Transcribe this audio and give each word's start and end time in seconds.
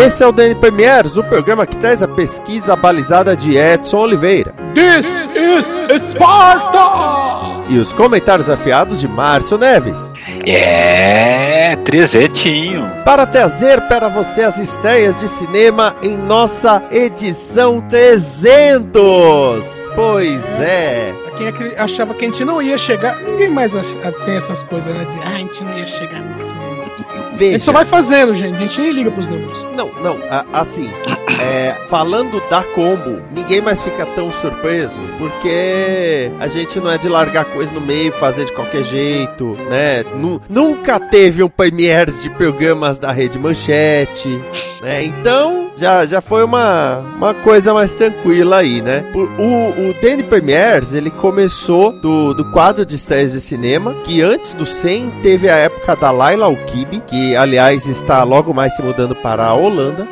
Esse 0.00 0.22
é 0.22 0.26
o 0.26 0.32
DN 0.32 0.54
Premiers, 0.54 1.18
o 1.18 1.22
programa 1.22 1.66
que 1.66 1.76
traz 1.76 2.02
a 2.02 2.08
pesquisa 2.08 2.74
balizada 2.74 3.36
de 3.36 3.58
Edson 3.58 3.98
Oliveira. 3.98 4.54
This 4.72 5.04
is 5.36 6.02
Sparta! 6.02 7.66
E 7.68 7.78
os 7.78 7.92
comentários 7.92 8.48
afiados 8.48 8.98
de 8.98 9.06
Márcio 9.06 9.58
Neves. 9.58 10.10
É, 10.46 11.76
trezentinho. 11.84 12.90
Para 13.04 13.26
trazer 13.26 13.82
para 13.88 14.08
você 14.08 14.42
as 14.42 14.56
estreias 14.56 15.20
de 15.20 15.28
cinema 15.28 15.94
em 16.02 16.16
nossa 16.16 16.82
edição 16.90 17.82
300. 17.82 18.90
Pois 19.94 20.42
é. 20.60 21.14
Quem 21.36 21.76
achava 21.76 22.14
que 22.14 22.24
a 22.24 22.28
gente 22.28 22.42
não 22.42 22.62
ia 22.62 22.78
chegar. 22.78 23.16
Ninguém 23.20 23.50
mais 23.50 23.72
tem 24.24 24.34
essas 24.34 24.62
coisas, 24.62 24.94
né? 24.94 25.04
De 25.04 25.18
ah, 25.18 25.28
a 25.28 25.38
gente 25.38 25.62
não 25.62 25.76
ia 25.76 25.86
chegar 25.86 26.22
nesse. 26.22 26.56
Veja. 27.40 27.50
A 27.50 27.52
gente 27.54 27.64
só 27.64 27.72
vai 27.72 27.86
fazendo, 27.86 28.34
gente. 28.34 28.54
A 28.54 28.60
gente 28.60 28.80
nem 28.82 28.90
liga 28.90 29.10
pros 29.10 29.26
números. 29.26 29.66
Não, 29.74 29.90
não. 30.02 30.18
assim, 30.52 30.90
é, 31.40 31.74
falando 31.88 32.38
da 32.50 32.62
combo, 32.62 33.22
ninguém 33.34 33.62
mais 33.62 33.80
fica 33.80 34.04
tão 34.04 34.30
surpreso, 34.30 35.00
porque 35.16 36.30
a 36.38 36.48
gente 36.48 36.78
não 36.78 36.90
é 36.90 36.98
de 36.98 37.08
largar 37.08 37.46
coisa 37.46 37.72
no 37.72 37.80
meio, 37.80 38.12
fazer 38.12 38.44
de 38.44 38.52
qualquer 38.52 38.84
jeito, 38.84 39.56
né? 39.70 40.04
nunca 40.50 41.00
teve 41.00 41.42
um 41.42 41.48
premieres 41.48 42.22
de 42.22 42.28
programas 42.28 42.98
da 42.98 43.10
Rede 43.10 43.38
Manchete, 43.38 44.28
né? 44.82 45.02
Então, 45.04 45.70
já, 45.76 46.04
já 46.04 46.20
foi 46.20 46.44
uma, 46.44 46.98
uma 46.98 47.34
coisa 47.34 47.72
mais 47.72 47.94
tranquila 47.94 48.58
aí, 48.58 48.82
né? 48.82 49.04
O, 49.14 49.88
o 49.88 49.94
Danny 50.00 50.22
Premiers, 50.22 50.92
ele 50.92 51.10
começou 51.10 51.92
do, 51.92 52.34
do 52.34 52.44
quadro 52.52 52.84
de 52.84 52.94
estreias 52.96 53.32
de 53.32 53.40
cinema, 53.40 53.94
que 54.04 54.20
antes 54.20 54.52
do 54.52 54.66
100 54.66 55.10
teve 55.22 55.48
a 55.48 55.56
época 55.56 55.96
da 55.96 56.10
Laila 56.10 56.46
Alkibi, 56.46 57.00
que 57.00 57.29
aliás 57.36 57.86
está 57.88 58.24
logo 58.24 58.52
mais 58.52 58.74
se 58.74 58.82
mudando 58.82 59.14
para 59.14 59.46
a 59.46 59.54
Holanda. 59.54 60.06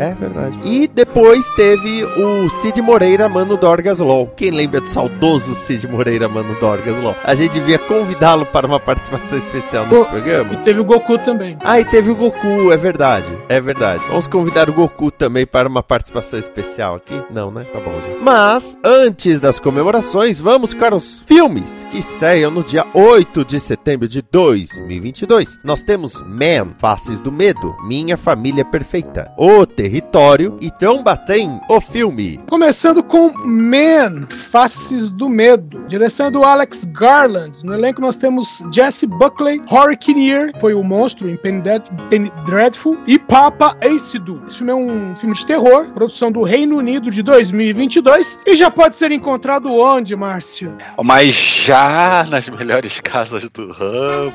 É 0.00 0.14
verdade. 0.14 0.58
E 0.64 0.88
depois 0.88 1.46
teve 1.50 2.02
o 2.04 2.48
Cid 2.48 2.80
Moreira, 2.80 3.28
Mano 3.28 3.58
Dorgas 3.58 3.98
LOL. 3.98 4.28
Quem 4.28 4.50
lembra 4.50 4.80
do 4.80 4.88
saudoso 4.88 5.54
Cid 5.54 5.86
Moreira, 5.86 6.26
Mano 6.26 6.58
Dorgas 6.58 6.96
LOL? 6.96 7.14
A 7.22 7.34
gente 7.34 7.52
devia 7.52 7.78
convidá-lo 7.78 8.46
para 8.46 8.66
uma 8.66 8.80
participação 8.80 9.36
especial 9.36 9.86
nesse 9.86 10.06
programa. 10.06 10.54
E 10.54 10.56
teve 10.56 10.80
o 10.80 10.84
Goku 10.84 11.18
também. 11.18 11.58
Ah, 11.62 11.78
e 11.78 11.84
teve 11.84 12.10
o 12.10 12.16
Goku, 12.16 12.72
é 12.72 12.78
verdade. 12.78 13.30
É 13.50 13.60
verdade. 13.60 14.06
Vamos 14.08 14.26
convidar 14.26 14.70
o 14.70 14.72
Goku 14.72 15.10
também 15.10 15.46
para 15.46 15.68
uma 15.68 15.82
participação 15.82 16.38
especial 16.38 16.94
aqui? 16.94 17.22
Não, 17.30 17.50
né? 17.50 17.66
Tá 17.70 17.78
bom, 17.78 17.92
gente. 18.00 18.22
Mas, 18.22 18.78
antes 18.82 19.38
das 19.38 19.60
comemorações, 19.60 20.40
vamos 20.40 20.72
para 20.72 20.96
os 20.96 21.20
filmes 21.26 21.86
que 21.90 21.98
estreiam 21.98 22.50
no 22.50 22.64
dia 22.64 22.86
8 22.94 23.44
de 23.44 23.60
setembro 23.60 24.08
de 24.08 24.22
2022. 24.22 25.58
Nós 25.62 25.82
temos 25.82 26.22
Man, 26.22 26.72
Faces 26.78 27.20
do 27.20 27.30
Medo, 27.30 27.76
Minha 27.86 28.16
Família 28.16 28.64
Perfeita, 28.64 29.30
O 29.36 29.66
Terrível 29.66 29.89
Território 29.90 30.56
e 30.60 30.70
Trombatem, 30.70 31.60
o 31.68 31.80
filme. 31.80 32.38
Começando 32.48 33.02
com 33.02 33.32
Man, 33.44 34.24
Faces 34.28 35.10
do 35.10 35.28
Medo, 35.28 35.84
direção 35.88 36.30
do 36.30 36.44
Alex 36.44 36.84
Garland. 36.84 37.64
No 37.64 37.74
elenco 37.74 38.00
nós 38.00 38.16
temos 38.16 38.64
Jesse 38.72 39.04
Buckley, 39.04 39.60
Rory 39.66 39.96
Kinnear, 39.96 40.52
foi 40.60 40.74
o 40.74 40.84
monstro 40.84 41.28
em 41.28 41.36
Penny, 41.36 41.60
Dead, 41.62 41.82
Penny 42.08 42.30
Dreadful, 42.46 42.98
e 43.04 43.18
Papa 43.18 43.76
Acidu. 43.82 44.40
Esse 44.46 44.58
filme 44.58 44.70
é 44.70 44.76
um 44.76 45.16
filme 45.16 45.34
de 45.34 45.44
terror, 45.44 45.88
produção 45.92 46.30
do 46.30 46.44
Reino 46.44 46.76
Unido 46.76 47.10
de 47.10 47.24
2022 47.24 48.38
e 48.46 48.54
já 48.54 48.70
pode 48.70 48.94
ser 48.96 49.10
encontrado 49.10 49.72
onde, 49.72 50.14
Márcio? 50.14 50.78
Mas 51.02 51.34
já 51.34 52.24
nas 52.30 52.48
melhores 52.48 53.00
casas 53.00 53.50
do 53.50 53.72
ramo. 53.72 54.34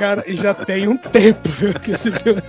Cara, 0.00 0.24
e 0.26 0.34
já 0.34 0.54
tem 0.54 0.88
um 0.88 0.96
tempo, 0.96 1.46
viu? 1.46 1.74
Que 1.74 1.90
esse 1.90 2.10
filme... 2.10 2.42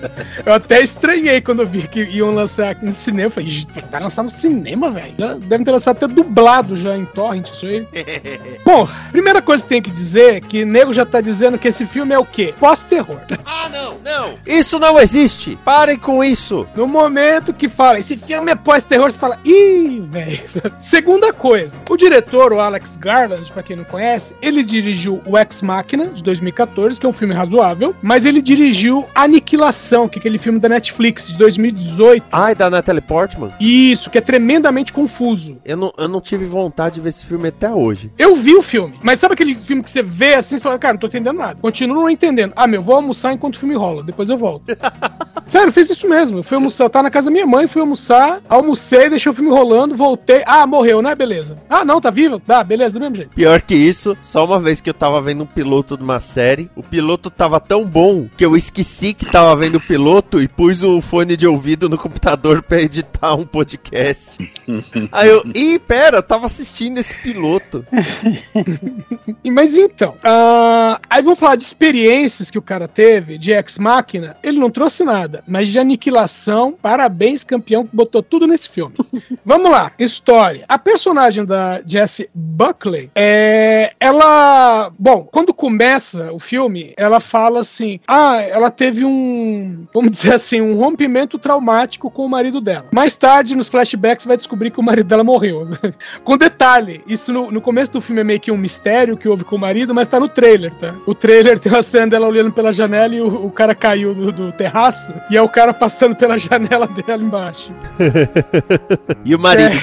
Eu 0.46 0.54
até 0.54 0.82
estranhei 0.82 1.42
quando 1.42 1.64
eu 1.64 1.68
vi 1.68 1.86
que 1.86 2.02
iam 2.02 2.34
lançar 2.34 2.78
no 2.82 2.94
cinema. 2.94 3.28
Eu 3.28 3.32
falei, 3.32 3.68
vai 3.92 4.02
lançar 4.02 4.24
no 4.24 4.30
cinema, 4.30 4.90
velho? 4.90 5.14
Deve 5.42 5.66
ter 5.66 5.72
lançado 5.72 5.98
até 5.98 6.08
dublado 6.08 6.78
já 6.78 6.96
em 6.96 7.04
torrent, 7.04 7.50
isso 7.50 7.66
aí. 7.66 7.86
Bom, 8.64 8.88
primeira 9.12 9.42
coisa 9.42 9.64
que 9.66 9.70
tem 9.70 9.82
que 9.82 9.92
dizer 9.92 10.36
é 10.36 10.40
que 10.40 10.64
nego 10.64 10.94
já 10.94 11.06
tá 11.06 11.20
dizendo 11.20 11.58
que 11.58 11.68
esse 11.68 11.86
filme 11.86 12.16
é 12.16 12.18
o 12.18 12.24
quê? 12.24 12.54
Pós-terror. 12.58 13.20
Ah, 13.46 13.68
não, 13.68 13.98
não. 14.00 14.36
Isso 14.48 14.80
não 14.80 14.98
existe. 14.98 15.60
Parem 15.66 15.98
com 15.98 16.24
isso. 16.24 16.66
No 16.74 16.88
momento 16.88 17.54
que 17.54 17.68
fala, 17.68 18.00
esse 18.00 18.16
filme 18.16 18.50
é 18.50 18.56
pós-terror, 18.56 19.12
você 19.12 19.20
fala, 19.20 19.38
ih, 19.44 20.02
velho. 20.08 20.40
Segunda 20.80 21.34
coisa, 21.34 21.82
o 21.90 21.98
diretor, 21.98 22.54
o 22.54 22.62
Alex 22.62 22.96
Garland, 22.96 23.52
pra 23.52 23.62
quem 23.62 23.76
não 23.76 23.84
conhece, 23.84 24.34
ele 24.42 24.64
dirigiu 24.64 25.22
o 25.26 25.38
Ex 25.38 25.62
Machina, 25.62 26.08
de 26.08 26.24
2014, 26.24 26.98
que 26.98 27.06
é 27.06 27.10
um 27.10 27.14
filme 27.14 27.41
razoável, 27.42 27.96
mas 28.02 28.26
ele 28.26 28.42
dirigiu 28.42 29.06
Aniquilação, 29.14 30.08
que 30.08 30.18
é 30.18 30.20
aquele 30.20 30.38
filme 30.38 30.60
da 30.60 30.70
Netflix 30.70 31.28
de 31.28 31.38
2018. 31.38 32.26
Ah, 32.32 32.52
e 32.52 32.56
da 32.56 32.70
Natalie 32.70 33.02
Portman? 33.02 33.52
Isso, 33.60 34.10
que 34.10 34.18
é 34.18 34.22
tremendamente 34.22 34.94
confuso. 34.94 35.58
Eu 35.66 35.78
não, 35.78 35.94
eu 35.98 36.08
não 36.08 36.22
tive 36.22 36.46
vontade 36.46 36.96
de 36.96 37.02
ver 37.02 37.10
esse 37.10 37.26
filme 37.26 37.50
até 37.50 37.72
hoje. 37.72 38.12
Eu 38.18 38.36
vi 38.36 38.56
o 38.56 38.62
filme, 38.62 38.98
mas 39.02 39.20
sabe 39.20 39.34
aquele 39.34 39.56
filme 39.56 39.84
que 39.84 39.92
você 39.92 40.04
vê 40.04 40.36
assim 40.36 40.56
e 40.56 40.60
fala, 40.60 40.78
cara, 40.78 40.94
não 40.94 41.00
tô 41.00 41.08
entendendo 41.08 41.38
nada. 41.38 41.58
Continuo 41.62 42.02
não 42.02 42.10
entendendo. 42.10 42.54
Ah, 42.56 42.68
meu, 42.68 42.82
vou 42.82 42.96
almoçar 42.96 43.34
enquanto 43.34 43.56
o 43.56 43.60
filme 43.60 43.76
rola, 43.76 44.04
depois 44.04 44.30
eu 44.30 44.38
volto. 44.38 44.66
Sério, 45.48 45.68
eu 45.68 45.74
fiz 45.74 45.90
isso 45.90 46.08
mesmo. 46.08 46.40
Eu 46.40 46.44
fui 46.44 46.56
almoçar, 46.56 46.86
eu 46.86 46.90
tava 46.90 47.04
na 47.04 47.12
casa 47.12 47.26
da 47.26 47.32
minha 47.32 47.46
mãe, 47.46 47.68
fui 47.68 47.82
almoçar, 47.82 48.42
almocei, 48.48 49.10
deixei 49.10 49.32
o 49.32 49.36
filme 49.36 49.50
rolando, 49.50 49.96
voltei. 49.96 50.44
Ah, 50.46 50.66
morreu, 50.68 51.02
né? 51.02 51.14
Beleza. 51.16 51.58
Ah, 51.70 51.84
não, 51.84 52.00
tá 52.00 52.10
vivo? 52.10 52.40
Tá, 52.40 52.64
beleza, 52.64 52.94
do 52.94 53.02
mesmo 53.02 53.16
jeito. 53.16 53.36
Pior 53.36 53.62
que 53.62 53.76
isso, 53.76 54.18
só 54.22 54.46
uma 54.46 54.60
vez 54.60 54.80
que 54.80 54.90
eu 54.90 54.94
tava 54.94 55.22
vendo 55.22 55.44
um 55.44 55.48
piloto 55.48 55.98
de 55.98 56.04
uma 56.04 56.20
série, 56.20 56.70
o 56.76 56.84
piloto 56.84 57.31
tava 57.38 57.60
tão 57.60 57.86
bom 57.86 58.28
que 58.38 58.46
eu 58.46 58.56
esqueci 58.56 59.14
que 59.14 59.26
tava 59.26 59.56
vendo 59.56 59.76
o 59.76 59.82
piloto 59.82 60.42
e 60.42 60.48
pus 60.48 60.84
o 60.84 61.02
fone 61.02 61.36
de 61.36 61.48
ouvido 61.48 61.90
no 61.90 61.98
computador 61.98 62.62
pra 62.62 62.82
editar 62.82 63.36
um 63.36 63.46
podcast. 63.46 64.38
Aí 65.12 65.30
eu, 65.30 65.44
ih, 65.56 65.80
pera, 65.80 66.18
eu 66.18 66.24
tava 66.24 66.46
assistindo 66.46 66.98
esse 66.98 67.16
piloto. 67.16 67.86
Mas 69.44 69.78
então, 69.78 70.12
uh, 70.26 71.00
aí 71.10 71.22
vamos 71.22 71.40
falar 71.40 71.56
de 71.56 71.64
experiências 71.64 72.52
que 72.52 72.58
o 72.58 72.62
cara 72.62 72.88
teve 72.88 73.38
de 73.38 73.52
ex-máquina. 73.52 74.38
Ele 74.44 74.60
não 74.60 74.70
trouxe 74.70 75.04
nada, 75.04 75.44
mas 75.48 75.70
de 75.70 75.80
aniquilação, 75.80 76.78
parabéns, 76.80 77.44
campeão, 77.44 77.86
que 77.86 77.96
botou 77.96 78.22
tudo 78.22 78.48
nesse 78.48 78.70
filme. 78.70 78.96
vamos 79.44 79.72
lá, 79.72 79.92
história. 79.98 80.66
A 80.68 80.78
personagem 80.78 81.44
da 81.44 81.82
Jessie 81.86 82.30
Buckley, 82.34 83.10
é, 83.16 83.94
ela, 84.00 84.92
bom, 84.98 85.28
quando 85.32 85.54
começa 85.54 86.32
o 86.32 86.40
filme, 86.40 86.94
ela 86.96 87.20
fala 87.20 87.62
assim: 87.62 88.00
ah, 88.08 88.42
ela 88.42 88.70
teve 88.70 89.04
um, 89.04 89.86
vamos 89.94 90.12
dizer 90.12 90.34
assim, 90.34 90.62
um 90.62 90.76
rompimento 90.76 91.38
traumático 91.40 92.12
com 92.12 92.26
o 92.26 92.30
marido 92.30 92.62
dela. 92.62 92.88
Mais 92.94 93.16
tarde, 93.16 93.56
nos 93.56 93.70
flashbacks, 93.70 94.26
vai 94.26 94.38
descobrir 94.38 94.61
descobrir 94.62 94.72
que 94.72 94.80
o 94.80 94.84
marido 94.84 95.08
dela 95.08 95.24
morreu. 95.24 95.64
com 96.24 96.38
detalhe, 96.38 97.02
isso 97.08 97.34
no, 97.34 97.52
no 97.52 97.62
começo 97.62 97.92
do 97.92 98.02
filme 98.02 98.22
é 98.22 98.24
meio 98.24 98.40
que 98.40 98.52
um 98.52 98.58
mistério 98.58 99.18
que 99.18 99.28
houve 99.28 99.44
com 99.44 99.56
o 99.56 99.60
marido, 99.60 99.94
mas 99.94 100.08
tá 100.08 100.20
no 100.20 100.28
trailer, 100.28 100.74
tá? 100.76 100.96
O 101.06 101.16
trailer 101.16 101.58
tem 101.58 101.72
uma 101.72 101.82
cena 101.82 102.08
dela 102.08 102.28
olhando 102.28 102.52
pela 102.52 102.72
janela 102.72 103.16
e 103.16 103.22
o, 103.22 103.46
o 103.46 103.52
cara 103.52 103.74
caiu 103.74 104.14
do, 104.14 104.32
do 104.32 104.52
terraço 104.52 105.14
e 105.30 105.38
é 105.38 105.42
o 105.42 105.50
cara 105.50 105.74
passando 105.74 106.16
pela 106.16 106.38
janela 106.40 106.88
dela 106.88 107.24
embaixo. 107.24 107.74
E 109.24 109.36
o 109.36 109.40
marido. 109.40 109.76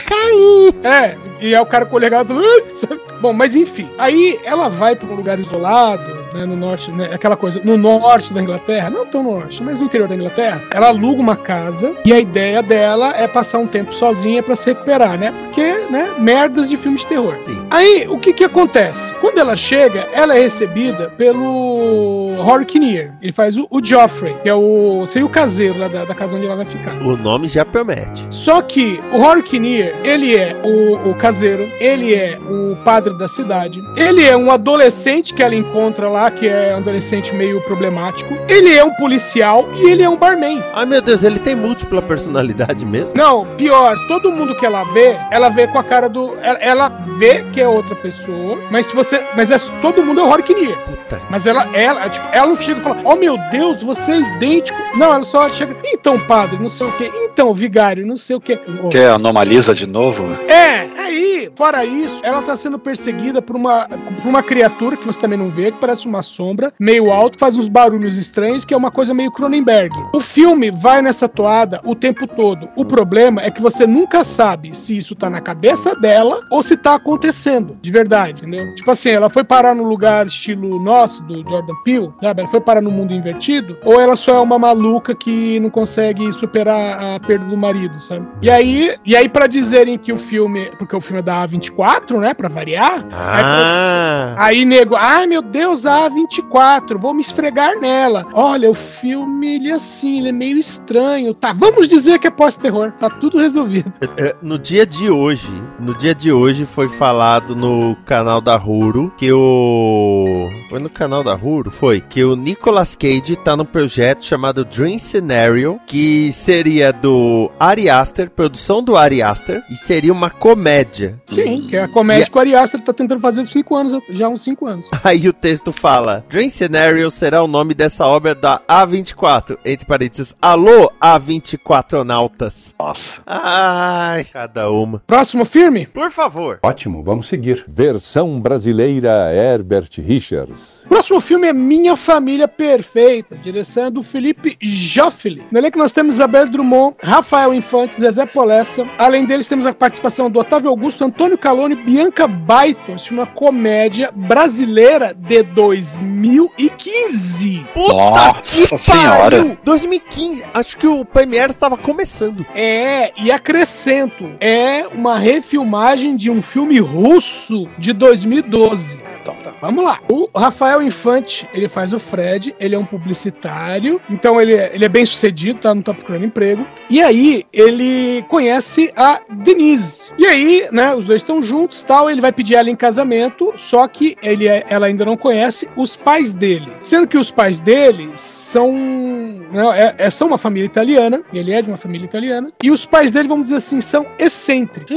É, 0.83 1.17
e 1.41 1.55
é 1.55 1.61
o 1.61 1.67
cara 1.67 1.87
com 1.87 1.97
o 1.97 1.99
legado 1.99 2.29
falando. 2.29 2.45
"Ai", 2.45 2.71
sabe? 2.71 3.01
Bom, 3.21 3.33
mas 3.33 3.57
enfim. 3.57 3.89
Aí 3.99 4.39
ela 4.45 4.69
vai 4.69 4.95
para 4.95 5.09
um 5.09 5.15
lugar 5.15 5.39
isolado, 5.39 6.19
né, 6.33 6.45
no 6.45 6.57
norte, 6.57 6.91
né, 6.93 7.11
aquela 7.13 7.37
coisa, 7.37 7.61
no 7.65 7.77
norte 7.77 8.33
da 8.33 8.41
Inglaterra, 8.41 8.91
não 8.91 9.07
tão 9.07 9.23
no 9.23 9.39
norte, 9.39 9.63
mas 9.63 9.79
no 9.79 9.85
interior 9.85 10.09
da 10.09 10.15
Inglaterra. 10.15 10.63
Ela 10.73 10.89
aluga 10.89 11.21
uma 11.21 11.37
casa 11.37 11.95
e 12.05 12.13
a 12.13 12.19
ideia 12.19 12.63
dela 12.63 13.15
é 13.17 13.27
passar 13.27 13.59
um 13.59 13.67
tempo 13.67 13.93
sozinha 13.93 14.43
para 14.43 14.57
se 14.59 14.71
recuperar, 14.71 15.19
né? 15.19 15.33
Porque, 15.33 15.63
né, 15.91 16.15
merdas 16.19 16.69
de 16.69 16.77
filme 16.77 16.99
de 16.99 17.07
terror. 17.07 17.37
Sim. 17.45 17.59
Aí, 17.71 18.07
o 18.09 18.19
que 18.19 18.33
que 18.33 18.45
acontece? 18.45 19.15
Quando 19.17 19.39
ela 19.39 19.57
chega, 19.57 20.09
ela 20.13 20.37
é 20.37 20.41
recebida 20.41 21.11
pelo 21.11 22.37
Rory 22.39 22.65
Kinnear. 22.65 23.17
Ele 23.21 23.33
faz 23.33 23.57
o, 23.57 23.67
o 23.71 23.83
Joffrey, 23.83 24.37
que 24.43 24.49
é 24.49 24.55
o 24.55 25.05
seria 25.07 25.27
o 25.27 25.31
caseiro 25.31 25.79
lá 25.79 25.89
da, 25.89 26.05
da 26.05 26.15
casa 26.15 26.37
onde 26.37 26.47
ela 26.47 26.57
vai 26.57 26.65
ficar. 26.65 26.95
O 27.03 27.17
nome 27.17 27.49
já 27.49 27.65
promete. 27.65 28.27
Só 28.31 28.61
que 28.63 29.01
o 29.13 29.19
Rory 29.19 29.43
Kinnear, 29.43 29.95
ele 30.05 30.37
é 30.37 30.61
o, 30.65 31.11
o 31.11 31.15
caseiro, 31.15 31.69
ele 31.81 32.15
é 32.15 32.39
o 32.39 32.77
padre 32.85 33.17
da 33.19 33.29
cidade, 33.29 33.83
ele 33.97 34.25
é 34.25 34.37
um 34.37 34.51
adolescente 34.51 35.35
que 35.35 35.43
ela 35.43 35.55
encontra 35.55 36.09
lá, 36.09 36.31
que 36.31 36.49
é 36.49 36.75
um 36.75 36.79
adolescente 36.79 37.35
meio 37.35 37.61
problemático, 37.63 38.35
ele 38.49 38.75
é 38.75 38.85
um 38.85 38.95
policial 38.95 39.69
e 39.77 39.91
ele 39.91 40.03
é 40.03 40.09
um 40.09 40.17
barman. 40.17 40.63
Ai 40.73 40.87
meu 40.87 41.03
Deus, 41.03 41.23
ele 41.23 41.39
tem 41.39 41.55
múltipla 41.55 42.01
personalidade 42.03 42.85
mesmo? 42.85 43.15
Não, 43.17 43.47
pior, 43.57 43.97
todo 44.07 44.31
mundo 44.31 44.48
que 44.55 44.67
ela 44.67 44.85
vê, 44.85 45.17
ela 45.31 45.49
vê 45.49 45.67
com 45.67 45.79
a 45.79 45.85
cara 45.85 46.09
do. 46.09 46.37
Ela, 46.41 46.59
ela 46.59 46.89
vê 47.19 47.43
que 47.53 47.61
é 47.61 47.69
outra 47.69 47.95
pessoa, 47.95 48.59
mas 48.71 48.87
se 48.87 48.95
você. 48.95 49.25
Mas 49.37 49.51
é, 49.51 49.59
todo 49.81 50.05
mundo 50.05 50.21
é 50.21 50.25
o 50.25 50.29
Rory 50.29 50.43
Kinnear. 50.43 50.79
Puta. 50.85 51.21
Mas 51.31 51.47
ela, 51.47 51.69
ela, 51.75 52.09
tipo, 52.09 52.29
ela 52.33 52.47
não 52.47 52.57
chega 52.57 52.81
e 52.81 52.83
fala, 52.83 52.99
oh 53.05 53.17
meu 53.17 53.37
Deus, 53.51 53.83
você 53.83 54.13
é 54.13 54.19
idêntico. 54.19 54.79
Não, 54.97 55.13
ela 55.13 55.23
só 55.23 55.49
chega, 55.49 55.77
então, 55.85 56.19
padre, 56.19 56.59
não 56.61 56.69
sei 56.69 56.87
o 56.87 56.93
que, 56.93 57.11
então, 57.15 57.53
vigário, 57.55 58.07
não 58.07 58.17
sei 58.17 58.37
o 58.37 58.41
que. 58.41 58.59
Que 58.91 58.99
anomaliza 58.99 59.75
de 59.75 59.87
novo? 59.87 60.25
É, 60.49 60.88
aí, 61.09 61.51
fora 61.57 61.85
isso, 61.85 62.21
ela 62.23 62.43
tá 62.43 62.55
sendo 62.55 62.79
perseguida 62.79 63.43
por 63.43 63.57
uma, 63.57 63.89
por 63.89 64.29
uma 64.29 64.43
criatura 64.43 64.97
que 64.97 65.07
você 65.07 65.21
também 65.21 65.39
não 65.39 65.51
vê, 65.51 65.73
que 65.73 65.81
parece 65.81 66.07
uma 66.07 66.23
sombra, 66.23 66.73
meio 66.79 67.11
alto, 67.11 67.39
faz 67.39 67.57
uns 67.57 67.69
barulhos 67.69 68.17
estranhos, 68.17 68.65
que 68.65 68.75
é 68.75 68.77
uma 68.77 68.91
coisa 68.91 69.15
meio 69.15 69.33
Cronenberg. 69.33 69.95
O 70.15 70.21
filme 70.21 70.71
vai 70.71 71.03
nessa 71.03 71.29
toada 71.29 71.81
o 71.85 71.95
tempo 71.95 72.27
todo. 72.27 72.69
O 72.77 72.85
problema 72.85 73.43
é 73.43 73.51
que 73.51 73.61
você 73.61 73.87
nunca 73.87 74.23
sabe 74.23 74.75
se 74.75 74.97
isso 74.97 75.15
tá 75.15 75.29
na 75.31 75.41
cabeça 75.41 75.95
dela 75.97 76.41
ou 76.51 76.63
se 76.63 76.77
tá 76.77 76.95
acontecendo, 76.95 77.77
de 77.81 77.91
verdade, 77.91 78.43
entendeu? 78.43 78.75
Tipo 78.75 78.91
assim, 78.91 79.11
ela 79.11 79.31
foi 79.31 79.45
parar 79.45 79.75
no 79.75 79.85
lugar 79.85 80.27
estilo 80.27 80.83
nosso, 80.83 81.23
do 81.25 81.49
Jordan 81.49 81.75
Peele, 81.85 82.13
sabe? 82.21 82.41
Ela 82.43 82.51
foi 82.51 82.61
parar 82.61 82.81
no 82.81 82.91
mundo 82.91 83.13
invertido, 83.13 83.77
ou 83.85 84.01
ela 84.01 84.17
só 84.17 84.37
é 84.37 84.41
uma 84.41 84.59
maluca 84.59 85.15
que 85.15 85.59
não 85.61 85.71
consegue 85.71 86.31
superar 86.33 87.17
a 87.17 87.21
perda 87.21 87.47
do 87.47 87.57
marido, 87.57 88.01
sabe? 88.01 88.27
E 88.43 88.51
aí, 88.51 88.95
e 89.05 89.17
aí 89.17 89.29
para 89.29 89.47
dizerem 89.47 89.99
que 89.99 90.13
o 90.13 90.19
filme, 90.19 90.71
porque 90.79 90.98
o 90.99 91.01
filme 91.01 91.21
é 91.21 91.23
da 91.23 91.47
A24, 91.47 92.19
né, 92.21 92.35
para 92.35 92.49
variar, 92.49 92.95
aí, 92.95 93.43
pra 93.43 93.65
dizer- 93.65 93.79
Ah, 93.79 94.35
aí 94.39 94.65
nego, 94.65 94.95
ai 94.97 95.27
meu 95.27 95.41
Deus, 95.43 95.87
a 95.87 96.09
A24, 96.09 96.99
vou 96.99 97.15
me 97.15 97.21
esfregar 97.21 97.79
nela. 97.81 98.27
Olha, 98.33 98.71
o 98.71 98.75
filme 98.75 99.57
ele 99.57 99.71
é 99.71 99.75
assim, 99.75 100.19
ele 100.19 100.29
é 100.29 100.33
meio 100.33 100.57
estranho. 100.59 101.33
Tá, 101.35 101.53
vamos 101.53 101.89
dizer 101.89 102.19
que 102.19 102.27
é 102.27 102.31
pós-terror, 102.31 102.93
tá 102.93 103.09
tudo 103.09 103.39
resolvido. 103.39 103.93
é, 104.17 104.35
no 104.43 104.59
dia 104.59 104.85
de 104.87 105.11
hoje, 105.11 105.51
no 105.79 105.95
dia 105.95 106.15
de 106.15 106.33
hoje 106.33 106.65
foi 106.67 106.89
falado 106.89 107.55
no 107.57 107.97
canal 108.05 108.41
da 108.41 108.57
Huro 108.57 109.13
que 109.17 109.33
o 109.33 110.49
foi 110.69 110.79
no 110.79 110.91
canal 110.91 111.23
da 111.25 111.35
Huro, 111.35 111.71
foi 111.71 112.01
que 112.01 112.23
o 112.25 112.37
Nicolas 112.37 112.95
Cage 112.95 113.37
tá 113.37 113.57
num 113.57 113.65
projeto 113.65 114.25
chamado 114.25 114.65
Dream 114.65 114.99
Scenario, 114.99 115.81
que 115.87 116.31
seria 116.33 116.93
do 116.93 117.51
Ari 117.59 117.89
Aster, 117.89 118.31
produção 118.31 118.83
do 118.83 118.97
Ari 118.97 119.23
Aster, 119.23 119.63
e 119.71 119.77
seria 119.77 120.13
uma 120.13 120.31
comédia. 120.31 120.88
Sim, 121.27 121.67
que 121.69 121.77
é 121.77 121.83
a 121.83 121.89
comédia 121.89 122.27
que 122.27 122.37
o 122.37 122.41
Ari 122.41 122.55
Aster 122.55 122.81
tá 122.81 122.93
tentando 122.93 123.21
fazer 123.21 123.43
há 123.43 123.45
cinco 123.45 123.77
anos, 123.77 123.93
já 124.11 124.27
há 124.27 124.29
uns 124.29 124.43
5 124.43 124.67
anos. 124.67 124.89
Aí 125.05 125.29
o 125.29 125.33
texto 125.33 125.73
fala: 125.73 126.25
Dream 126.29 126.49
Scenario 126.49 127.11
será 127.11 127.43
o 127.43 127.47
nome 127.47 127.75
dessa 127.75 128.07
obra 128.07 128.35
da 128.35 128.61
A24. 128.69 129.59
Entre 129.65 129.87
parênteses, 129.87 130.35
alô 130.41 130.91
A24 131.01 132.03
nautas. 132.05 132.75
Nossa. 132.79 133.21
Ai, 133.27 134.25
cada 134.25 134.71
uma. 134.71 135.03
Próximo 135.07 135.45
filme? 135.45 135.87
Por 135.87 136.11
favor. 136.11 136.61
Ótimo, 136.63 137.03
vamos 137.03 137.29
seguir. 137.29 137.65
Versão 137.69 138.41
brasileira 138.41 139.33
Herbert 139.33 139.91
Richards. 139.99 140.87
Próximo 140.89 141.21
filme 141.21 141.49
é 141.49 141.53
Minha 141.53 141.97
Família 141.97 142.49
Perfeita, 142.49 143.37
direção 143.37 143.87
é 143.87 143.91
do 143.91 144.03
Felipe 144.03 144.57
Joffoli. 144.61 145.43
No 145.51 145.59
elenco 145.59 145.79
nós 145.79 145.93
temos 145.93 146.15
Isabel 146.15 146.49
Drummond, 146.49 146.97
Rafael 147.03 147.53
Infante, 147.53 147.97
Zezé 147.97 148.27
Polessa. 148.27 148.87
Além 148.99 149.25
deles 149.25 149.47
temos 149.47 149.67
a 149.67 149.75
participação 149.75 150.31
do 150.31 150.39
Otávio 150.39 150.71
Augusto, 150.79 151.05
Antônio 151.05 151.37
Calone 151.37 151.75
e 151.75 151.83
Bianca 151.83 152.29
é 152.29 153.13
uma 153.13 153.27
comédia 153.27 154.13
brasileira 154.15 155.13
de 155.13 155.43
2015. 155.43 157.67
Puta 157.75 157.95
Nossa 157.95 158.41
que 158.43 158.79
senhora. 158.79 159.39
pariu! 159.39 159.59
2015, 159.65 160.45
acho 160.55 160.79
que 160.79 160.87
o 160.87 161.05
Premiere 161.05 161.51
estava 161.51 161.77
começando. 161.77 162.47
É, 162.55 163.13
e 163.21 163.33
acrescento, 163.33 164.37
é 164.41 164.87
uma 164.87 165.19
refilmagem 165.19 166.17
de 166.17 166.31
um 166.31 166.41
filme 166.41 166.79
russo 166.79 167.69
de 167.77 167.93
2012. 167.93 169.01
Então, 169.21 169.35
tá, 169.43 169.53
vamos 169.61 169.85
lá. 169.85 169.99
O 170.09 170.29
Rafael 170.35 170.81
Infante, 170.81 171.49
ele 171.53 171.69
faz 171.69 171.93
o 171.93 171.99
Fred, 171.99 172.55
ele 172.61 172.77
é 172.77 172.79
um 172.79 172.85
publicitário, 172.85 174.01
então 174.09 174.41
ele 174.41 174.55
é, 174.55 174.71
ele 174.73 174.85
é 174.85 174.89
bem 174.89 175.05
sucedido, 175.05 175.59
tá? 175.59 175.75
Não 175.75 175.83
tá 175.83 175.93
procurando 175.93 176.25
emprego. 176.25 176.65
E 176.89 177.03
aí, 177.03 177.43
ele 177.53 178.23
conhece 178.29 178.93
a 178.97 179.21
Denise. 179.43 180.13
E 180.17 180.25
aí, 180.25 180.68
né, 180.73 180.95
os 180.95 181.05
dois 181.05 181.23
estão 181.23 181.43
juntos 181.43 181.83
tal, 181.83 182.11
ele 182.11 182.21
vai 182.21 182.33
pedir 182.33 182.55
ela 182.55 182.71
em 182.71 182.77
casamento, 182.77 183.53
só 183.57 183.87
que 183.87 184.17
ele 184.23 184.47
é- 184.47 184.65
ela 184.69 184.87
ainda 184.87 185.05
não 185.05 185.17
conhece 185.17 185.69
os 185.77 185.97
pais 185.97 186.33
dele. 186.33 186.73
Sendo 186.83 187.07
que 187.07 187.17
os 187.17 187.31
pais 187.31 187.59
dele 187.61 188.11
são, 188.15 188.73
né, 188.73 189.95
é- 189.99 190.07
é- 190.07 190.11
são 190.11 190.29
uma 190.29 190.39
família 190.39 190.67
italiana, 190.67 191.23
ele 191.33 191.53
é 191.53 191.63
de 191.63 191.69
uma 191.69 191.77
família 191.77 192.05
italiana, 192.05 192.53
e 192.63 192.71
os 192.71 192.87
pais 192.87 193.11
dele, 193.11 193.29
vamos 193.29 193.45
dizer 193.45 193.57
assim, 193.57 193.81
são 193.81 194.07
excêntricos. 194.19 194.97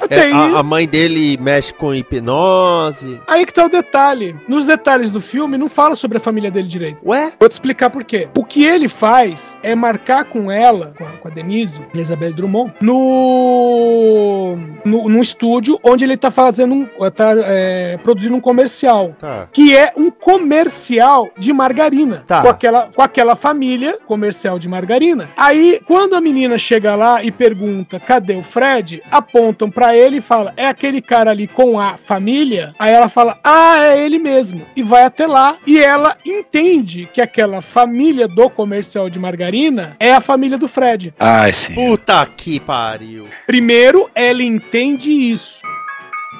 Até 0.00 0.32
a, 0.32 0.58
a 0.58 0.62
mãe 0.62 0.86
dele 0.86 1.38
mexe 1.40 1.72
com 1.72 1.94
hipnose. 1.94 3.20
aí 3.26 3.44
que 3.44 3.52
tá 3.52 3.64
o 3.64 3.68
detalhe. 3.68 4.36
Nos 4.48 4.66
detalhes 4.66 5.10
do 5.10 5.20
filme, 5.20 5.56
não 5.56 5.68
fala 5.68 5.94
sobre 5.96 6.18
a 6.18 6.20
família 6.20 6.50
dele 6.50 6.68
direito. 6.68 6.98
Ué? 7.04 7.32
Vou 7.38 7.48
te 7.48 7.52
explicar 7.52 7.90
por 7.90 8.04
quê. 8.04 8.28
O 8.36 8.44
que 8.44 8.64
ele 8.64 8.88
faz 8.88 9.58
é 9.62 9.74
marcar 9.74 10.24
com 10.24 10.50
ela, 10.50 10.94
com 10.96 11.04
a, 11.04 11.10
com 11.10 11.28
a 11.28 11.30
Denise, 11.30 11.84
Isabelle 11.94 12.34
Drummond, 12.34 12.72
no, 12.80 14.56
no, 14.84 15.08
num 15.08 15.22
estúdio 15.22 15.78
onde 15.82 16.04
ele 16.04 16.16
tá 16.16 16.30
fazendo 16.30 16.74
um. 16.74 16.86
tá 17.10 17.32
é, 17.36 17.98
produzindo 18.02 18.36
um 18.36 18.40
comercial. 18.40 19.14
Tá. 19.18 19.48
Que 19.52 19.76
é 19.76 19.92
um 19.96 20.10
comercial 20.10 21.30
de 21.38 21.52
margarina. 21.52 22.24
Tá. 22.26 22.42
Com, 22.42 22.48
aquela, 22.48 22.88
com 22.94 23.02
aquela 23.02 23.36
família 23.36 23.98
comercial 24.06 24.58
de 24.58 24.68
margarina. 24.68 25.30
Aí, 25.36 25.80
quando 25.86 26.14
a 26.14 26.20
menina 26.20 26.58
chega 26.58 26.94
lá 26.94 27.22
e 27.22 27.30
pergunta 27.30 28.00
cadê 28.00 28.36
o 28.36 28.42
Fred, 28.42 29.02
apontam 29.10 29.70
pra 29.70 29.89
ele 29.96 30.18
e 30.18 30.20
fala: 30.20 30.52
é 30.56 30.66
aquele 30.66 31.00
cara 31.00 31.30
ali 31.30 31.46
com 31.46 31.78
a 31.78 31.96
família? 31.96 32.74
Aí 32.78 32.92
ela 32.92 33.08
fala: 33.08 33.38
ah, 33.44 33.76
é 33.78 34.04
ele 34.04 34.18
mesmo. 34.18 34.66
E 34.74 34.82
vai 34.82 35.04
até 35.04 35.26
lá. 35.26 35.56
E 35.66 35.78
ela 35.78 36.16
entende 36.24 37.08
que 37.12 37.20
aquela 37.20 37.60
família 37.60 38.26
do 38.26 38.48
comercial 38.50 39.08
de 39.08 39.18
margarina 39.18 39.96
é 39.98 40.12
a 40.12 40.20
família 40.20 40.58
do 40.58 40.68
Fred. 40.68 41.14
Ai, 41.18 41.52
sim. 41.52 41.74
Puta 41.74 42.26
que 42.26 42.60
pariu. 42.60 43.28
Primeiro, 43.46 44.10
ela 44.14 44.42
entende 44.42 45.10
isso. 45.10 45.60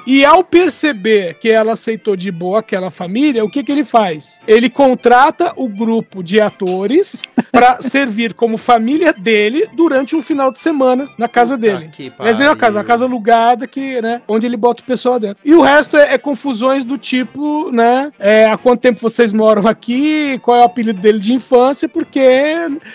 E 0.05 0.25
ao 0.25 0.43
perceber 0.43 1.35
que 1.35 1.49
ela 1.49 1.73
aceitou 1.73 2.15
de 2.15 2.31
boa 2.31 2.59
aquela 2.59 2.89
família, 2.89 3.43
o 3.43 3.49
que, 3.49 3.63
que 3.63 3.71
ele 3.71 3.83
faz? 3.83 4.41
Ele 4.47 4.69
contrata 4.69 5.53
o 5.55 5.67
grupo 5.69 6.23
de 6.23 6.39
atores 6.39 7.21
para 7.51 7.81
servir 7.81 8.33
como 8.33 8.57
família 8.57 9.13
dele 9.13 9.67
durante 9.73 10.15
um 10.15 10.21
final 10.21 10.51
de 10.51 10.59
semana 10.59 11.07
na 11.17 11.27
casa 11.27 11.57
dele. 11.57 11.85
Puta 11.85 11.91
que 11.91 12.13
Mas 12.17 12.41
é 12.41 12.47
uma 12.47 12.55
casa, 12.55 12.79
uma 12.79 12.85
casa 12.85 13.05
alugada 13.05 13.67
que, 13.67 14.01
né, 14.01 14.21
onde 14.27 14.45
ele 14.45 14.57
bota 14.57 14.81
o 14.81 14.85
pessoal 14.85 15.19
dentro. 15.19 15.37
E 15.43 15.53
o 15.53 15.61
resto 15.61 15.97
é, 15.97 16.13
é 16.13 16.17
confusões 16.17 16.83
do 16.83 16.97
tipo, 16.97 17.71
né, 17.71 18.11
é, 18.19 18.49
há 18.49 18.57
quanto 18.57 18.81
tempo 18.81 18.99
vocês 18.99 19.33
moram 19.33 19.67
aqui, 19.67 20.39
qual 20.39 20.57
é 20.57 20.61
o 20.61 20.65
apelido 20.65 20.99
dele 20.99 21.19
de 21.19 21.33
infância, 21.33 21.87
porque 21.87 22.21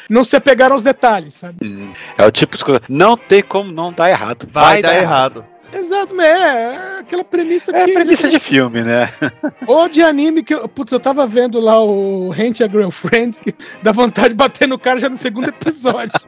não 0.08 0.24
se 0.24 0.36
apegaram 0.36 0.74
aos 0.74 0.82
detalhes, 0.82 1.34
sabe? 1.34 1.56
Hum, 1.62 1.92
É 2.18 2.26
o 2.26 2.30
tipo 2.30 2.56
de 2.56 2.64
coisa. 2.64 2.82
Não 2.88 3.16
tem 3.16 3.42
como 3.42 3.72
não 3.72 3.92
dar 3.92 4.10
errado. 4.10 4.48
Vai, 4.50 4.82
dar, 4.82 4.96
errado. 4.96 5.44
Exato, 5.72 6.14
mas 6.14 6.26
é, 6.26 6.74
é 6.74 6.98
aquela 7.00 7.24
premissa 7.24 7.76
É 7.76 7.84
que. 7.84 7.92
premissa 7.94 8.28
de 8.28 8.38
filme, 8.38 8.82
né? 8.82 9.10
Ou 9.66 9.88
de 9.88 10.02
anime 10.02 10.42
que 10.42 10.54
eu. 10.54 10.68
Putz, 10.68 10.92
eu 10.92 11.00
tava 11.00 11.26
vendo 11.26 11.60
lá 11.60 11.82
o 11.82 12.32
Hint 12.36 12.60
a 12.60 12.68
Girlfriend, 12.68 13.38
que 13.38 13.54
dá 13.82 13.92
vontade 13.92 14.28
de 14.30 14.34
bater 14.34 14.66
no 14.68 14.78
cara 14.78 14.98
já 14.98 15.08
no 15.08 15.16
segundo 15.16 15.48
episódio. 15.48 16.12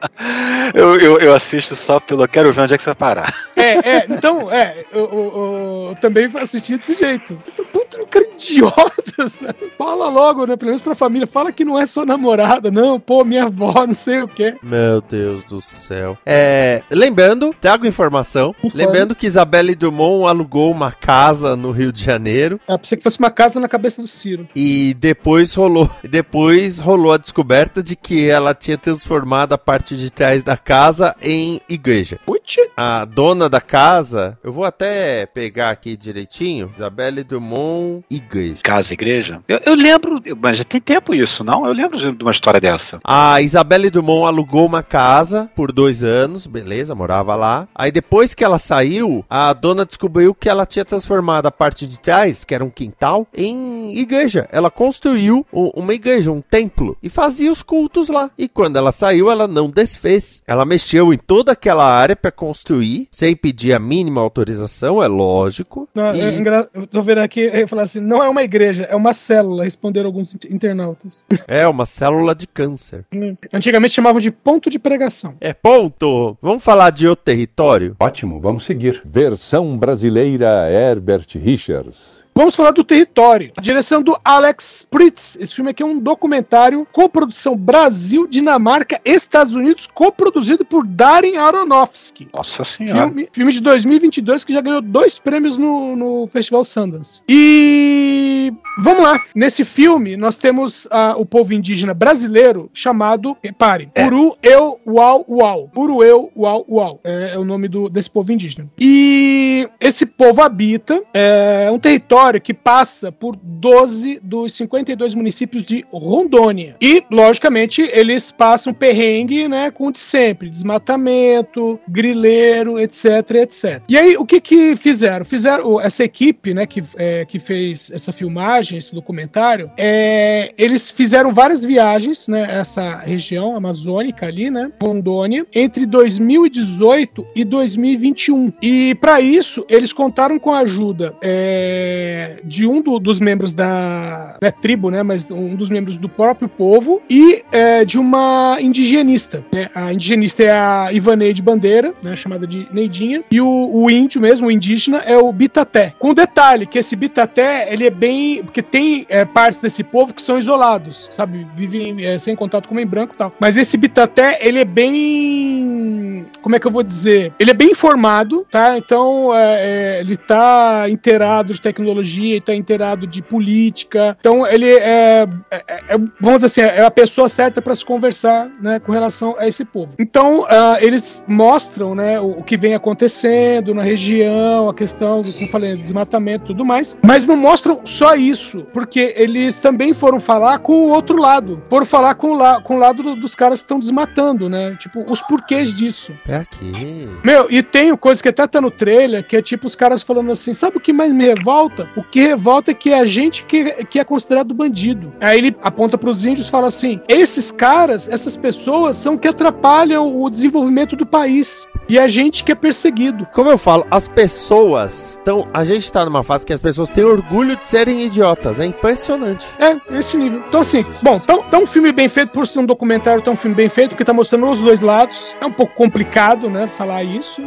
Eu, 0.75 0.99
eu, 0.99 1.17
eu 1.19 1.33
assisto 1.35 1.75
só 1.75 1.99
pelo. 1.99 2.27
Quero 2.27 2.53
ver 2.53 2.61
onde 2.61 2.73
é 2.75 2.77
que 2.77 2.83
você 2.83 2.89
vai 2.91 2.95
parar. 2.95 3.33
É, 3.55 3.89
é, 3.97 4.05
então, 4.07 4.51
é, 4.51 4.85
eu, 4.91 4.99
eu- 4.99 5.09
eu- 5.11 5.85
eu 5.89 5.95
também 5.99 6.29
assisti 6.35 6.77
desse 6.77 6.95
jeito. 6.95 7.41
Puta, 7.73 7.99
um 8.01 8.05
cara 8.05 8.25
idiota, 8.25 9.27
sabe? 9.27 9.71
Fala 9.77 10.09
logo, 10.09 10.45
né? 10.45 10.55
Pelo 10.55 10.69
menos 10.69 10.81
pra 10.83 10.93
família, 10.93 11.25
fala 11.25 11.51
que 11.51 11.65
não 11.65 11.79
é 11.79 11.85
sua 11.87 12.05
namorada, 12.05 12.69
não, 12.69 12.99
pô, 12.99 13.23
minha 13.23 13.45
avó, 13.45 13.73
não 13.87 13.95
sei 13.95 14.21
o 14.21 14.27
quê. 14.27 14.55
Meu 14.61 15.01
Deus 15.01 15.43
do 15.45 15.59
céu. 15.61 16.15
É, 16.23 16.83
lembrando, 16.91 17.55
trago 17.59 17.87
informação. 17.87 18.53
Lembrando 18.75 19.15
que 19.15 19.25
Isabelle 19.29 19.75
Dumont 19.75 20.27
alugou 20.27 20.71
uma 20.71 20.91
casa 20.91 21.55
no 21.55 21.71
Rio 21.71 21.91
de 21.91 22.03
Janeiro 22.03 22.59
Ah, 22.67 22.77
pensei 22.77 22.97
que 22.97 23.03
fosse 23.03 23.19
uma 23.19 23.29
casa 23.31 23.59
na 23.59 23.67
cabeça 23.69 24.01
do 24.01 24.07
Ciro. 24.07 24.47
e 24.55 24.93
depois 24.99 25.53
rolou, 25.55 25.89
depois 26.09 26.79
rolou 26.79 27.13
a 27.13 27.17
descoberta 27.17 27.81
de 27.81 27.95
que 27.95 28.27
ela 28.29 28.53
tinha 28.53 28.77
transformado 28.77 29.53
a 29.53 29.57
parte 29.57 29.95
de 29.95 30.11
trás 30.11 30.43
da 30.43 30.57
casa 30.57 31.15
em 31.21 31.61
igreja. 31.69 32.19
Putz, 32.25 32.57
A 32.75 33.05
dona 33.05 33.47
da 33.47 33.61
casa, 33.61 34.37
eu 34.43 34.51
vou 34.51 34.65
até 34.65 35.25
pegar 35.27 35.69
aqui 35.69 35.95
direitinho, 35.95 36.71
Isabelle 36.75 37.23
Dumont 37.23 38.03
igreja. 38.09 38.57
Casa, 38.63 38.93
igreja. 38.93 39.41
Eu, 39.47 39.59
eu 39.65 39.75
lembro, 39.75 40.21
mas 40.41 40.57
já 40.57 40.63
tem 40.63 40.81
tempo 40.81 41.13
isso, 41.13 41.43
não? 41.43 41.65
Eu 41.65 41.73
lembro 41.73 41.97
de 41.97 42.09
de 42.11 42.23
uma 42.23 42.31
história 42.31 42.59
dessa. 42.59 42.99
A 43.03 43.39
Isabelle 43.41 43.89
Dumont 43.91 44.25
alugou 44.27 44.65
uma 44.65 44.81
casa 44.81 45.49
por 45.55 45.71
dois 45.71 46.03
anos, 46.03 46.47
beleza, 46.47 46.95
morava 46.95 47.35
lá. 47.35 47.67
Aí 47.75 47.91
depois 47.91 48.33
que 48.33 48.43
ela 48.43 48.57
saiu, 48.57 49.18
a 49.29 49.51
dona 49.53 49.85
descobriu 49.85 50.33
que 50.35 50.49
ela 50.49 50.65
tinha 50.65 50.85
transformado 50.85 51.45
a 51.47 51.51
parte 51.51 51.87
de 51.87 51.99
trás, 51.99 52.43
que 52.43 52.53
era 52.55 52.63
um 52.63 52.69
quintal, 52.69 53.27
em 53.35 53.97
igreja. 53.97 54.47
Ela 54.51 54.69
construiu 54.69 55.45
uma 55.51 55.93
igreja, 55.93 56.31
um 56.31 56.41
templo, 56.41 56.97
e 57.01 57.09
fazia 57.09 57.51
os 57.51 57.63
cultos 57.63 58.09
lá. 58.09 58.29
E 58.37 58.47
quando 58.47 58.77
ela 58.77 58.91
saiu, 58.91 59.29
ela 59.31 59.47
não 59.47 59.69
desfez. 59.69 60.41
Ela 60.47 60.65
mexeu 60.65 61.13
em 61.13 61.17
toda 61.17 61.51
aquela 61.51 61.85
área 61.85 62.15
para 62.15 62.31
construir, 62.31 63.07
sem 63.11 63.35
pedir 63.35 63.73
a 63.73 63.79
mínima 63.79 64.21
autorização, 64.21 65.01
é 65.03 65.07
lógico. 65.07 65.87
não, 65.93 66.15
E- 66.15 66.21
é 66.21 66.33
engra- 66.35 66.67
eu 66.73 66.85
tô 66.87 67.01
vendo 67.01 67.19
aqui, 67.19 67.41
eu 67.41 67.67
falar 67.67 67.83
assim, 67.83 67.99
não 67.99 68.23
é 68.23 68.29
uma 68.29 68.43
igreja, 68.43 68.83
é 68.83 68.95
uma 68.95 69.13
célula, 69.13 69.63
responderam 69.63 70.07
alguns 70.07 70.35
internautas. 70.49 71.23
É 71.47 71.67
uma 71.67 71.85
célula 71.85 72.35
de 72.35 72.45
câncer. 72.47 73.05
Antigamente 73.51 73.93
chamavam 73.93 74.19
de 74.19 74.31
ponto 74.31 74.69
de 74.69 74.77
pregação. 74.77 75.35
É 75.41 75.53
ponto. 75.53 76.37
Vamos 76.41 76.63
falar 76.63 76.89
de 76.91 77.07
outro 77.07 77.25
território? 77.25 77.95
Ótimo, 77.99 78.39
vamos 78.39 78.65
seguir. 78.65 79.01
Versão 79.11 79.75
brasileira 79.75 80.69
Herbert 80.69 81.25
Richards. 81.33 82.23
Vamos 82.39 82.55
falar 82.55 82.71
do 82.71 82.85
território. 82.85 83.51
A 83.57 83.59
direção 83.59 84.01
do 84.01 84.17
Alex 84.23 84.87
Pritz. 84.89 85.37
Esse 85.41 85.53
filme 85.53 85.71
aqui 85.71 85.83
é 85.83 85.85
um 85.85 85.99
documentário 85.99 86.87
coprodução 86.89 87.53
Brasil, 87.53 88.25
Dinamarca, 88.27 88.97
Estados 89.03 89.53
Unidos, 89.53 89.87
coproduzido 89.87 90.63
por 90.63 90.87
Darren 90.87 91.35
Aronofsky. 91.35 92.29
Nossa 92.33 92.63
senhora. 92.63 93.07
Filme, 93.07 93.29
filme 93.33 93.51
de 93.51 93.61
2022 93.61 94.45
que 94.45 94.53
já 94.53 94.61
ganhou 94.61 94.81
dois 94.81 95.19
prêmios 95.19 95.57
no, 95.57 95.97
no 95.97 96.27
Festival 96.27 96.63
Sundance. 96.63 97.21
E 97.27 98.53
vamos 98.77 99.01
lá. 99.01 99.19
Nesse 99.35 99.65
filme 99.65 100.15
nós 100.15 100.37
temos 100.37 100.87
ah, 100.91 101.15
o 101.17 101.25
povo 101.25 101.53
indígena 101.53 101.93
brasileiro 101.93 102.69
chamado, 102.73 103.35
repare, 103.43 103.91
É. 103.93 104.05
Uru 104.05 104.37
Eu 104.41 104.79
Uau 104.87 105.25
Uau. 105.27 105.69
Uru 105.75 106.01
Eu 106.05 106.31
Uau 106.37 106.65
Uau. 106.69 107.01
É, 107.03 107.31
é 107.33 107.37
o 107.37 107.43
nome 107.43 107.67
do, 107.67 107.89
desse 107.89 108.09
povo 108.09 108.31
indígena. 108.31 108.69
E 108.79 109.67
esse 109.77 110.05
povo 110.05 110.41
habita 110.41 111.03
é, 111.13 111.69
um 111.69 111.77
território 111.77 112.28
que 112.37 112.53
passa 112.53 113.13
por 113.13 113.37
12 113.41 114.19
dos 114.21 114.53
52 114.53 115.15
municípios 115.15 115.63
de 115.63 115.85
Rondônia. 115.89 116.75
E, 116.81 117.01
logicamente, 117.09 117.81
eles 117.93 118.29
passam 118.29 118.73
perrengue, 118.73 119.47
né, 119.47 119.71
com 119.71 119.87
o 119.87 119.91
de 119.91 119.99
sempre, 119.99 120.49
desmatamento, 120.49 121.79
grileiro, 121.87 122.77
etc, 122.77 123.05
etc. 123.35 123.81
E 123.87 123.97
aí, 123.97 124.17
o 124.17 124.25
que 124.25 124.41
que 124.41 124.75
fizeram? 124.75 125.23
Fizeram 125.23 125.79
essa 125.79 126.03
equipe, 126.03 126.53
né, 126.53 126.65
que, 126.65 126.83
é, 126.97 127.25
que 127.25 127.39
fez 127.39 127.89
essa 127.91 128.11
filmagem, 128.11 128.77
esse 128.77 128.93
documentário, 128.93 129.71
é, 129.77 130.53
eles 130.57 130.91
fizeram 130.91 131.33
várias 131.33 131.63
viagens, 131.63 132.27
né, 132.27 132.47
essa 132.49 132.97
região 132.97 133.55
amazônica 133.55 134.25
ali, 134.25 134.49
né, 134.49 134.71
Rondônia, 134.81 135.45
entre 135.53 135.85
2018 135.85 137.25
e 137.35 137.43
2021. 137.43 138.51
E 138.61 138.95
para 138.95 139.21
isso, 139.21 139.65
eles 139.69 139.93
contaram 139.93 140.39
com 140.39 140.51
a 140.51 140.59
ajuda 140.59 141.15
é, 141.21 142.08
de 142.43 142.65
um 142.67 142.81
do- 142.81 142.99
dos 142.99 143.19
membros 143.19 143.53
da 143.53 144.37
é 144.41 144.51
tribo, 144.51 144.89
né, 144.89 145.03
mas 145.03 145.29
um 145.29 145.55
dos 145.55 145.69
membros 145.69 145.97
do 145.97 146.07
próprio 146.09 146.47
povo 146.47 147.01
e 147.09 147.43
é, 147.51 147.83
de 147.85 147.97
uma 147.97 148.57
indigenista. 148.59 149.43
né? 149.51 149.69
A 149.73 149.93
indigenista 149.93 150.43
é 150.43 150.51
a 150.51 150.89
Ivaneide 150.91 151.41
Bandeira, 151.41 151.93
né, 152.01 152.15
chamada 152.15 152.45
de 152.47 152.67
Neidinha, 152.71 153.23
e 153.31 153.41
o, 153.41 153.69
o 153.71 153.89
índio 153.89 154.21
mesmo, 154.21 154.47
o 154.47 154.51
indígena, 154.51 154.99
é 154.99 155.17
o 155.17 155.31
Bitaté. 155.31 155.93
Com 155.99 156.13
detalhe 156.13 156.65
que 156.65 156.79
esse 156.79 156.95
Bitaté, 156.95 157.71
ele 157.71 157.85
é 157.85 157.89
bem... 157.89 158.43
porque 158.43 158.61
tem 158.61 159.05
é, 159.09 159.25
partes 159.25 159.59
desse 159.59 159.83
povo 159.83 160.13
que 160.13 160.21
são 160.21 160.37
isolados, 160.37 161.07
sabe? 161.11 161.45
Vivem 161.55 162.05
é, 162.05 162.17
sem 162.17 162.35
contato 162.35 162.67
com 162.67 162.73
o 162.73 162.77
homem 162.77 162.87
branco 162.87 163.13
e 163.13 163.17
tal. 163.17 163.33
Mas 163.39 163.57
esse 163.57 163.77
Bitaté, 163.77 164.39
ele 164.41 164.59
é 164.59 164.65
bem... 164.65 166.25
como 166.41 166.55
é 166.55 166.59
que 166.59 166.67
eu 166.67 166.71
vou 166.71 166.83
dizer? 166.83 167.33
Ele 167.39 167.51
é 167.51 167.53
bem 167.53 167.71
informado, 167.71 168.45
tá? 168.49 168.77
Então, 168.77 169.35
é, 169.35 169.59
é, 169.59 169.99
ele 170.01 170.17
tá 170.17 170.85
inteirado 170.89 171.53
de 171.53 171.61
tecnologia, 171.61 171.98
ele 172.01 172.41
tá 172.41 172.53
inteirado 172.55 173.05
de 173.07 173.21
política. 173.21 174.15
Então, 174.19 174.45
ele 174.47 174.67
é, 174.69 175.27
é- 175.51 175.63
é- 175.89 175.97
vamos 176.19 176.41
dizer 176.41 176.45
assim, 176.45 176.61
é 176.61 176.83
a 176.85 176.91
pessoa 176.91 177.27
certa 177.29 177.61
para 177.61 177.75
se 177.75 177.83
conversar, 177.85 178.49
né, 178.61 178.79
com 178.79 178.91
relação 178.91 179.35
a 179.37 179.47
esse 179.47 179.65
povo. 179.65 179.93
Então, 179.99 180.45
ah, 180.49 180.77
eles 180.81 181.23
mostram, 181.27 181.95
né, 181.95 182.19
o, 182.19 182.39
o 182.39 182.43
que 182.43 182.57
vem 182.57 182.73
acontecendo 182.75 183.73
na 183.73 183.81
região, 183.81 184.69
a 184.69 184.73
questão, 184.73 185.21
do, 185.21 185.31
como 185.33 185.47
falei, 185.47 185.75
desmatamento 185.75 186.45
e 186.45 186.47
tudo 186.47 186.65
mais, 186.65 186.97
mas 187.03 187.25
não 187.27 187.35
mostram 187.35 187.81
só 187.85 188.15
isso, 188.15 188.65
porque 188.73 189.13
eles 189.17 189.59
também 189.59 189.93
foram 189.93 190.19
falar 190.19 190.59
com 190.59 190.73
o 190.73 190.89
outro 190.89 191.17
lado, 191.17 191.61
foram 191.69 191.85
falar 191.85 192.15
com 192.15 192.31
o, 192.31 192.35
la, 192.35 192.61
com 192.61 192.75
o 192.75 192.79
lado 192.79 193.01
do- 193.03 193.15
dos 193.15 193.35
caras 193.35 193.59
que 193.59 193.65
estão 193.65 193.79
desmatando, 193.79 194.47
né, 194.49 194.75
tipo, 194.79 195.03
os 195.11 195.21
porquês 195.21 195.73
disso. 195.73 196.13
É 196.27 196.35
aqui. 196.35 197.09
Meu, 197.23 197.47
e 197.49 197.61
tem 197.63 197.95
coisa 197.95 198.21
que 198.21 198.29
até 198.29 198.45
tá 198.47 198.61
no 198.61 198.71
trailer, 198.71 199.25
que 199.25 199.35
é 199.35 199.41
tipo 199.41 199.67
os 199.67 199.75
caras 199.75 200.03
falando 200.03 200.31
assim: 200.31 200.53
sabe 200.53 200.77
o 200.77 200.79
que 200.79 200.93
mais 200.93 201.11
me 201.11 201.25
revolta? 201.25 201.88
O 201.95 202.03
que 202.03 202.21
revolta 202.21 202.71
é 202.71 202.73
que 202.73 202.91
é 202.91 202.99
a 202.99 203.05
gente 203.05 203.45
que, 203.45 203.85
que 203.85 203.99
é 203.99 204.03
considerado 204.03 204.53
bandido. 204.53 205.13
Aí 205.19 205.37
ele 205.37 205.55
aponta 205.61 205.97
pros 205.97 206.25
índios 206.25 206.47
e 206.47 206.51
fala 206.51 206.67
assim: 206.67 206.99
esses 207.07 207.51
caras, 207.51 208.07
essas 208.07 208.37
pessoas 208.37 208.95
são 208.95 209.17
que 209.17 209.27
atrapalham 209.27 210.21
o 210.21 210.29
desenvolvimento 210.29 210.95
do 210.95 211.05
país. 211.05 211.67
E 211.89 211.97
a 211.97 212.07
gente 212.07 212.43
que 212.43 212.51
é 212.51 212.55
perseguido. 212.55 213.27
Como 213.33 213.49
eu 213.49 213.57
falo, 213.57 213.85
as 213.89 214.07
pessoas 214.07 215.17
estão. 215.17 215.47
A 215.51 215.63
gente 215.63 215.91
tá 215.91 216.05
numa 216.05 216.21
fase 216.21 216.45
que 216.45 216.53
as 216.53 216.59
pessoas 216.59 216.89
têm 216.91 217.03
orgulho 217.03 217.55
de 217.57 217.65
serem 217.65 218.05
idiotas. 218.05 218.59
É 218.59 218.65
impressionante. 218.65 219.47
É, 219.57 219.97
esse 219.97 220.15
nível. 220.15 220.43
Então, 220.47 220.61
assim, 220.61 220.85
bom, 221.01 221.15
então, 221.15 221.43
então 221.47 221.63
um 221.63 221.67
filme 221.67 221.91
bem 221.91 222.07
feito, 222.07 222.29
por 222.29 222.45
ser 222.45 222.59
um 222.59 222.65
documentário, 222.65 223.21
então 223.21 223.33
um 223.33 223.35
filme 223.35 223.55
bem 223.55 223.69
feito, 223.69 223.91
porque 223.91 224.03
tá 224.03 224.13
mostrando 224.13 224.47
os 224.47 224.61
dois 224.61 224.81
lados. 224.81 225.35
É 225.41 225.45
um 225.47 225.51
pouco 225.51 225.73
complicado, 225.73 226.47
né, 226.47 226.67
falar 226.67 227.03
isso. 227.03 227.41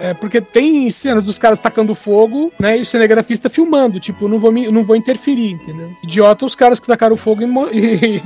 É, 0.00 0.14
porque 0.14 0.40
tem 0.40 0.88
cenas 0.90 1.24
dos 1.24 1.36
caras 1.36 1.58
tacando 1.58 1.92
fogo, 1.92 2.52
né, 2.60 2.78
e 2.78 2.82
o 2.82 2.86
cinegrafista 2.86 3.50
filmando. 3.50 3.87
Tipo, 3.98 4.28
não 4.28 4.38
vou, 4.38 4.52
me, 4.52 4.68
não 4.70 4.84
vou 4.84 4.96
interferir, 4.96 5.52
entendeu? 5.52 5.90
Idiota 6.02 6.44
os 6.46 6.54
caras 6.54 6.78
que 6.80 6.86
tacaram 6.86 7.16
fogo 7.16 7.42
e, 7.42 7.46
mo- 7.46 7.68
e, 7.72 8.16
e- 8.16 8.22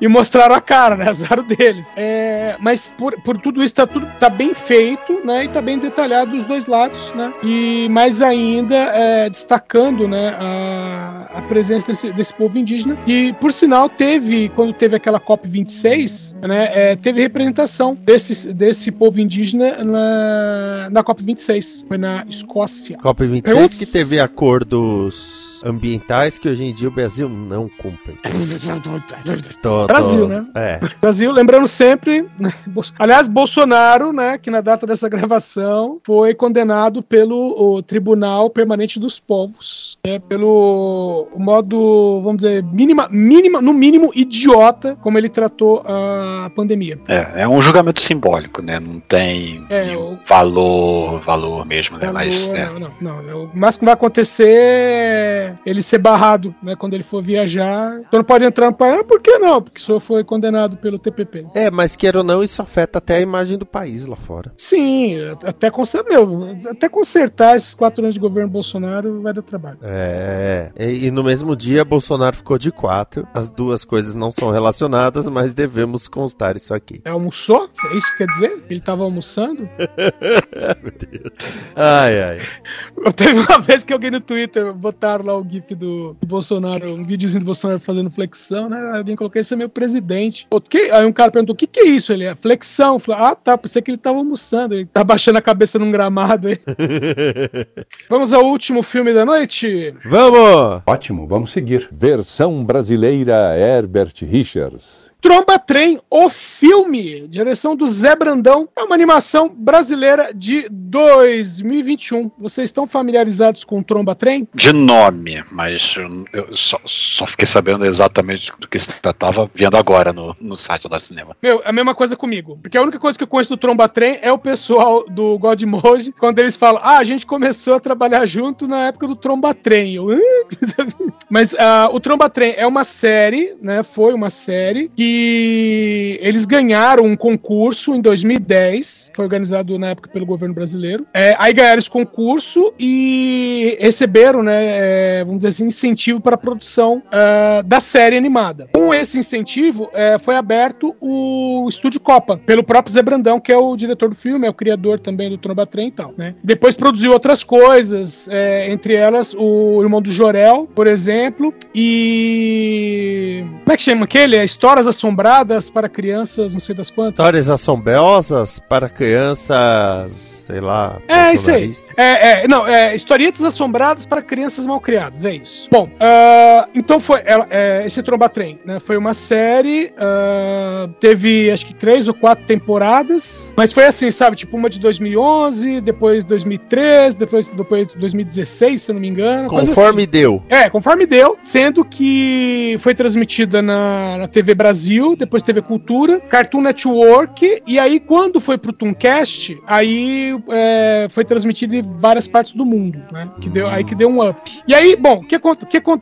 e 0.00 0.08
mostraram 0.08 0.54
a 0.54 0.60
cara, 0.60 0.96
né, 0.96 1.08
azar 1.10 1.42
deles. 1.42 1.92
É, 1.96 2.56
mas 2.60 2.94
por, 2.98 3.20
por 3.22 3.36
tudo 3.38 3.62
isso, 3.62 3.74
tá, 3.74 3.86
tudo, 3.86 4.06
tá 4.18 4.28
bem 4.28 4.54
feito, 4.54 5.20
né, 5.24 5.44
e 5.44 5.48
tá 5.48 5.60
bem 5.60 5.78
detalhado 5.78 6.32
dos 6.32 6.44
dois 6.44 6.66
lados, 6.66 7.12
né. 7.14 7.32
E 7.42 7.88
mais 7.90 8.22
ainda, 8.22 8.74
é, 8.76 9.28
destacando, 9.30 10.06
né, 10.06 10.34
a, 10.38 11.28
a 11.34 11.42
presença 11.42 11.86
desse, 11.88 12.12
desse 12.12 12.34
povo 12.34 12.58
indígena. 12.58 12.98
E, 13.06 13.32
por 13.40 13.52
sinal, 13.52 13.88
teve, 13.88 14.48
quando 14.50 14.72
teve 14.74 14.96
aquela 14.96 15.18
COP26, 15.20 16.36
né, 16.46 16.70
é, 16.72 16.96
teve 16.96 17.20
representação 17.20 17.94
desse, 17.94 18.52
desse 18.52 18.90
povo 18.90 19.20
indígena 19.20 19.84
na, 19.84 20.88
na 20.90 21.04
COP26. 21.04 21.86
Foi 21.88 21.98
na 21.98 22.24
Escócia. 22.28 22.98
COP26 22.98 23.54
Nossa. 23.54 23.78
que 23.78 23.86
teve 23.86 24.20
acordos 24.52 25.51
ambientais 25.64 26.38
que 26.38 26.48
hoje 26.48 26.64
em 26.64 26.74
dia 26.74 26.88
o 26.88 26.90
Brasil 26.92 27.28
não 27.28 27.68
cumpre. 27.68 28.18
Tô- 29.62 29.86
Brasil, 29.86 30.20
tô- 30.22 30.28
né? 30.28 30.46
É. 30.54 30.80
Brasil, 31.00 31.30
lembrando 31.32 31.66
sempre, 31.68 32.26
né, 32.38 32.52
aliás, 32.98 33.28
Bolsonaro, 33.28 34.12
né, 34.12 34.38
que 34.38 34.50
na 34.50 34.60
data 34.60 34.86
dessa 34.86 35.08
gravação 35.08 35.98
foi 36.04 36.34
condenado 36.34 37.02
pelo 37.02 37.36
o 37.76 37.82
Tribunal 37.82 38.50
Permanente 38.50 38.98
dos 38.98 39.18
Povos, 39.20 39.98
né, 40.06 40.18
pelo 40.18 41.28
modo, 41.36 42.20
vamos 42.22 42.38
dizer, 42.42 42.62
mínima, 42.64 43.08
mínima, 43.10 43.60
no 43.60 43.72
mínimo 43.72 44.10
idiota 44.14 44.96
como 45.02 45.18
ele 45.18 45.28
tratou 45.28 45.82
a 45.86 46.50
pandemia. 46.54 46.98
É, 47.08 47.42
é 47.42 47.48
um 47.48 47.60
julgamento 47.62 48.00
simbólico, 48.00 48.62
né? 48.62 48.78
Não 48.80 49.00
tem 49.00 49.64
É, 49.70 49.96
o- 49.96 50.18
valor, 50.28 51.20
valor 51.20 51.64
mesmo, 51.66 51.96
né? 51.96 52.06
Falou, 52.06 52.14
Mas 52.14 52.48
é, 52.48 52.66
não, 52.66 52.78
não, 52.80 52.90
não, 53.00 53.28
é, 53.30 53.34
O 53.34 53.50
máximo 53.54 53.80
que 53.80 53.84
vai 53.86 53.94
acontecer 53.94 55.51
é 55.64 55.70
ele 55.70 55.82
ser 55.82 55.98
barrado, 55.98 56.54
né, 56.62 56.74
quando 56.76 56.94
ele 56.94 57.02
for 57.02 57.22
viajar. 57.22 57.98
Então 58.00 58.18
não 58.18 58.24
pode 58.24 58.44
entrar 58.44 58.66
no 58.66 58.76
país. 58.76 59.00
Ah, 59.00 59.04
por 59.04 59.20
que 59.20 59.38
não? 59.38 59.62
Porque 59.62 59.80
o 59.80 59.84
senhor 59.84 60.00
foi 60.00 60.24
condenado 60.24 60.76
pelo 60.76 60.98
TPP. 60.98 61.46
É, 61.54 61.70
mas 61.70 61.96
queira 61.96 62.18
ou 62.18 62.24
não, 62.24 62.42
isso 62.42 62.60
afeta 62.62 62.98
até 62.98 63.16
a 63.16 63.20
imagem 63.20 63.56
do 63.58 63.66
país 63.66 64.06
lá 64.06 64.16
fora. 64.16 64.52
Sim, 64.56 65.16
até, 65.44 65.70
meu, 66.08 66.56
até 66.70 66.88
consertar 66.88 67.56
esses 67.56 67.74
quatro 67.74 68.04
anos 68.04 68.14
de 68.14 68.20
governo 68.20 68.50
Bolsonaro 68.50 69.20
vai 69.22 69.32
dar 69.32 69.42
trabalho. 69.42 69.78
É. 69.82 70.70
E, 70.78 71.06
e 71.06 71.10
no 71.10 71.24
mesmo 71.24 71.56
dia, 71.56 71.84
Bolsonaro 71.84 72.36
ficou 72.36 72.58
de 72.58 72.70
quatro. 72.70 73.26
As 73.34 73.50
duas 73.50 73.84
coisas 73.84 74.14
não 74.14 74.30
são 74.30 74.50
relacionadas, 74.50 75.26
mas 75.26 75.54
devemos 75.54 76.08
constar 76.08 76.56
isso 76.56 76.74
aqui. 76.74 77.00
É, 77.04 77.10
almoçou? 77.10 77.68
É 77.90 77.96
isso 77.96 78.10
que 78.12 78.18
quer 78.18 78.26
dizer? 78.28 78.64
Ele 78.68 78.80
tava 78.80 79.04
almoçando? 79.04 79.68
Meu 80.82 80.92
Deus. 80.92 81.32
Ai, 81.74 82.22
ai. 82.22 82.38
Teve 83.16 83.40
uma 83.40 83.60
vez 83.60 83.84
que 83.84 83.92
alguém 83.92 84.10
no 84.10 84.20
Twitter 84.20 84.72
botaram 84.74 85.24
lá 85.24 85.36
o 85.36 85.41
GIF 85.48 85.74
do, 85.74 86.16
do 86.20 86.26
Bolsonaro, 86.26 86.94
um 86.94 87.04
videozinho 87.04 87.40
do 87.40 87.46
Bolsonaro 87.46 87.80
fazendo 87.80 88.10
flexão, 88.10 88.68
né? 88.68 88.76
Aí 88.92 88.98
Alguém 88.98 89.16
colocou, 89.16 89.40
esse 89.40 89.54
é 89.54 89.56
meu 89.56 89.68
presidente. 89.68 90.46
Outro, 90.50 90.70
"Que?" 90.70 90.90
Aí 90.90 91.04
um 91.04 91.12
cara 91.12 91.30
perguntou, 91.30 91.54
o 91.54 91.56
que 91.56 91.66
que 91.66 91.80
é 91.80 91.86
isso? 91.86 92.12
Ele 92.12 92.24
é 92.24 92.34
flexão. 92.36 92.98
Falei, 92.98 93.20
ah, 93.20 93.34
tá, 93.34 93.58
pensei 93.58 93.82
que 93.82 93.90
ele 93.90 93.98
tava 93.98 94.18
almoçando. 94.18 94.74
Ele 94.74 94.86
tá 94.86 95.02
baixando 95.02 95.38
a 95.38 95.42
cabeça 95.42 95.78
num 95.78 95.90
gramado 95.90 96.48
aí. 96.48 96.58
Vamos 98.08 98.32
ao 98.32 98.44
último 98.44 98.82
filme 98.82 99.12
da 99.12 99.24
noite? 99.24 99.94
Vamos! 100.04 100.82
Ótimo, 100.86 101.26
vamos 101.26 101.52
seguir. 101.52 101.88
Versão 101.92 102.64
brasileira 102.64 103.56
Herbert 103.56 104.14
Richards. 104.22 105.12
Tromba 105.20 105.56
Trem, 105.56 106.00
o 106.10 106.28
filme, 106.28 107.28
direção 107.28 107.76
do 107.76 107.86
Zé 107.86 108.16
Brandão, 108.16 108.68
é 108.76 108.82
uma 108.82 108.94
animação 108.94 109.48
brasileira 109.48 110.32
de 110.34 110.68
2021. 110.68 112.28
Vocês 112.36 112.68
estão 112.68 112.88
familiarizados 112.88 113.62
com 113.62 113.82
Tromba 113.84 114.16
Trem? 114.16 114.48
de 114.52 114.72
nome, 114.72 115.31
mas 115.50 115.94
eu, 116.32 116.56
só, 116.56 116.80
só 116.84 117.26
fiquei 117.26 117.46
sabendo 117.46 117.84
exatamente 117.84 118.52
do 118.58 118.68
que 118.68 118.78
se 118.78 118.88
tratava 119.00 119.50
vendo 119.54 119.76
agora 119.76 120.12
no, 120.12 120.36
no 120.40 120.56
site 120.56 120.88
da 120.88 121.00
cinema. 121.00 121.36
Meu, 121.42 121.62
a 121.64 121.72
mesma 121.72 121.94
coisa 121.94 122.16
comigo. 122.16 122.58
Porque 122.60 122.76
a 122.76 122.82
única 122.82 122.98
coisa 122.98 123.16
que 123.16 123.24
eu 123.24 123.28
conheço 123.28 123.50
do 123.50 123.56
Tromba 123.56 123.88
Trem 123.88 124.18
é 124.22 124.32
o 124.32 124.38
pessoal 124.38 125.04
do 125.08 125.38
Godmode, 125.38 126.12
quando 126.12 126.38
eles 126.38 126.56
falam, 126.56 126.80
ah, 126.84 126.98
a 126.98 127.04
gente 127.04 127.26
começou 127.26 127.74
a 127.74 127.80
trabalhar 127.80 128.26
junto 128.26 128.66
na 128.66 128.86
época 128.86 129.06
do 129.06 129.16
Tromba 129.16 129.54
Trem. 129.54 129.94
Eu? 129.94 130.08
Mas 131.28 131.54
ah, 131.58 131.88
o 131.92 132.00
Tromba 132.00 132.28
Trem 132.28 132.54
é 132.56 132.66
uma 132.66 132.84
série, 132.84 133.54
né? 133.60 133.82
Foi 133.82 134.12
uma 134.12 134.30
série 134.30 134.90
que 134.94 136.18
eles 136.20 136.44
ganharam 136.44 137.04
um 137.04 137.16
concurso 137.16 137.94
em 137.94 138.00
2010, 138.00 139.12
foi 139.14 139.24
organizado 139.24 139.78
na 139.78 139.90
época 139.90 140.10
pelo 140.10 140.26
governo 140.26 140.54
brasileiro. 140.54 141.06
É, 141.14 141.34
aí 141.38 141.52
ganharam 141.52 141.78
esse 141.78 141.90
concurso 141.90 142.72
e 142.78 143.76
receberam, 143.80 144.42
né, 144.42 144.60
é, 144.64 145.21
vamos 145.24 145.38
dizer 145.38 145.48
assim, 145.48 145.66
incentivo 145.66 146.20
para 146.20 146.34
a 146.34 146.38
produção 146.38 147.02
ah, 147.10 147.62
da 147.64 147.80
série 147.80 148.16
animada. 148.16 148.68
Com 148.72 148.92
esse 148.92 149.18
incentivo, 149.18 149.90
é, 149.92 150.18
foi 150.18 150.36
aberto 150.36 150.94
o 151.00 151.66
Estúdio 151.68 152.00
Copa, 152.00 152.36
pelo 152.38 152.62
próprio 152.62 152.92
Zé 152.92 153.02
Brandão, 153.02 153.40
que 153.40 153.52
é 153.52 153.56
o 153.56 153.76
diretor 153.76 154.08
do 154.08 154.14
filme, 154.14 154.46
é 154.46 154.50
o 154.50 154.54
criador 154.54 155.00
também 155.00 155.30
do 155.30 155.38
Tromba 155.38 155.66
Trem 155.66 155.88
e 155.88 155.92
tal, 155.92 156.14
né? 156.16 156.34
Depois 156.42 156.74
produziu 156.74 157.12
outras 157.12 157.42
coisas, 157.44 158.28
é, 158.28 158.70
entre 158.70 158.94
elas 158.94 159.34
o 159.36 159.80
Irmão 159.82 160.00
do 160.00 160.10
Jorel, 160.10 160.68
por 160.74 160.86
exemplo, 160.86 161.52
e... 161.74 163.44
Como 163.64 163.72
é 163.72 163.76
que 163.76 163.82
chama 163.82 164.04
aquele? 164.04 164.36
É 164.36 164.44
Histórias 164.44 164.86
Assombradas 164.86 165.70
para 165.70 165.88
Crianças, 165.88 166.52
não 166.52 166.60
sei 166.60 166.74
das 166.74 166.90
quantas. 166.90 167.12
Histórias 167.12 167.50
assombrosas 167.50 168.58
para 168.68 168.88
crianças, 168.88 170.41
sei 170.46 170.60
lá. 170.60 171.00
É, 171.08 171.32
isso 171.32 171.50
aí. 171.50 171.72
É, 171.96 172.44
é, 172.44 172.48
não, 172.48 172.66
é 172.66 172.94
historietas 172.94 173.44
assombradas 173.44 174.06
para 174.06 174.22
crianças 174.22 174.66
mal 174.66 174.80
criadas, 174.80 175.24
é 175.24 175.34
isso. 175.34 175.68
Bom, 175.70 175.88
ah, 176.00 176.68
então 176.74 176.98
foi 177.00 177.22
ela, 177.24 177.46
é, 177.50 177.84
esse 177.86 178.02
Tromba 178.02 178.28
Trem, 178.28 178.58
né? 178.64 178.78
Foi 178.80 178.96
uma 178.96 179.14
série, 179.14 179.92
ah, 179.98 180.88
teve 181.00 181.50
acho 181.50 181.66
que 181.66 181.74
três 181.74 182.08
ou 182.08 182.14
quatro 182.14 182.44
temporadas, 182.44 183.52
mas 183.56 183.72
foi 183.72 183.84
assim, 183.84 184.10
sabe? 184.10 184.36
Tipo 184.36 184.56
uma 184.56 184.68
de 184.68 184.80
2011, 184.80 185.80
depois 185.80 186.24
2013, 186.24 187.16
depois, 187.16 187.50
depois 187.50 187.94
2016, 187.94 188.82
se 188.82 188.90
eu 188.90 188.94
não 188.94 189.00
me 189.00 189.08
engano. 189.08 189.46
assim. 189.56 189.68
Conforme 189.68 190.06
deu. 190.06 190.42
É, 190.48 190.68
conforme 190.68 191.06
deu, 191.06 191.36
sendo 191.42 191.84
que 191.84 192.76
foi 192.78 192.94
transmitida 192.94 193.62
na, 193.62 194.18
na 194.18 194.28
TV 194.28 194.54
Brasil, 194.54 195.16
depois 195.16 195.42
TV 195.42 195.62
Cultura, 195.62 196.20
Cartoon 196.20 196.62
Network, 196.62 197.62
e 197.66 197.78
aí 197.78 198.00
quando 198.00 198.40
foi 198.40 198.58
pro 198.58 198.72
Tooncast, 198.72 199.60
aí 199.66 200.31
é, 200.50 201.06
foi 201.10 201.24
transmitido 201.24 201.74
em 201.74 201.82
várias 201.98 202.28
partes 202.28 202.52
do 202.52 202.64
mundo, 202.64 203.02
né? 203.12 203.30
Que 203.40 203.48
deu, 203.48 203.68
aí 203.68 203.84
que 203.84 203.94
deu 203.94 204.08
um 204.08 204.26
up. 204.26 204.40
E 204.66 204.74
aí, 204.74 204.96
bom, 204.96 205.20
o 205.20 205.26
que, 205.26 205.38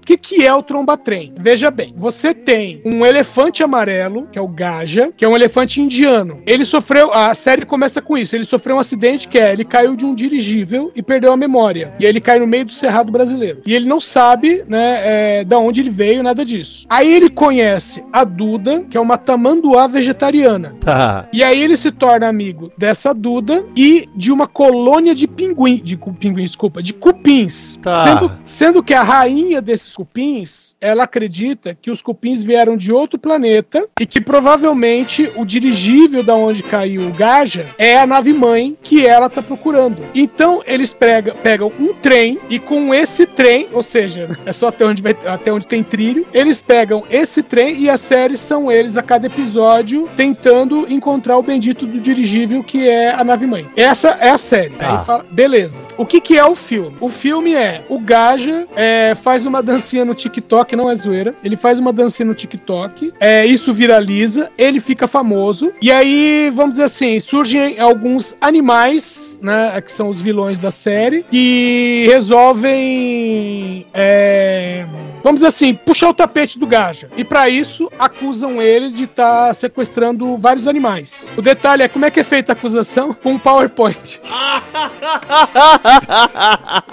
que, 0.04 0.16
que, 0.16 0.46
é 0.46 0.54
o 0.54 0.62
Tromba 0.62 0.96
Trem? 0.96 1.34
Veja 1.38 1.70
bem, 1.70 1.94
você 1.96 2.34
tem 2.34 2.82
um 2.84 3.04
elefante 3.04 3.62
amarelo, 3.62 4.28
que 4.30 4.38
é 4.38 4.42
o 4.42 4.48
Gaja, 4.48 5.12
que 5.16 5.24
é 5.24 5.28
um 5.28 5.34
elefante 5.34 5.80
indiano. 5.80 6.42
Ele 6.46 6.64
sofreu, 6.64 7.12
a 7.12 7.32
série 7.34 7.64
começa 7.64 8.00
com 8.02 8.16
isso, 8.16 8.36
ele 8.36 8.44
sofreu 8.44 8.76
um 8.76 8.80
acidente 8.80 9.28
que 9.28 9.38
é, 9.38 9.52
ele 9.52 9.64
caiu 9.64 9.96
de 9.96 10.04
um 10.04 10.14
dirigível 10.14 10.90
e 10.94 11.02
perdeu 11.02 11.32
a 11.32 11.36
memória. 11.36 11.94
E 11.98 12.04
aí 12.04 12.10
ele 12.10 12.20
cai 12.20 12.38
no 12.38 12.46
meio 12.46 12.64
do 12.64 12.72
cerrado 12.72 13.10
brasileiro. 13.10 13.62
E 13.66 13.74
ele 13.74 13.86
não 13.86 14.00
sabe, 14.00 14.64
né, 14.66 15.00
é, 15.40 15.44
da 15.44 15.58
onde 15.58 15.80
ele 15.80 15.90
veio, 15.90 16.22
nada 16.22 16.44
disso. 16.44 16.86
Aí 16.88 17.12
ele 17.12 17.30
conhece 17.30 18.04
a 18.12 18.24
Duda, 18.24 18.84
que 18.84 18.96
é 18.96 19.00
uma 19.00 19.16
tamanduá 19.16 19.86
vegetariana. 19.86 20.74
Tá. 20.80 21.28
E 21.32 21.42
aí 21.42 21.62
ele 21.62 21.76
se 21.76 21.90
torna 21.90 22.28
amigo 22.28 22.72
dessa 22.76 23.12
Duda 23.12 23.64
e 23.76 24.08
de 24.20 24.30
uma 24.30 24.46
colônia 24.46 25.14
de 25.14 25.26
pinguim, 25.26 25.80
de 25.82 25.96
pinguim, 25.96 26.44
desculpa, 26.44 26.82
de 26.82 26.92
cupins. 26.92 27.76
Tá. 27.80 27.94
Sendo, 27.94 28.32
sendo 28.44 28.82
que 28.82 28.92
a 28.92 29.02
rainha 29.02 29.62
desses 29.62 29.94
cupins, 29.94 30.76
ela 30.78 31.04
acredita 31.04 31.74
que 31.80 31.90
os 31.90 32.02
cupins 32.02 32.42
vieram 32.42 32.76
de 32.76 32.92
outro 32.92 33.18
planeta 33.18 33.88
e 33.98 34.04
que 34.04 34.20
provavelmente 34.20 35.32
o 35.36 35.44
dirigível 35.46 36.22
da 36.22 36.34
onde 36.34 36.62
caiu 36.62 37.08
o 37.08 37.12
Gaja 37.14 37.74
é 37.78 37.96
a 37.98 38.06
nave 38.06 38.34
mãe 38.34 38.76
que 38.82 39.06
ela 39.06 39.30
tá 39.30 39.42
procurando. 39.42 40.02
Então 40.14 40.62
eles 40.66 40.92
pega- 40.92 41.34
pegam 41.36 41.72
um 41.80 41.94
trem 41.94 42.38
e 42.50 42.58
com 42.58 42.92
esse 42.94 43.24
trem, 43.24 43.68
ou 43.72 43.82
seja, 43.82 44.28
é 44.44 44.52
só 44.52 44.68
até 44.68 44.84
onde, 44.84 45.02
vai, 45.02 45.16
até 45.26 45.50
onde 45.50 45.66
tem 45.66 45.82
trilho, 45.82 46.26
eles 46.34 46.60
pegam 46.60 47.04
esse 47.10 47.42
trem 47.42 47.74
e 47.80 47.88
as 47.88 48.00
séries 48.00 48.38
são 48.38 48.70
eles 48.70 48.98
a 48.98 49.02
cada 49.02 49.26
episódio 49.26 50.08
tentando 50.14 50.86
encontrar 50.92 51.38
o 51.38 51.42
bendito 51.42 51.86
do 51.86 51.98
dirigível 51.98 52.62
que 52.62 52.86
é 52.86 53.14
a 53.14 53.24
nave 53.24 53.46
mãe. 53.46 53.66
Essa 53.76 54.09
é 54.20 54.30
a 54.30 54.38
série. 54.38 54.74
Tá. 54.74 54.98
Aí 54.98 55.04
fala, 55.04 55.24
beleza. 55.30 55.82
O 55.96 56.06
que 56.06 56.20
que 56.20 56.38
é 56.38 56.44
o 56.44 56.54
filme? 56.54 56.96
O 57.00 57.08
filme 57.08 57.54
é 57.54 57.84
o 57.88 57.98
Gaja 57.98 58.66
é, 58.76 59.14
faz 59.14 59.46
uma 59.46 59.62
dancinha 59.62 60.04
no 60.04 60.14
TikTok, 60.14 60.74
não 60.76 60.90
é 60.90 60.94
zoeira. 60.94 61.34
Ele 61.42 61.56
faz 61.56 61.78
uma 61.78 61.92
dancinha 61.92 62.26
no 62.26 62.34
TikTok, 62.34 63.12
é, 63.20 63.44
isso 63.46 63.72
viraliza, 63.72 64.50
ele 64.56 64.80
fica 64.80 65.06
famoso 65.06 65.72
e 65.80 65.90
aí 65.90 66.50
vamos 66.54 66.72
dizer 66.72 66.84
assim 66.84 67.18
surgem 67.20 67.78
alguns 67.78 68.36
animais, 68.40 69.38
né, 69.42 69.80
que 69.80 69.92
são 69.92 70.08
os 70.08 70.20
vilões 70.20 70.58
da 70.58 70.70
série 70.70 71.24
que 71.30 72.06
resolvem 72.08 73.86
é, 73.92 74.86
vamos 75.22 75.40
dizer 75.40 75.48
assim, 75.48 75.74
puxar 75.74 76.08
o 76.10 76.14
tapete 76.14 76.58
do 76.58 76.66
Gaja. 76.66 77.08
E 77.16 77.24
pra 77.24 77.48
isso 77.48 77.90
acusam 77.98 78.60
ele 78.60 78.90
de 78.90 79.04
estar 79.04 79.54
sequestrando 79.54 80.36
vários 80.36 80.66
animais. 80.66 81.30
O 81.36 81.42
detalhe 81.42 81.82
é 81.82 81.88
como 81.88 82.04
é 82.04 82.10
que 82.10 82.20
é 82.20 82.24
feita 82.24 82.52
a 82.52 82.54
acusação 82.54 83.12
com 83.12 83.32
um 83.32 83.38
PowerPoint. 83.38 83.98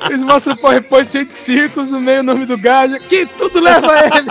Eles 0.09 0.23
mostram 0.23 0.53
o 0.53 0.57
PowerPoint 0.57 1.11
cheio 1.11 1.25
de 1.25 1.33
círculos 1.33 1.89
no 1.89 1.99
meio 1.99 2.21
o 2.21 2.23
nome 2.23 2.45
do 2.45 2.57
Gaja, 2.57 2.99
que 2.99 3.25
tudo 3.25 3.59
leva 3.59 3.91
a 3.91 4.05
ele. 4.05 4.29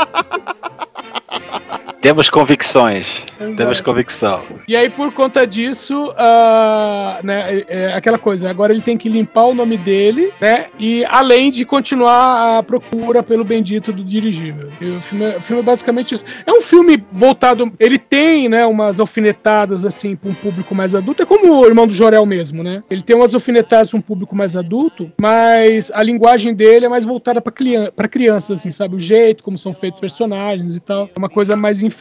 Temos 2.06 2.30
convicções. 2.30 3.24
Temos 3.36 3.58
Exato. 3.58 3.82
convicção. 3.82 4.44
E 4.68 4.76
aí, 4.76 4.88
por 4.88 5.12
conta 5.12 5.44
disso, 5.44 6.14
ah, 6.16 7.18
né, 7.24 7.64
é, 7.66 7.66
é 7.68 7.94
aquela 7.94 8.16
coisa, 8.16 8.48
agora 8.48 8.72
ele 8.72 8.80
tem 8.80 8.96
que 8.96 9.08
limpar 9.08 9.46
o 9.46 9.54
nome 9.54 9.76
dele, 9.76 10.32
né? 10.40 10.66
E 10.78 11.04
além 11.06 11.50
de 11.50 11.64
continuar 11.64 12.58
a 12.58 12.62
procura 12.62 13.24
pelo 13.24 13.44
bendito 13.44 13.92
do 13.92 14.04
dirigível. 14.04 14.70
E 14.80 14.88
o 14.92 15.02
filme, 15.02 15.24
é- 15.24 15.38
o 15.38 15.42
filme 15.42 15.62
é 15.62 15.64
basicamente 15.64 16.14
isso. 16.14 16.24
É 16.46 16.52
um 16.52 16.60
filme 16.60 17.04
voltado. 17.10 17.72
Ele 17.76 17.98
tem, 17.98 18.48
né, 18.48 18.64
umas 18.64 19.00
alfinetadas 19.00 19.84
assim 19.84 20.14
para 20.14 20.30
um 20.30 20.34
público 20.34 20.76
mais 20.76 20.94
adulto. 20.94 21.24
É 21.24 21.26
como 21.26 21.60
o 21.60 21.66
irmão 21.66 21.88
do 21.88 21.92
Jorel 21.92 22.24
mesmo, 22.24 22.62
né? 22.62 22.84
Ele 22.88 23.02
tem 23.02 23.16
umas 23.16 23.34
alfinetadas 23.34 23.90
para 23.90 23.98
um 23.98 24.02
público 24.02 24.36
mais 24.36 24.54
adulto, 24.54 25.10
mas 25.20 25.90
a 25.92 26.04
linguagem 26.04 26.54
dele 26.54 26.86
é 26.86 26.88
mais 26.88 27.04
voltada 27.04 27.40
para 27.40 27.52
crian 27.52 27.90
pra 27.96 28.06
crianças, 28.06 28.60
assim, 28.60 28.70
sabe? 28.70 28.94
O 28.94 29.00
jeito 29.00 29.42
como 29.42 29.58
são 29.58 29.74
feitos 29.74 29.96
os 29.96 30.00
personagens 30.02 30.76
e 30.76 30.80
tal. 30.80 31.06
É 31.12 31.18
uma 31.18 31.28
coisa 31.28 31.56
mais 31.56 31.82
infantil. 31.82 31.95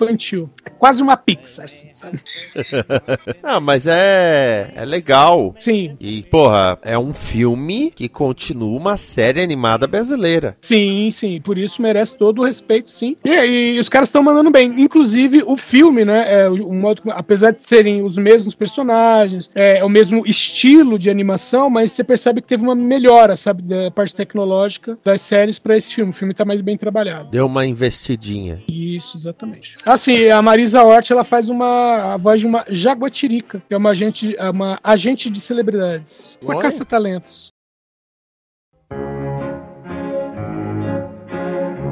É 0.66 0.70
quase 0.70 1.02
uma 1.02 1.18
Pixar, 1.18 1.66
assim, 1.66 1.92
sabe? 1.92 2.20
Ah, 3.44 3.60
mas 3.60 3.86
é, 3.88 4.72
é 4.76 4.86
legal. 4.86 5.54
Sim. 5.60 5.96
E, 6.00 6.24
porra, 6.24 6.78
é 6.82 6.98
um 6.98 7.14
filme 7.14 7.92
que 7.92 8.10
continua 8.10 8.78
uma 8.78 8.98
série 8.98 9.42
animada 9.42 9.88
brasileira. 9.88 10.58
Sim, 10.62 11.10
sim, 11.12 11.40
por 11.40 11.58
isso 11.58 11.82
merece 11.82 12.16
todo 12.16 12.42
o 12.42 12.46
respeito, 12.46 12.90
sim. 12.90 13.16
E, 13.24 13.76
e 13.76 13.80
os 13.80 13.88
caras 13.88 14.10
estão 14.10 14.24
mandando 14.24 14.50
bem. 14.50 14.82
Inclusive, 14.82 15.44
o 15.46 15.56
filme, 15.56 16.04
né? 16.04 16.26
É, 16.28 16.50
o 16.50 16.74
modo, 16.74 17.02
apesar 17.12 17.52
de 17.52 17.62
serem 17.62 18.02
os 18.02 18.18
mesmos 18.18 18.56
personagens, 18.56 19.50
é, 19.54 19.78
é 19.80 19.84
o 19.84 19.90
mesmo 19.90 20.26
estilo 20.26 20.98
de 20.98 21.10
animação, 21.10 21.70
mas 21.70 21.92
você 21.92 22.04
percebe 22.04 22.42
que 22.42 22.48
teve 22.48 22.64
uma 22.64 22.76
melhora, 22.76 23.36
sabe, 23.36 23.62
da 23.64 23.92
parte 23.92 24.16
tecnológica 24.16 24.98
das 25.04 25.22
séries 25.22 25.60
para 25.60 25.78
esse 25.78 25.94
filme. 25.94 26.12
O 26.12 26.14
filme 26.14 26.34
tá 26.34 26.46
mais 26.46 26.62
bem 26.62 26.78
trabalhado. 26.78 27.30
Deu 27.30 27.46
uma 27.46 27.66
investidinha. 27.66 28.62
Isso, 28.68 29.16
exatamente. 29.16 29.78
Assim, 29.86 30.32
a 30.32 30.42
Marisa 30.42 30.84
Hort, 30.84 31.12
ela 31.12 31.24
faz 31.24 31.48
uma 31.48 32.16
a 32.16 32.18
voz 32.18 32.42
de 32.42 32.48
uma 32.48 32.66
jaguatirica, 32.68 33.62
que 33.68 33.74
é 33.74 33.78
uma 33.78 33.92
agente, 33.92 34.36
é 34.36 34.50
uma 34.50 34.80
agente 34.84 35.30
de 35.30 35.40
celebridades. 35.40 36.40
Uma 36.42 36.60
caça-talentos. 36.60 37.54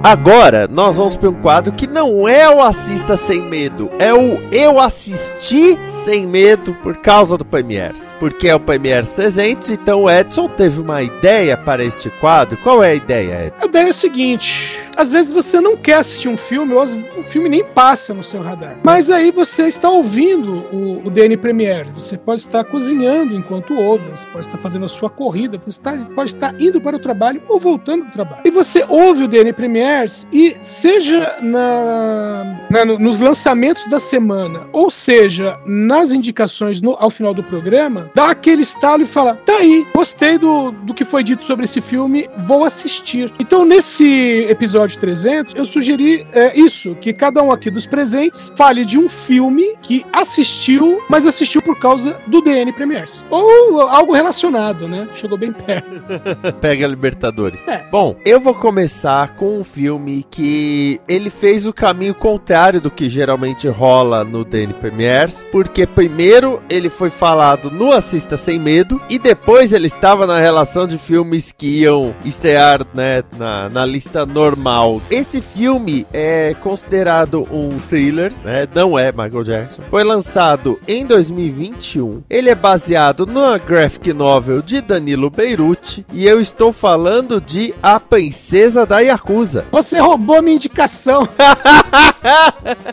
Agora, 0.03 0.67
nós 0.67 0.97
vamos 0.97 1.15
para 1.15 1.29
um 1.29 1.41
quadro 1.41 1.71
que 1.71 1.88
não 1.88 2.27
é 2.27 2.49
o 2.49 2.62
Assista 2.62 3.15
Sem 3.15 3.41
Medo, 3.41 3.89
é 3.97 4.13
o 4.13 4.38
Eu 4.51 4.77
Assisti 4.77 5.79
Sem 6.03 6.27
Medo 6.27 6.73
por 6.84 6.97
causa 6.97 7.38
do 7.38 7.45
Premiers. 7.45 8.13
Porque 8.19 8.49
é 8.49 8.56
o 8.56 8.60
Premiers 8.60 9.08
300, 9.10 9.69
então 9.69 10.03
o 10.03 10.12
Edson 10.12 10.49
teve 10.49 10.82
uma 10.82 11.01
ideia 11.01 11.56
para 11.56 11.86
este 11.86 12.10
quadro. 12.19 12.58
Qual 12.58 12.84
é 12.84 12.91
a 12.91 12.95
ideia, 12.95 13.45
Edson? 13.45 13.63
A 13.63 13.65
ideia 13.65 13.86
é 13.86 13.89
o 13.89 13.93
seguinte: 13.93 14.83
às 14.97 15.12
vezes 15.12 15.32
você 15.32 15.60
não 15.60 15.75
quer 15.77 15.95
assistir 15.95 16.29
um 16.29 16.38
filme, 16.38 16.73
ou 16.73 16.84
o 16.84 17.23
filme 17.23 17.49
nem 17.49 17.63
passa 17.63 18.13
no 18.13 18.23
seu 18.23 18.41
radar. 18.41 18.77
Mas 18.84 19.10
aí 19.10 19.32
você 19.32 19.63
está 19.67 19.89
ouvindo 19.89 20.65
o, 20.71 21.08
o 21.08 21.10
DN 21.10 21.36
Premiere. 21.38 21.89
Você 21.93 22.17
pode 22.17 22.41
estar 22.41 22.63
cozinhando 22.63 23.36
enquanto 23.36 23.73
ouve, 23.75 24.10
você 24.10 24.27
pode 24.27 24.45
estar 24.45 24.58
fazendo 24.58 24.86
a 24.86 24.88
sua 24.88 25.10
corrida, 25.10 25.62
você 25.65 25.82
pode 26.15 26.29
estar 26.32 26.53
indo 26.60 26.79
para 26.82 26.95
o 26.95 26.99
trabalho 26.99 27.41
ou 27.47 27.60
voltando 27.60 28.06
do 28.06 28.12
trabalho. 28.12 28.41
E 28.45 28.51
você 28.51 28.86
ouve 28.88 29.23
o 29.23 29.27
DN 29.27 29.51
Premiers 29.53 30.27
e 30.32 30.56
seja 30.62 31.38
na, 31.41 32.60
na- 32.69 32.86
no- 32.86 32.99
nos 32.99 33.19
lançamentos 33.19 33.88
da 33.88 33.99
semana, 33.99 34.67
ou 34.71 34.89
seja, 34.89 35.58
nas 35.65 36.12
indicações 36.13 36.82
no- 36.82 36.95
ao 36.99 37.10
final 37.10 37.34
do 37.34 37.43
programa, 37.43 38.10
dá 38.15 38.27
aquele 38.27 38.62
estalo 38.62 39.03
e 39.03 39.06
fala: 39.06 39.36
tá 39.45 39.58
aí, 39.58 39.86
gostei 39.95 40.38
do, 40.38 40.71
do 40.71 40.93
que 40.93 41.06
foi 41.06 41.23
dito 41.23 41.43
sobre 41.45 41.65
esse 41.65 41.82
filme, 41.82 42.27
vou 42.38 42.63
assistir. 42.63 43.32
Então, 43.39 43.65
nesse 43.65 44.45
episódio 44.49 44.83
300, 44.91 45.56
eu 45.56 45.65
sugeri 45.65 46.26
é, 46.34 46.58
isso: 46.60 46.96
que 46.96 47.13
cada 47.13 47.41
um 47.41 47.52
aqui 47.52 47.69
dos 47.69 47.86
presentes 47.86 48.52
fale 48.56 48.86
de 48.86 48.98
um 48.98 49.10
filme 49.10 49.76
que 49.82 50.06
assistiu, 50.12 51.02
mas 51.10 51.26
assistiu 51.26 51.62
por 51.62 51.80
causa 51.80 52.17
do 52.28 52.41
DN 52.41 52.72
Premiers. 52.74 53.26
Ou 53.30 53.82
algo 53.82 54.13
relacionado, 54.13 54.88
né? 54.88 55.08
Chegou 55.15 55.38
bem 55.38 55.52
perto. 55.52 56.04
Pega 56.60 56.86
a 56.86 56.89
Libertadores. 56.89 57.65
É. 57.67 57.86
Bom, 57.91 58.15
eu 58.26 58.39
vou 58.39 58.54
começar 58.54 59.36
com 59.36 59.60
um 59.60 59.63
filme 59.63 60.26
que 60.30 61.00
ele 61.08 61.30
fez 61.30 61.65
o 61.65 61.74
caminho 61.74 62.15
contrário 62.15 62.82
do 62.82 62.91
que 62.91 63.10
geralmente 63.10 63.67
rola 63.67 64.24
no 64.24 64.43
DN 64.43 64.74
Premiers, 64.74 65.46
porque 65.52 65.86
primeiro 65.86 66.62
ele 66.69 66.89
foi 66.89 67.10
falado 67.10 67.69
no 67.72 67.91
Assista 67.91 68.38
Sem 68.38 68.60
Medo 68.60 69.02
e 69.10 69.17
depois 69.17 69.74
ele 69.74 69.88
estava 69.88 70.26
na 70.26 70.39
relação 70.39 70.88
de 70.88 70.98
filmes 70.98 71.52
que 71.52 71.82
iam 71.82 72.13
estrear 72.26 72.86
né, 72.93 73.24
na, 73.38 73.69
na 73.69 73.86
lista 73.86 74.26
normal. 74.26 74.72
Esse 75.12 75.39
filme 75.41 76.07
é 76.12 76.55
considerado 76.59 77.47
um 77.51 77.77
thriller, 77.88 78.33
né? 78.43 78.67
Não 78.73 78.97
é 78.97 79.12
Michael 79.12 79.43
Jackson. 79.43 79.83
Foi 79.89 80.03
lançado 80.03 80.79
em 80.88 81.05
2021. 81.05 82.23
Ele 82.29 82.49
é 82.49 82.55
baseado 82.55 83.25
numa 83.27 83.57
graphic 83.59 84.12
novel 84.13 84.62
de 84.63 84.81
Danilo 84.81 85.29
Beirute 85.29 86.03
e 86.12 86.25
eu 86.25 86.41
estou 86.41 86.73
falando 86.73 87.39
de 87.39 87.73
A 87.83 87.99
Princesa 87.99 88.83
da 88.86 88.99
Yakuza. 88.99 89.65
Você 89.71 89.99
roubou 89.99 90.41
minha 90.41 90.55
indicação. 90.55 91.21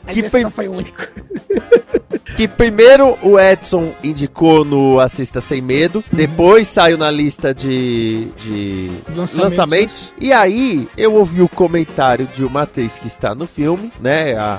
Mas 0.04 0.14
Que 0.14 0.20
esse 0.20 0.28
foi- 0.30 0.42
não 0.42 0.50
foi 0.50 0.68
o 0.68 0.72
único. 0.72 1.00
Que 2.36 2.46
primeiro 2.46 3.18
o 3.22 3.38
Edson 3.38 3.94
indicou 4.02 4.64
no 4.64 5.00
Assista 5.00 5.40
Sem 5.40 5.60
Medo, 5.60 6.02
depois 6.12 6.68
saiu 6.68 6.96
na 6.96 7.10
lista 7.10 7.52
de, 7.54 8.26
de 8.38 8.90
Os 9.08 9.14
lançamentos. 9.14 9.36
lançamentos. 9.36 10.12
E 10.20 10.32
aí 10.32 10.88
eu 10.96 11.14
ouvi 11.14 11.42
o 11.42 11.48
comentário 11.48 12.26
de 12.26 12.44
uma 12.44 12.62
atriz 12.62 12.98
que 12.98 13.06
está 13.06 13.34
no 13.34 13.46
filme, 13.46 13.92
né? 14.00 14.36
A, 14.36 14.54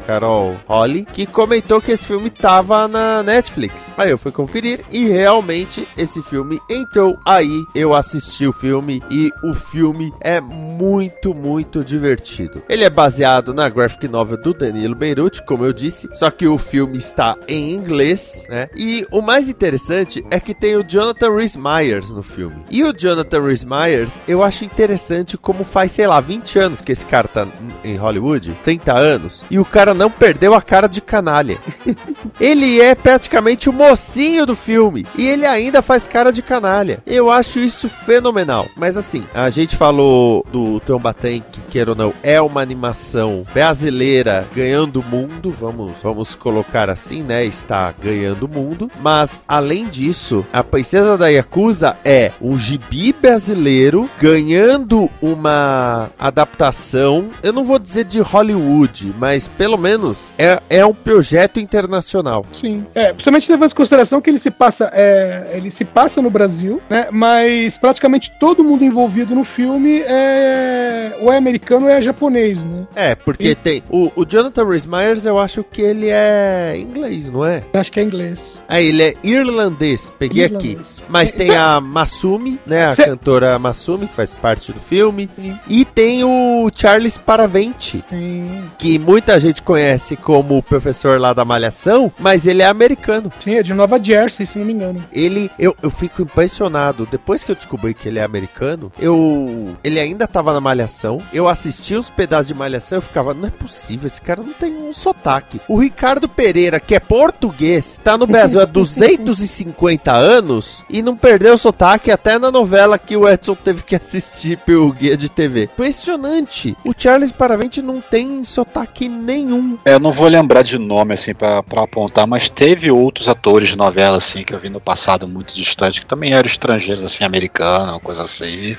a 0.00 0.04
Carol 0.06 0.56
Holly, 0.66 1.06
que 1.12 1.26
comentou 1.26 1.80
que 1.80 1.92
esse 1.92 2.06
filme 2.06 2.30
tava 2.30 2.88
na 2.88 3.22
Netflix. 3.22 3.92
Aí 3.96 4.10
eu 4.10 4.18
fui 4.18 4.32
conferir 4.32 4.80
e 4.90 5.06
realmente 5.08 5.86
esse 5.96 6.22
filme 6.22 6.60
entrou 6.70 7.18
aí. 7.24 7.64
Eu 7.74 7.94
assisti 7.94 8.46
o 8.46 8.52
filme 8.52 9.02
e 9.10 9.30
o 9.44 9.54
filme 9.54 10.12
é 10.20 10.40
muito, 10.40 11.34
muito 11.34 11.84
divertido. 11.84 12.62
Ele 12.68 12.84
é 12.84 12.90
baseado 12.90 13.52
na 13.54 13.68
graphic 13.68 14.08
novel 14.08 14.36
do 14.38 14.54
Danilo 14.54 14.94
Beirute, 14.94 15.42
como 15.44 15.64
eu 15.64 15.72
disse, 15.72 16.08
só 16.14 16.30
que 16.30 16.46
o 16.46 16.56
filme 16.58 16.99
está 17.00 17.36
em 17.48 17.72
inglês, 17.74 18.46
né? 18.48 18.68
E 18.76 19.06
o 19.10 19.20
mais 19.20 19.48
interessante 19.48 20.24
é 20.30 20.38
que 20.38 20.54
tem 20.54 20.76
o 20.76 20.84
Jonathan 20.84 21.34
Rhys 21.34 21.56
Myers 21.56 22.10
no 22.12 22.22
filme. 22.22 22.56
E 22.70 22.84
o 22.84 22.92
Jonathan 22.92 23.40
Rhys 23.40 23.64
Myers, 23.64 24.20
eu 24.28 24.42
acho 24.42 24.64
interessante 24.64 25.36
como 25.36 25.64
faz, 25.64 25.90
sei 25.92 26.06
lá, 26.06 26.20
20 26.20 26.58
anos 26.58 26.80
que 26.80 26.92
esse 26.92 27.04
cara 27.04 27.26
tá 27.26 27.48
em 27.82 27.96
Hollywood, 27.96 28.52
30 28.62 28.92
anos, 28.92 29.44
e 29.50 29.58
o 29.58 29.64
cara 29.64 29.94
não 29.94 30.10
perdeu 30.10 30.54
a 30.54 30.62
cara 30.62 30.86
de 30.86 31.00
canalha. 31.00 31.58
Ele 32.40 32.80
é 32.80 32.94
praticamente 32.94 33.68
o 33.68 33.72
mocinho 33.72 34.44
do 34.46 34.54
filme 34.54 35.06
e 35.16 35.26
ele 35.26 35.46
ainda 35.46 35.82
faz 35.82 36.06
cara 36.06 36.32
de 36.32 36.42
canalha. 36.42 37.02
Eu 37.06 37.30
acho 37.30 37.58
isso 37.58 37.88
fenomenal. 37.88 38.66
Mas 38.76 38.96
assim, 38.96 39.24
a 39.34 39.48
gente 39.50 39.76
falou 39.76 40.44
do 40.50 40.80
Trombaten, 40.80 41.44
que 41.50 41.60
queira 41.62 41.90
ou 41.92 41.96
não, 41.96 42.14
é 42.22 42.40
uma 42.40 42.60
animação 42.60 43.46
brasileira 43.52 44.46
ganhando 44.54 45.00
o 45.00 45.04
mundo, 45.04 45.54
vamos, 45.58 46.02
vamos 46.02 46.34
colocar 46.34 46.89
assim, 46.92 47.22
né? 47.22 47.44
Está 47.44 47.92
ganhando 47.92 48.44
o 48.44 48.48
mundo. 48.48 48.90
Mas 49.00 49.40
além 49.46 49.88
disso, 49.88 50.46
a 50.52 50.62
Princesa 50.62 51.16
da 51.16 51.28
Yakuza 51.28 51.96
é 52.04 52.32
um 52.40 52.58
gibi 52.58 53.12
brasileiro 53.12 54.08
ganhando 54.18 55.10
uma 55.20 56.10
adaptação, 56.18 57.30
eu 57.42 57.52
não 57.52 57.64
vou 57.64 57.78
dizer 57.78 58.04
de 58.04 58.20
Hollywood, 58.20 59.14
mas 59.18 59.48
pelo 59.48 59.76
menos 59.76 60.32
é, 60.38 60.60
é 60.68 60.84
um 60.84 60.94
projeto 60.94 61.60
internacional. 61.60 62.44
Sim. 62.52 62.86
É, 62.94 63.12
principalmente 63.12 63.50
levando 63.50 63.70
em 63.70 63.74
consideração 63.74 64.20
que 64.20 64.30
ele 64.30 64.38
se 64.38 64.50
passa, 64.50 64.90
é, 64.92 65.52
ele 65.54 65.70
se 65.70 65.84
passa 65.84 66.20
no 66.20 66.30
Brasil, 66.30 66.80
né? 66.88 67.08
Mas 67.10 67.78
praticamente 67.78 68.32
todo 68.38 68.64
mundo 68.64 68.84
envolvido 68.84 69.34
no 69.34 69.44
filme 69.44 70.00
é 70.00 71.16
ou 71.20 71.32
é 71.32 71.36
americano 71.36 71.86
ou 71.86 71.92
é 71.92 72.00
japonês, 72.00 72.64
né? 72.64 72.86
É, 72.94 73.14
porque 73.14 73.54
tem. 73.54 73.82
O, 73.90 74.10
o 74.14 74.24
Jonathan 74.24 74.64
Rhys 74.64 74.86
Myers, 74.86 75.26
eu 75.26 75.38
acho 75.38 75.62
que 75.62 75.82
ele 75.82 76.08
é 76.08 76.79
inglês, 76.82 77.28
não 77.30 77.44
é? 77.44 77.62
Acho 77.74 77.92
que 77.92 78.00
é 78.00 78.02
inglês. 78.02 78.62
Ah, 78.68 78.80
ele 78.80 79.02
é 79.02 79.14
irlandês, 79.22 80.12
peguei 80.18 80.44
aqui. 80.44 80.54
Irlandês. 80.68 81.02
Mas 81.08 81.30
É, 81.30 81.32
tem 81.32 81.48
então- 81.48 81.76
a 81.76 81.80
Masumi, 81.80 82.58
né? 82.66 82.86
A 82.86 82.92
Cê- 82.92 83.04
cantora 83.04 83.58
Masumi, 83.58 84.06
que 84.06 84.14
faz 84.14 84.32
parte 84.32 84.72
do 84.72 84.80
filme. 84.80 85.28
Sim. 85.36 85.58
E 85.68 85.84
tem 85.84 86.24
o 86.24 86.70
Charles 86.74 87.16
Paraventi, 87.18 88.04
Sim, 88.08 88.62
que 88.78 88.98
muita 88.98 89.38
gente 89.40 89.62
conhece 89.62 90.16
como 90.16 90.58
o 90.58 90.62
professor 90.62 91.20
lá 91.20 91.32
da 91.32 91.44
Malhação, 91.44 92.12
mas 92.18 92.46
ele 92.46 92.62
é 92.62 92.66
americano. 92.66 93.32
sim, 93.38 93.54
é 93.56 93.62
de 93.62 93.74
Nova 93.74 94.02
Jersey, 94.02 94.46
se 94.46 94.58
não 94.58 94.66
me 94.66 94.72
engano. 94.72 95.04
Ele, 95.12 95.50
eu, 95.58 95.74
eu 95.82 95.90
fico 95.90 96.22
impressionado. 96.22 97.06
Depois 97.10 97.42
que 97.44 97.50
eu 97.50 97.56
descobri 97.56 97.94
que 97.94 98.08
ele 98.08 98.18
é 98.18 98.22
americano, 98.24 98.92
eu. 98.98 99.76
Ele 99.82 99.98
ainda 99.98 100.26
tava 100.26 100.52
na 100.52 100.60
Malhação. 100.60 101.18
Eu 101.32 101.48
assisti 101.48 101.94
os 101.94 102.10
pedaços 102.10 102.48
de 102.48 102.54
Malhação 102.54 102.96
e 102.96 102.98
eu 102.98 103.02
ficava, 103.02 103.32
não 103.34 103.48
é 103.48 103.50
possível, 103.50 104.06
esse 104.06 104.20
cara 104.20 104.42
não 104.42 104.52
tem 104.52 104.74
um 104.74 104.92
sotaque. 104.92 105.60
O 105.68 105.76
Ricardo 105.78 106.28
Pereira 106.28 106.69
Que 106.78 106.94
é 106.94 107.00
português, 107.00 107.98
tá 108.04 108.16
no 108.16 108.26
Brasil 108.26 108.60
há 108.60 108.64
250 108.66 110.12
anos 110.12 110.84
e 110.88 111.02
não 111.02 111.16
perdeu 111.16 111.54
o 111.54 111.58
sotaque 111.58 112.10
até 112.10 112.38
na 112.38 112.50
novela 112.50 112.98
que 112.98 113.16
o 113.16 113.28
Edson 113.28 113.54
teve 113.54 113.82
que 113.82 113.96
assistir 113.96 114.58
pelo 114.58 114.92
guia 114.92 115.16
de 115.16 115.28
TV. 115.28 115.64
Impressionante. 115.64 116.76
O 116.84 116.92
Charles 116.96 117.32
Paravente 117.32 117.80
não 117.82 118.00
tem 118.00 118.44
sotaque 118.44 119.08
nenhum. 119.08 119.78
É, 119.84 119.94
Eu 119.94 120.00
não 120.00 120.12
vou 120.12 120.28
lembrar 120.28 120.62
de 120.62 120.78
nome 120.78 121.14
assim 121.14 121.34
pra, 121.34 121.62
pra 121.62 121.82
apontar, 121.82 122.26
mas 122.26 122.48
teve 122.48 122.90
outros 122.90 123.28
atores 123.28 123.70
de 123.70 123.76
novela 123.76 124.18
assim 124.18 124.42
que 124.44 124.54
eu 124.54 124.58
vi 124.58 124.68
no 124.68 124.80
passado 124.80 125.26
muito 125.26 125.54
distante 125.54 126.00
que 126.00 126.06
também 126.06 126.32
eram 126.32 126.48
estrangeiros 126.48 127.04
assim, 127.04 127.24
americanos, 127.24 127.90
uma 127.90 128.00
coisa 128.00 128.22
assim, 128.22 128.76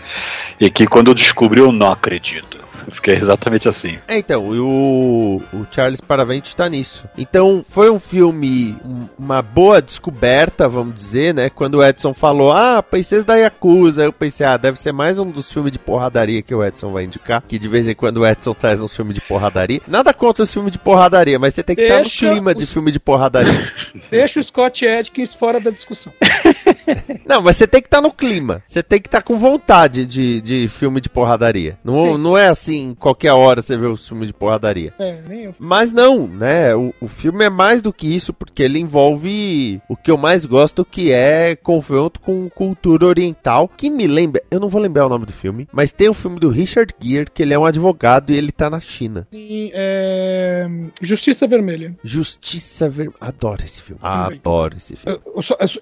e 0.59 0.69
que 0.69 0.85
quando 0.85 1.09
eu 1.09 1.13
descobri 1.13 1.59
eu 1.61 1.71
não 1.71 1.91
acredito. 1.91 2.59
Fiquei 2.91 3.15
exatamente 3.15 3.67
assim. 3.69 3.97
É, 4.07 4.17
então, 4.17 4.55
e 4.55 4.59
o, 4.59 5.41
o 5.53 5.65
Charles 5.71 6.01
Paravente 6.01 6.55
tá 6.55 6.67
nisso. 6.69 7.05
Então, 7.17 7.63
foi 7.67 7.89
um 7.89 7.99
filme, 7.99 8.75
um- 8.85 9.07
uma 9.17 9.41
boa 9.41 9.81
descoberta, 9.81 10.67
vamos 10.69 10.95
dizer, 10.95 11.33
né? 11.33 11.49
Quando 11.49 11.75
o 11.75 11.83
Edson 11.83 12.13
falou, 12.13 12.51
ah, 12.51 12.81
Princesa 12.83 13.25
da 13.25 13.35
Yakuza, 13.35 14.03
eu 14.03 14.13
pensei, 14.13 14.45
ah, 14.45 14.57
deve 14.57 14.79
ser 14.79 14.91
mais 14.91 15.19
um 15.19 15.29
dos 15.29 15.51
filmes 15.51 15.71
de 15.71 15.79
porradaria 15.79 16.41
que 16.41 16.53
o 16.53 16.63
Edson 16.63 16.91
vai 16.91 17.03
indicar, 17.05 17.43
que 17.47 17.57
de 17.59 17.67
vez 17.67 17.87
em 17.87 17.95
quando 17.95 18.17
o 18.17 18.25
Edson 18.27 18.53
traz 18.53 18.81
uns 18.81 18.95
filmes 18.95 19.15
de 19.15 19.21
porradaria. 19.21 19.81
Nada 19.87 20.13
contra 20.13 20.43
os 20.43 20.53
filmes 20.53 20.71
de 20.71 20.79
porradaria, 20.79 21.37
mas 21.39 21.53
você 21.53 21.63
tem 21.63 21.75
que 21.75 21.81
estar 21.83 21.99
no 21.99 22.09
clima 22.09 22.53
de 22.55 22.63
os- 22.63 22.73
filme 22.73 22.91
de 22.91 22.99
porradaria. 22.99 23.71
Deixa 24.09 24.39
o 24.39 24.43
Scott 24.43 24.87
Adkins 24.87 25.33
fora 25.35 25.59
da 25.59 25.71
discussão. 25.71 26.13
Não, 27.25 27.41
mas 27.41 27.55
você 27.57 27.67
tem 27.67 27.81
que 27.81 27.87
estar 27.87 28.01
no 28.01 28.11
clima. 28.11 28.61
Você 28.65 28.81
tem 28.83 28.99
que 28.99 29.07
estar 29.07 29.21
com 29.21 29.37
vontade 29.37 30.05
de, 30.05 30.41
de 30.41 30.67
filme 30.67 30.99
de 30.99 31.09
porradaria. 31.09 31.77
Não, 31.83 31.97
Sim. 31.99 32.17
não 32.17 32.37
é 32.37 32.47
assim, 32.47 32.70
qualquer 32.99 33.33
hora 33.33 33.61
você 33.61 33.77
vê 33.77 33.87
o 33.87 33.97
filme 33.97 34.25
de 34.25 34.33
porradaria. 34.33 34.93
É, 34.99 35.19
nem 35.27 35.43
eu. 35.45 35.55
Mas 35.57 35.91
não, 35.91 36.27
né? 36.27 36.75
O, 36.75 36.93
o 37.01 37.07
filme 37.07 37.45
é 37.45 37.49
mais 37.49 37.81
do 37.81 37.93
que 37.93 38.07
isso, 38.07 38.33
porque 38.33 38.63
ele 38.63 38.79
envolve 38.79 39.81
o 39.87 39.95
que 39.95 40.11
eu 40.11 40.17
mais 40.17 40.45
gosto, 40.45 40.85
que 40.85 41.11
é 41.11 41.55
confronto 41.55 42.19
com 42.19 42.49
cultura 42.49 43.05
oriental, 43.05 43.67
que 43.67 43.89
me 43.89 44.07
lembra, 44.07 44.41
eu 44.51 44.59
não 44.59 44.69
vou 44.69 44.81
lembrar 44.81 45.05
o 45.05 45.09
nome 45.09 45.25
do 45.25 45.33
filme, 45.33 45.67
mas 45.71 45.91
tem 45.91 46.09
o 46.09 46.13
filme 46.13 46.39
do 46.39 46.49
Richard 46.49 46.93
Gere, 46.99 47.29
que 47.33 47.41
ele 47.41 47.53
é 47.53 47.59
um 47.59 47.65
advogado 47.65 48.31
e 48.31 48.37
ele 48.37 48.51
tá 48.51 48.69
na 48.69 48.79
China. 48.79 49.27
Tem, 49.31 49.71
é, 49.73 50.67
Justiça 51.01 51.47
Vermelha. 51.47 51.95
Justiça 52.03 52.89
Vermelha. 52.89 53.17
Adoro 53.21 53.63
esse 53.63 53.81
filme. 53.81 53.99
Adoro 54.03 54.77
esse 54.77 54.95
filme. 54.95 55.19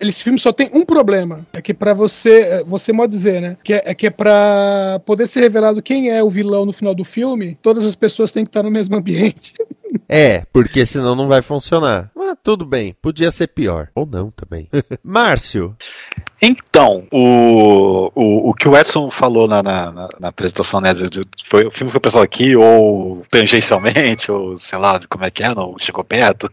Esse 0.01 0.23
filme 0.23 0.39
só 0.39 0.51
tem 0.51 0.69
um 0.73 0.85
problema. 0.85 1.45
É 1.53 1.61
que 1.61 1.73
pra 1.73 1.93
você, 1.93 2.41
é, 2.41 2.63
você 2.63 2.93
pode 2.93 3.11
dizer, 3.11 3.41
né? 3.41 3.57
Que 3.63 3.73
é, 3.73 3.83
é 3.85 3.95
que 3.95 4.07
é 4.07 4.09
pra 4.09 5.01
poder 5.05 5.25
ser 5.25 5.41
revelado 5.41 5.81
quem 5.81 6.09
é 6.09 6.23
o 6.23 6.29
vilão 6.29 6.65
no 6.65 6.73
final 6.79 6.95
do 6.95 7.03
filme, 7.03 7.57
todas 7.61 7.85
as 7.85 7.95
pessoas 7.95 8.31
têm 8.31 8.43
que 8.43 8.49
estar 8.49 8.63
no 8.63 8.71
mesmo 8.71 8.95
ambiente. 8.95 9.53
É, 10.11 10.43
porque 10.51 10.85
senão 10.87 11.15
não 11.15 11.27
vai 11.27 11.41
funcionar. 11.41 12.09
Mas 12.15 12.35
tudo 12.43 12.65
bem, 12.65 12.95
podia 12.99 13.29
ser 13.29 13.47
pior. 13.47 13.89
Ou 13.93 14.07
não 14.07 14.31
também. 14.31 14.67
Márcio, 15.03 15.75
Então, 16.41 17.05
o, 17.11 18.11
o, 18.15 18.49
o 18.49 18.53
que 18.55 18.67
o 18.67 18.75
Edson 18.75 19.11
falou 19.11 19.47
na, 19.47 19.61
na, 19.61 19.91
na- 20.19 20.27
apresentação, 20.29 20.81
né? 20.81 20.89
foi, 21.45 21.65
o 21.65 21.71
filme 21.71 21.91
foi 21.91 21.99
pensado 21.99 22.23
aqui, 22.23 22.55
ou 22.55 23.23
tangencialmente, 23.29 24.31
ou 24.31 24.57
sei 24.57 24.79
lá, 24.79 24.99
como 25.07 25.25
é 25.25 25.29
que 25.29 25.43
é, 25.43 25.53
não 25.53 25.75
chegou 25.79 26.03
perto. 26.03 26.51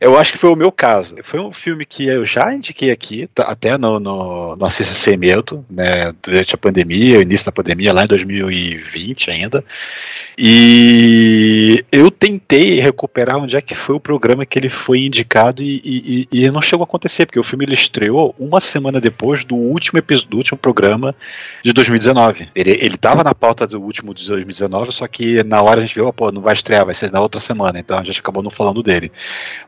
Eu 0.00 0.18
acho 0.18 0.32
que 0.32 0.38
foi 0.38 0.50
o 0.50 0.56
meu 0.56 0.72
caso. 0.72 1.14
Foi 1.22 1.38
um 1.40 1.52
filme 1.52 1.84
que 1.86 2.06
eu 2.06 2.24
já 2.24 2.52
indiquei 2.52 2.90
aqui, 2.90 3.28
tá- 3.28 3.44
até 3.44 3.76
no, 3.78 4.00
no, 4.00 4.56
no 4.56 4.64
Assista 4.64 4.94
né? 5.70 6.12
Durante 6.22 6.54
a 6.54 6.58
pandemia, 6.58 7.18
o 7.18 7.22
início 7.22 7.46
da 7.46 7.52
pandemia, 7.52 7.92
lá 7.92 8.04
em 8.04 8.08
2020 8.08 9.30
ainda. 9.30 9.64
E 10.38 11.84
eu 11.92 12.10
tentei 12.10 12.79
recuperar 12.80 13.36
onde 13.38 13.56
é 13.56 13.60
que 13.60 13.74
foi 13.74 13.94
o 13.94 14.00
programa 14.00 14.46
que 14.46 14.58
ele 14.58 14.68
foi 14.68 15.04
indicado 15.04 15.62
e, 15.62 16.28
e, 16.32 16.44
e- 16.44 16.50
não 16.50 16.62
chegou 16.62 16.82
a 16.82 16.86
acontecer, 16.86 17.26
porque 17.26 17.38
o 17.38 17.44
filme 17.44 17.64
ele 17.64 17.74
estreou 17.74 18.34
uma 18.38 18.60
semana 18.60 19.00
depois 19.00 19.44
do 19.44 19.54
último 19.54 19.98
episódio, 19.98 20.30
do 20.30 20.36
último 20.36 20.58
programa 20.58 21.14
de 21.64 21.72
2019. 21.72 22.48
Ele, 22.54 22.70
ele 22.72 22.98
na 23.24 23.34
pauta 23.34 23.66
do 23.66 23.80
último 23.80 24.14
de 24.14 24.26
2019, 24.26 24.92
só 24.92 25.06
que 25.06 25.42
na 25.44 25.62
hora 25.62 25.80
a 25.80 25.86
gente 25.86 25.94
viu, 25.94 26.08
"Ah, 26.08 26.12
pô, 26.12 26.30
não 26.32 26.40
vai 26.42 26.54
estrear, 26.54 26.84
vai 26.84 26.94
ser 26.94 27.10
na 27.10 27.20
outra 27.20 27.40
semana, 27.40 27.78
então 27.78 27.98
a 27.98 28.04
gente 28.04 28.20
acabou 28.20 28.42
não 28.42 28.50
falando 28.50 28.82
dele. 28.82 29.10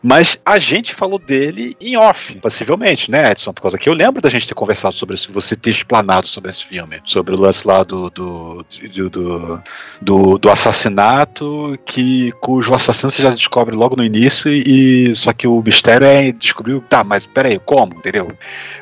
Mas 0.03 0.39
a 0.45 0.59
gente 0.59 0.95
falou 0.95 1.19
dele 1.19 1.77
em 1.81 1.97
off, 1.97 2.35
possivelmente, 2.37 3.11
né, 3.11 3.31
Edson? 3.31 3.53
Por 3.53 3.63
causa 3.63 3.79
que 3.79 3.89
eu 3.89 3.95
lembro 3.95 4.21
da 4.23 4.31
gente 4.31 4.47
ter 4.47 4.55
conversado 4.55 4.95
sobre 4.95 5.15
isso, 5.15 5.33
você 5.33 5.57
ter 5.57 5.71
explanado 5.71 6.27
sobre 6.27 6.51
esse 6.51 6.65
filme, 6.65 7.01
sobre 7.05 7.35
o 7.35 7.39
lance 7.39 7.67
lá 7.67 7.83
do, 7.83 8.11
do, 8.11 8.65
do, 9.11 9.63
do, 10.01 10.39
do, 10.39 10.51
assassinato, 10.51 11.79
que 11.85 12.33
cujo 12.41 12.75
assassino 13.07 13.11
você 13.13 13.23
já 13.23 13.31
descobre 13.37 13.75
logo 13.75 13.97
no 13.97 14.05
início, 14.05 14.51
e 14.51 15.15
só 15.15 15.33
que 15.33 15.47
o 15.47 15.63
mistério 15.63 16.07
é 16.07 16.33
descobrir, 16.33 16.81
tá, 16.89 17.03
mas 17.05 17.27
peraí, 17.27 17.59
como, 17.65 17.95
entendeu? 17.95 18.31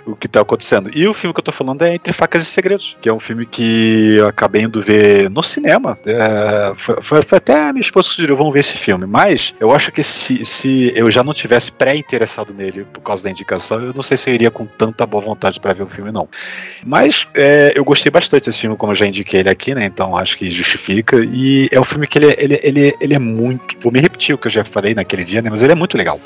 O 0.06 0.16
que 0.16 0.26
tá 0.26 0.40
acontecendo. 0.40 0.90
E 0.94 1.06
o 1.06 1.14
filme 1.14 1.32
que 1.34 1.40
eu 1.40 1.44
tô 1.44 1.52
falando 1.52 1.82
é 1.82 1.94
Entre 1.94 2.12
Facas 2.12 2.42
e 2.42 2.46
Segredos, 2.46 2.96
que 3.00 3.08
é 3.08 3.12
um 3.12 3.20
filme 3.20 3.44
que 3.46 4.14
eu 4.16 4.26
acabei 4.26 4.62
indo 4.62 4.82
ver 4.82 5.28
no 5.30 5.42
cinema. 5.42 5.98
É, 6.06 6.72
foi, 6.76 6.96
foi- 7.02 7.22
foi 7.22 7.38
até 7.38 7.68
a 7.68 7.72
minha 7.72 7.82
esposa 7.82 8.08
que 8.08 8.14
sugeriu, 8.14 8.36
vamos 8.36 8.52
ver 8.52 8.60
esse 8.60 8.76
filme. 8.76 9.06
Mas 9.06 9.54
eu 9.60 9.70
acho 9.74 9.92
que 9.92 10.02
se, 10.02 10.44
se 10.44 10.92
eu 10.96 11.10
já 11.10 11.22
não 11.22 11.32
tivesse 11.34 11.70
pré-interessado 11.70 12.52
nele 12.52 12.84
por 12.92 13.00
causa 13.02 13.22
da 13.22 13.30
indicação, 13.30 13.80
eu 13.82 13.92
não 13.94 14.02
sei 14.02 14.16
se 14.16 14.28
eu 14.30 14.34
iria 14.34 14.50
com 14.50 14.66
tanta 14.66 15.04
boa 15.06 15.22
vontade 15.22 15.60
pra 15.60 15.72
ver 15.72 15.82
o 15.82 15.86
filme, 15.86 16.10
não. 16.10 16.28
Mas 16.84 17.26
é, 17.34 17.72
eu 17.76 17.84
gostei 17.84 18.10
bastante 18.10 18.46
desse 18.46 18.60
filme, 18.60 18.76
como 18.76 18.92
eu 18.92 18.96
já 18.96 19.06
indiquei 19.06 19.40
ele 19.40 19.50
aqui, 19.50 19.74
né? 19.74 19.84
Então 19.84 20.16
acho 20.16 20.36
que 20.36 20.50
justifica. 20.50 21.16
E 21.24 21.68
é 21.70 21.78
um 21.78 21.84
filme 21.84 22.06
que 22.06 22.18
ele, 22.18 22.34
ele, 22.38 22.60
ele, 22.62 22.96
ele 23.00 23.14
é 23.14 23.18
muito. 23.18 23.76
Vou 23.80 23.92
me 23.92 24.00
repetir 24.10 24.34
o 24.34 24.38
que 24.38 24.48
eu 24.48 24.50
já 24.50 24.64
falei 24.64 24.94
naquele 24.94 25.24
dia, 25.24 25.40
né? 25.40 25.48
Mas 25.48 25.62
ele 25.62 25.72
é 25.72 25.74
muito 25.74 25.96
legal. 25.96 26.20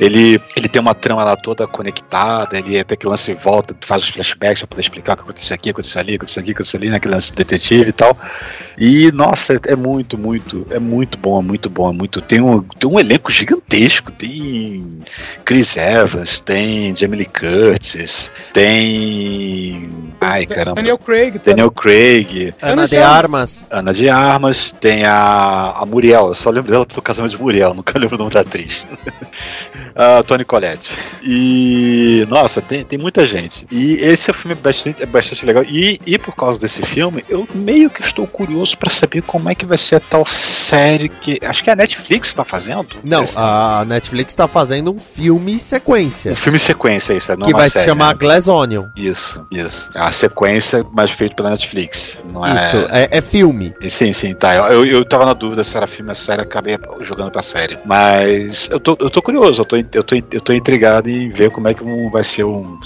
Ele, 0.00 0.40
ele 0.56 0.68
tem 0.68 0.80
uma 0.80 0.94
trama 0.94 1.22
lá 1.24 1.36
toda 1.36 1.66
conectada, 1.66 2.58
ele 2.58 2.78
até 2.78 2.96
que 2.96 3.06
lance 3.06 3.30
e 3.30 3.34
volta, 3.34 3.76
faz 3.80 4.02
os 4.02 4.08
flashbacks 4.08 4.60
pra 4.60 4.68
poder 4.68 4.82
explicar 4.82 5.14
o 5.14 5.16
que 5.16 5.22
aconteceu 5.22 5.54
aqui, 5.54 5.70
aconteceu 5.70 6.00
ali, 6.00 6.14
aconteceu 6.14 6.40
aqui, 6.42 6.50
aconteceu 6.52 6.78
ali, 6.78 6.90
naquele 6.90 7.14
lance 7.14 7.30
de 7.30 7.36
detetive 7.36 7.90
e 7.90 7.92
tal. 7.92 8.16
E, 8.76 9.12
nossa, 9.12 9.60
é 9.66 9.76
muito, 9.76 10.18
muito, 10.18 10.66
é 10.70 10.78
muito 10.78 11.18
bom, 11.18 11.38
é 11.38 11.42
muito 11.42 11.70
bom, 11.70 11.90
é 11.90 11.92
muito. 11.92 12.20
Tem 12.20 12.40
um, 12.40 12.60
tem 12.62 12.90
um 12.90 12.98
elenco 12.98 13.30
gigantesco, 13.30 14.10
tem 14.10 15.00
Chris 15.44 15.76
Evans, 15.76 16.40
tem 16.40 16.94
Jamie 16.96 17.18
Lee 17.18 17.26
Curtis, 17.26 18.30
tem. 18.52 19.88
Ai, 20.20 20.46
caramba. 20.46 20.76
Daniel 20.76 20.98
Craig. 20.98 21.38
tá? 21.38 21.50
Daniel 21.50 21.70
Craig, 21.70 22.54
Ana 22.60 22.72
Ana 22.72 22.88
de 22.88 22.94
de 22.94 22.96
Armas. 22.98 23.66
Ana 23.70 23.92
de 23.92 24.08
Armas, 24.08 24.72
tem 24.72 25.04
a, 25.04 25.74
a 25.76 25.86
Muriel, 25.86 26.28
eu 26.28 26.34
só 26.34 26.50
lembro 26.50 26.70
dela 26.70 26.86
pelo 26.86 27.02
casamento 27.02 27.32
de 27.36 27.42
Muriel, 27.42 27.74
nunca 27.74 27.98
lembro 27.98 28.16
o 28.16 28.18
nome 28.18 28.30
da 28.30 28.40
atriz. 28.40 28.82
A 29.94 30.22
Tony 30.22 30.44
Collette. 30.44 30.90
E, 31.22 32.26
nossa, 32.28 32.60
tem, 32.60 32.84
tem 32.84 32.98
muita 32.98 33.24
gente. 33.26 33.66
E 33.70 33.94
esse 33.94 34.32
filme 34.32 34.52
é 34.52 34.54
bastante, 34.62 35.02
é 35.02 35.06
bastante 35.06 35.44
legal. 35.46 35.64
E, 35.64 36.00
e 36.06 36.18
por 36.18 36.34
causa 36.34 36.58
desse 36.58 36.82
filme, 36.82 37.24
eu 37.28 37.46
meio 37.54 37.88
que 37.90 38.02
estou 38.02 38.26
curioso 38.26 38.76
pra 38.76 38.90
saber 38.90 39.22
como 39.22 39.48
é 39.48 39.54
que 39.54 39.64
vai 39.66 39.78
ser 39.78 39.96
a 39.96 40.00
tal 40.00 40.26
série 40.26 41.08
que. 41.08 41.38
Acho 41.42 41.62
que 41.62 41.70
a 41.70 41.76
Netflix 41.76 42.34
tá 42.34 42.44
fazendo. 42.44 42.86
Não, 43.02 43.22
Esse- 43.24 43.34
a 43.38 43.84
Netflix 43.86 44.34
tá 44.34 44.46
fazendo 44.48 44.94
um 44.94 44.98
filme 44.98 45.58
sequência. 45.58 46.32
Um 46.32 46.36
filme 46.36 46.58
sequência, 46.58 47.12
isso 47.14 47.32
é 47.32 47.36
não 47.36 47.46
que 47.46 47.52
vai 47.52 47.68
série, 47.70 47.84
se 47.84 47.90
chamar 47.90 48.14
né? 48.14 48.18
Glass 48.18 48.48
Onion. 48.48 48.86
Isso, 48.96 49.44
isso. 49.50 49.90
É 49.94 50.00
a 50.00 50.12
sequência, 50.12 50.84
mas 50.92 51.10
feito 51.10 51.34
pela 51.36 51.50
Netflix. 51.50 52.18
Não 52.24 52.44
é... 52.44 52.54
Isso, 52.54 52.76
é, 52.90 53.08
é 53.18 53.20
filme. 53.20 53.72
Sim, 53.88 54.12
sim, 54.12 54.34
tá. 54.34 54.54
Eu, 54.54 54.64
eu, 54.64 54.86
eu 54.86 55.04
tava 55.04 55.24
na 55.24 55.32
dúvida 55.32 55.64
se 55.64 55.76
era 55.76 55.86
filme 55.86 56.10
ou 56.10 56.16
série, 56.16 56.42
acabei 56.42 56.78
jogando 57.00 57.30
pra 57.30 57.42
série. 57.42 57.78
Mas 57.84 58.68
eu 58.70 58.80
tô, 58.80 58.96
eu 59.00 59.10
tô 59.10 59.22
curioso, 59.22 59.60
eu 59.60 59.64
tô, 59.64 59.76
eu, 59.92 60.02
tô, 60.02 60.14
eu 60.30 60.40
tô 60.40 60.52
intrigado 60.52 61.08
em 61.08 61.28
ver 61.28 61.50
como 61.50 61.68
é 61.68 61.74
que 61.74 61.82
vai 62.10 62.24
ser 62.24 62.44
um. 62.44 62.78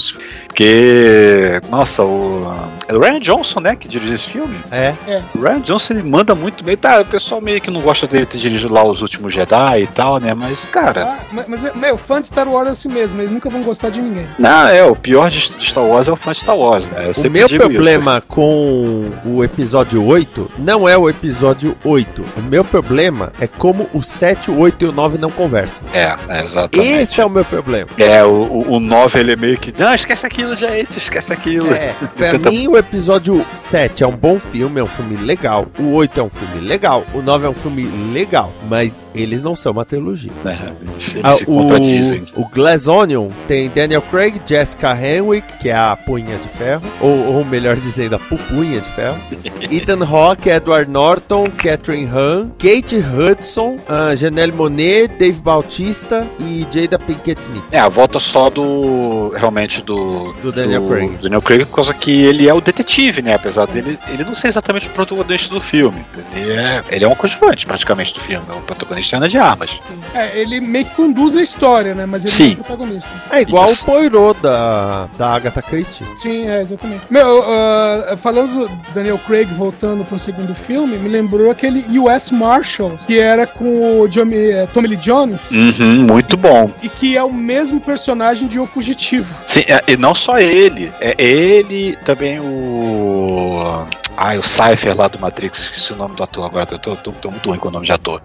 Porque, 0.58 1.60
nossa, 1.70 2.02
o. 2.02 2.52
É 2.88 2.94
o 2.96 2.98
Ryan 2.98 3.20
Johnson, 3.20 3.60
né, 3.60 3.76
que 3.76 3.86
dirigiu 3.86 4.14
esse 4.16 4.28
filme. 4.28 4.56
É. 4.72 4.94
O 5.34 5.40
Ryan 5.40 5.60
Johnson 5.60 5.94
ele 5.94 6.02
manda 6.02 6.34
muito 6.34 6.64
bem. 6.64 6.76
Tá, 6.76 7.00
o 7.00 7.04
pessoal 7.04 7.40
meio 7.40 7.60
que 7.60 7.70
não 7.70 7.80
gosta 7.80 8.06
dele 8.08 8.26
ter 8.26 8.38
dirigido 8.38 8.72
lá 8.72 8.82
os 8.82 9.00
últimos 9.02 9.32
Jedi 9.32 9.82
e 9.82 9.86
tal, 9.86 10.18
né? 10.18 10.34
Mas, 10.34 10.64
cara. 10.64 11.04
Ah, 11.04 11.18
mas, 11.30 11.46
mas, 11.46 11.74
meu, 11.74 11.96
fã 11.96 12.20
de 12.20 12.26
Star 12.26 12.48
Wars 12.48 12.68
é 12.68 12.72
assim 12.72 12.88
mesmo, 12.88 13.20
eles 13.20 13.30
nunca 13.30 13.48
vão 13.48 13.62
gostar 13.62 13.90
de 13.90 14.00
ninguém. 14.00 14.26
Não, 14.38 14.66
é, 14.66 14.82
o 14.84 14.96
pior 14.96 15.30
de, 15.30 15.48
de 15.50 15.66
Star 15.66 15.84
Wars 15.84 16.08
é 16.08 16.12
o 16.12 16.16
fã 16.16 16.32
de 16.32 16.40
Star 16.40 16.56
Wars, 16.56 16.88
né? 16.88 17.06
Eu 17.06 17.10
O 17.10 17.14
sempre 17.14 17.30
meu 17.30 17.46
digo 17.46 17.62
isso. 17.64 17.72
problema 17.72 18.20
com 18.26 19.10
o 19.24 19.44
episódio 19.44 20.04
8 20.04 20.50
não 20.58 20.88
é 20.88 20.96
o 20.98 21.08
episódio 21.08 21.76
8. 21.84 22.24
O 22.36 22.40
meu 22.40 22.64
problema 22.64 23.32
é 23.38 23.46
como 23.46 23.88
o 23.92 24.02
7, 24.02 24.50
o 24.50 24.58
8 24.58 24.84
e 24.86 24.88
o 24.88 24.92
9 24.92 25.18
não 25.18 25.30
conversam. 25.30 25.84
É, 25.92 26.16
é 26.28 26.42
exatamente. 26.42 26.92
Esse 26.94 27.20
é 27.20 27.24
o 27.24 27.30
meu 27.30 27.44
problema. 27.44 27.90
É, 27.98 28.24
o, 28.24 28.30
o, 28.30 28.72
o 28.76 28.80
9 28.80 29.20
ele 29.20 29.32
é 29.32 29.36
meio 29.36 29.58
que. 29.58 29.72
Não, 29.78 29.94
esquece 29.94 30.24
aquilo, 30.24 30.47
aquilo, 30.52 30.56
gente, 30.56 30.98
esquece 30.98 31.32
aquilo. 31.32 31.68
É, 31.72 31.94
pra 32.16 32.38
mim 32.38 32.68
o 32.68 32.76
episódio 32.76 33.44
7 33.70 34.02
é 34.02 34.06
um 34.06 34.16
bom 34.16 34.38
filme, 34.38 34.80
é 34.80 34.82
um 34.82 34.86
filme 34.86 35.16
legal. 35.16 35.66
O 35.78 35.92
8 35.94 36.20
é 36.20 36.22
um 36.22 36.30
filme 36.30 36.60
legal. 36.60 37.04
O 37.14 37.20
9 37.22 37.46
é 37.46 37.48
um 37.50 37.54
filme 37.54 37.84
legal. 38.12 38.52
Mas 38.68 39.08
eles 39.14 39.42
não 39.42 39.54
são 39.54 39.72
uma 39.72 39.84
trilogia. 39.84 40.32
É, 40.44 40.72
eles 40.82 41.14
eles 41.14 41.20
Ah, 41.24 41.32
se 41.32 41.46
contradizem. 41.46 42.24
o, 42.36 42.42
o 42.42 42.48
Glass 42.48 42.86
Onion 42.86 43.28
tem 43.46 43.68
Daniel 43.68 44.02
Craig, 44.02 44.40
Jessica 44.46 44.92
Henwick, 44.94 45.58
que 45.58 45.68
é 45.68 45.76
a 45.76 45.96
punha 45.96 46.36
de 46.38 46.48
ferro, 46.48 46.82
ou, 47.00 47.34
ou 47.36 47.44
melhor 47.44 47.76
dizendo, 47.76 48.16
a 48.16 48.18
pupunha 48.18 48.80
de 48.80 48.88
ferro. 48.90 49.18
Ethan 49.70 50.04
Hawke, 50.04 50.48
Edward 50.48 50.90
Norton, 50.90 51.50
Catherine 51.50 52.06
Hahn, 52.06 52.50
Kate 52.58 52.96
Hudson, 52.96 53.76
ah, 53.88 54.14
Janelle 54.14 54.52
Monet, 54.52 55.08
Dave 55.18 55.40
Bautista 55.40 56.26
e 56.38 56.66
Jada 56.70 56.98
Pinkett 56.98 57.40
Smith. 57.42 57.64
É, 57.72 57.78
a 57.78 57.88
volta 57.88 58.18
só 58.18 58.48
do. 58.50 59.30
Realmente 59.36 59.82
do. 59.82 60.32
Do 60.42 60.52
Daniel 60.52 60.86
Craig. 60.86 61.18
Daniel 61.22 61.42
Craig, 61.42 61.64
por 61.66 61.74
causa 61.76 61.94
que 61.94 62.10
ele 62.22 62.48
é 62.48 62.54
o 62.54 62.60
detetive, 62.60 63.22
né? 63.22 63.34
Apesar 63.34 63.66
dele 63.66 63.98
ele 64.08 64.24
não 64.24 64.34
ser 64.34 64.48
exatamente 64.48 64.86
o 64.86 64.90
protagonista 64.90 65.52
do 65.54 65.60
filme. 65.60 66.04
Ele 66.34 66.52
é, 66.52 66.82
ele 66.90 67.04
é 67.04 67.08
um 67.08 67.14
coadjuvante, 67.14 67.66
praticamente, 67.66 68.14
do 68.14 68.20
filme. 68.20 68.44
O 68.50 68.60
protagonista 68.62 69.16
é 69.16 69.18
Ana 69.18 69.28
de 69.28 69.36
Armas. 69.38 69.70
É, 70.14 70.38
ele 70.40 70.60
meio 70.60 70.84
que 70.84 70.94
conduz 70.94 71.34
a 71.36 71.42
história, 71.42 71.94
né? 71.94 72.06
Mas 72.06 72.24
ele 72.24 72.32
Sim. 72.34 72.44
não 72.44 72.50
é 72.50 72.54
o 72.60 72.64
protagonista. 72.64 73.10
É 73.30 73.40
igual 73.42 73.70
Isso. 73.70 73.82
o 73.82 73.86
Poirot 73.86 74.40
da, 74.40 75.08
da 75.18 75.30
Agatha 75.34 75.62
Christie. 75.62 76.06
Sim, 76.16 76.48
é, 76.48 76.62
exatamente. 76.62 77.02
Meu, 77.10 77.42
ah, 77.46 78.16
falando 78.16 78.68
do 78.68 78.92
Daniel 78.94 79.18
Craig 79.26 79.46
voltando 79.54 80.04
pro 80.04 80.18
segundo 80.18 80.54
filme, 80.54 80.96
me 80.98 81.08
lembrou 81.08 81.50
aquele 81.50 81.84
US 81.98 82.30
Marshals, 82.30 83.06
que 83.06 83.18
era 83.18 83.46
com 83.46 84.00
o 84.00 84.08
John, 84.08 84.28
eh, 84.32 84.66
Tommy 84.72 84.88
Lee 84.88 84.96
Jones, 84.96 85.50
Uhum, 85.50 86.04
muito 86.06 86.36
bom. 86.36 86.70
e 86.82 86.88
que 86.88 87.16
é 87.16 87.22
o 87.22 87.32
mesmo 87.32 87.80
personagem 87.80 88.46
de 88.48 88.58
O 88.58 88.66
Fugitivo. 88.66 89.34
Sim, 89.46 89.60
é, 89.66 89.82
e 89.88 89.96
não 89.96 90.14
só 90.18 90.38
ele. 90.38 90.92
É 91.00 91.14
ele, 91.22 91.96
também 92.04 92.38
o. 92.40 93.86
Ah, 94.20 94.34
o 94.34 94.42
Cypher 94.42 94.96
lá 94.96 95.06
do 95.06 95.16
Matrix, 95.18 95.60
esqueci 95.60 95.92
o 95.92 95.96
nome 95.96 96.16
do 96.16 96.22
ator 96.24 96.44
agora, 96.44 96.66
eu 96.72 96.78
tô, 96.80 96.96
tô- 96.96 97.12
tô 97.12 97.30
muito 97.30 97.48
ruim 97.48 97.58
com 97.58 97.68
o 97.68 97.70
nome 97.70 97.86
de 97.86 97.92
ator. 97.92 98.20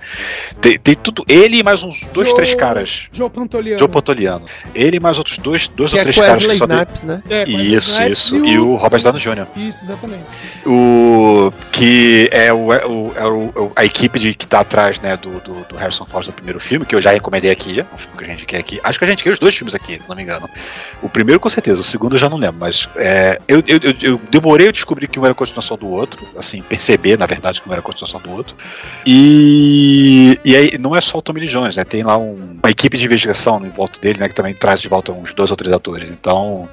Tem, 0.60 0.80
tem 0.80 0.96
tudo. 0.96 1.24
Ele 1.28 1.58
e 1.60 1.64
mais 1.64 1.84
uns 1.84 2.02
dois, 2.12 2.30
Joe- 2.30 2.36
três 2.36 2.56
caras. 2.56 3.04
Joe 3.12 3.30
Pantoliano. 3.30 3.78
Joe 3.78 3.88
Pantoliano. 3.88 4.46
Ele 4.74 4.98
e 4.98 5.00
mais 5.00 5.20
outros 5.20 5.38
dois, 5.38 5.68
dois 5.68 5.92
Que 5.92 5.98
ou 5.98 6.02
é 6.02 6.04
três 6.04 6.16
caras 6.18 6.44
que 6.46 6.58
só 6.58 6.66
tem- 6.66 6.76
Snipes, 6.78 7.04
né? 7.04 7.22
É, 7.30 7.44
Isso, 7.48 7.92
Snipes 7.92 8.24
isso. 8.26 8.44
E 8.46 8.58
o 8.58 8.76
Robert 8.76 9.04
Downey 9.04 9.22
Jr. 9.22 9.46
Isso, 9.56 9.86
exatamente. 9.86 10.24
O 10.66 11.52
que 11.72 12.28
é, 12.32 12.52
o, 12.52 12.74
é, 12.74 12.86
o, 12.88 13.12
é 13.16 13.26
o- 13.28 13.72
a 13.76 13.86
equipe 13.86 14.18
de, 14.18 14.34
que 14.34 14.48
tá 14.48 14.62
atrás 14.62 15.00
né, 15.00 15.16
do, 15.16 15.40
do, 15.42 15.54
do 15.66 15.76
Harrison 15.76 16.06
Ford 16.06 16.26
no 16.26 16.34
primeiro 16.34 16.60
filme, 16.60 16.86
que 16.88 16.96
eu 16.96 17.02
já 17.02 17.12
recomendei 17.12 17.52
aqui, 17.52 17.80
é 17.82 17.86
um 17.94 17.98
filme 18.00 18.18
que 18.18 18.24
a 18.24 18.28
gente 18.28 18.46
quer 18.48 18.58
aqui. 18.58 18.80
Acho 18.84 18.98
que 18.98 19.06
a 19.06 19.08
gente 19.08 19.24
quer 19.24 19.32
os 19.34 19.40
dois 19.40 19.56
filmes 19.56 19.76
aqui, 19.76 19.94
se 19.96 20.02
não 20.10 20.16
me 20.16 20.24
engano. 20.24 20.50
O 21.02 21.10
primeiro 21.10 21.40
com 21.40 21.50
certeza, 21.50 21.82
o 21.82 21.84
segundo 21.84 22.16
eu 22.16 22.20
já 22.20 22.30
não 22.30 22.38
lembro, 22.38 22.58
mas 22.60 22.88
é, 22.96 23.40
eu, 23.48 23.64
eu, 23.68 23.80
eu, 23.84 23.94
eu 24.14 24.22
demorei 24.32 24.70
a 24.70 24.72
descobrir 24.72 25.08
que 25.08 25.20
um 25.20 25.26
era 25.26 25.36
continuação 25.36 25.78
do 25.78 25.83
outro, 25.88 26.20
assim, 26.38 26.62
perceber, 26.62 27.18
na 27.18 27.26
verdade, 27.26 27.62
um 27.68 27.72
era 27.72 27.82
continuação 27.82 28.20
do 28.22 28.32
outro. 28.32 28.56
E, 29.06 30.38
e 30.44 30.56
aí 30.56 30.78
não 30.78 30.96
é 30.96 31.02
só 31.02 31.18
o 31.18 31.22
Tommy 31.22 31.42
Lee 31.42 31.50
Jones, 31.50 31.76
né? 31.78 31.84
Tem 31.84 32.04
lá 32.04 32.18
um- 32.18 32.58
uma 32.62 32.70
equipe 32.72 32.98
de 32.98 33.06
investigação 33.06 33.64
em 33.66 33.70
volta 33.70 34.00
dele, 34.00 34.20
né? 34.20 34.28
Que 34.30 34.36
também 34.36 34.54
traz 34.54 34.82
de 34.82 34.88
volta 34.88 35.12
uns 35.12 35.34
dois 35.34 35.52
ou 35.52 35.58
três 35.58 35.74
atores. 35.74 36.10
Então, 36.10 36.68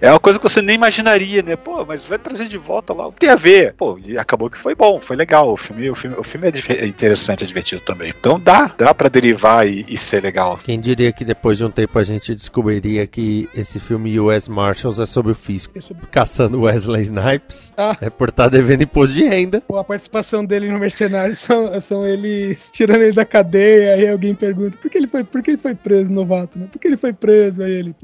é 0.00 0.10
uma 0.10 0.20
coisa 0.20 0.38
que 0.38 0.42
você 0.42 0.62
nem 0.62 0.76
imaginaria, 0.76 1.42
né? 1.42 1.56
Pô, 1.56 1.84
mas 1.84 2.04
vai 2.04 2.18
trazer 2.18 2.48
de 2.48 2.58
volta 2.58 2.92
lá. 2.92 3.08
O 3.08 3.12
que 3.12 3.20
tem 3.20 3.30
a 3.30 3.36
ver? 3.36 3.74
Pô, 3.74 3.98
e 3.98 4.18
acabou 4.18 4.50
que 4.50 4.58
foi 4.58 4.74
bom, 4.74 5.00
foi 5.00 5.16
legal. 5.16 5.52
O 5.52 5.56
filme, 5.56 5.90
o 5.90 5.94
filme, 5.94 6.16
o 6.18 6.24
filme 6.24 6.48
é 6.48 6.84
é 6.84 6.86
interessante, 6.86 7.44
é 7.44 7.46
divertido 7.46 7.82
também. 7.82 8.12
Então 8.18 8.38
dá, 8.38 8.72
dá 8.76 8.94
pra 8.94 9.08
derivar 9.08 9.66
e, 9.66 9.84
e 9.88 9.96
ser 9.98 10.22
legal. 10.22 10.58
Quem 10.62 10.78
diria 10.78 11.12
que 11.12 11.24
depois 11.24 11.58
de 11.58 11.64
um 11.64 11.70
tempo 11.70 11.98
a 11.98 12.04
gente 12.04 12.34
descobriria 12.34 13.06
que 13.06 13.48
esse 13.54 13.78
filme 13.80 14.18
US 14.18 14.48
Marshals 14.48 15.00
é 15.00 15.06
sobre 15.06 15.32
o 15.32 15.34
fisco 15.34 15.72
caçando 16.10 16.62
Wesley 16.62 17.02
Snipes. 17.02 17.72
Ah. 17.76 17.96
É 18.00 18.10
por 18.10 18.28
estar 18.28 18.48
devendo 18.48 18.82
imposto 18.82 19.14
de 19.14 19.24
renda. 19.24 19.62
Pô, 19.66 19.78
A 19.78 19.84
participação 19.84 20.44
dele 20.44 20.70
no 20.70 20.78
Mercenário 20.78 21.34
são, 21.34 21.80
são 21.80 22.06
eles 22.06 22.70
tirando 22.72 23.02
ele 23.02 23.12
da 23.12 23.24
cadeia, 23.24 23.94
aí 23.94 24.08
alguém 24.08 24.34
pergunta 24.34 24.78
por 24.78 24.90
que 24.90 24.98
ele 24.98 25.06
foi, 25.06 25.24
por 25.24 25.42
que 25.42 25.50
ele 25.50 25.58
foi 25.58 25.74
preso, 25.74 26.12
novato, 26.12 26.58
né? 26.58 26.66
Por 26.70 26.78
que 26.78 26.88
ele 26.88 26.96
foi 26.96 27.12
preso? 27.12 27.62
Aí 27.62 27.72
ele. 27.72 27.94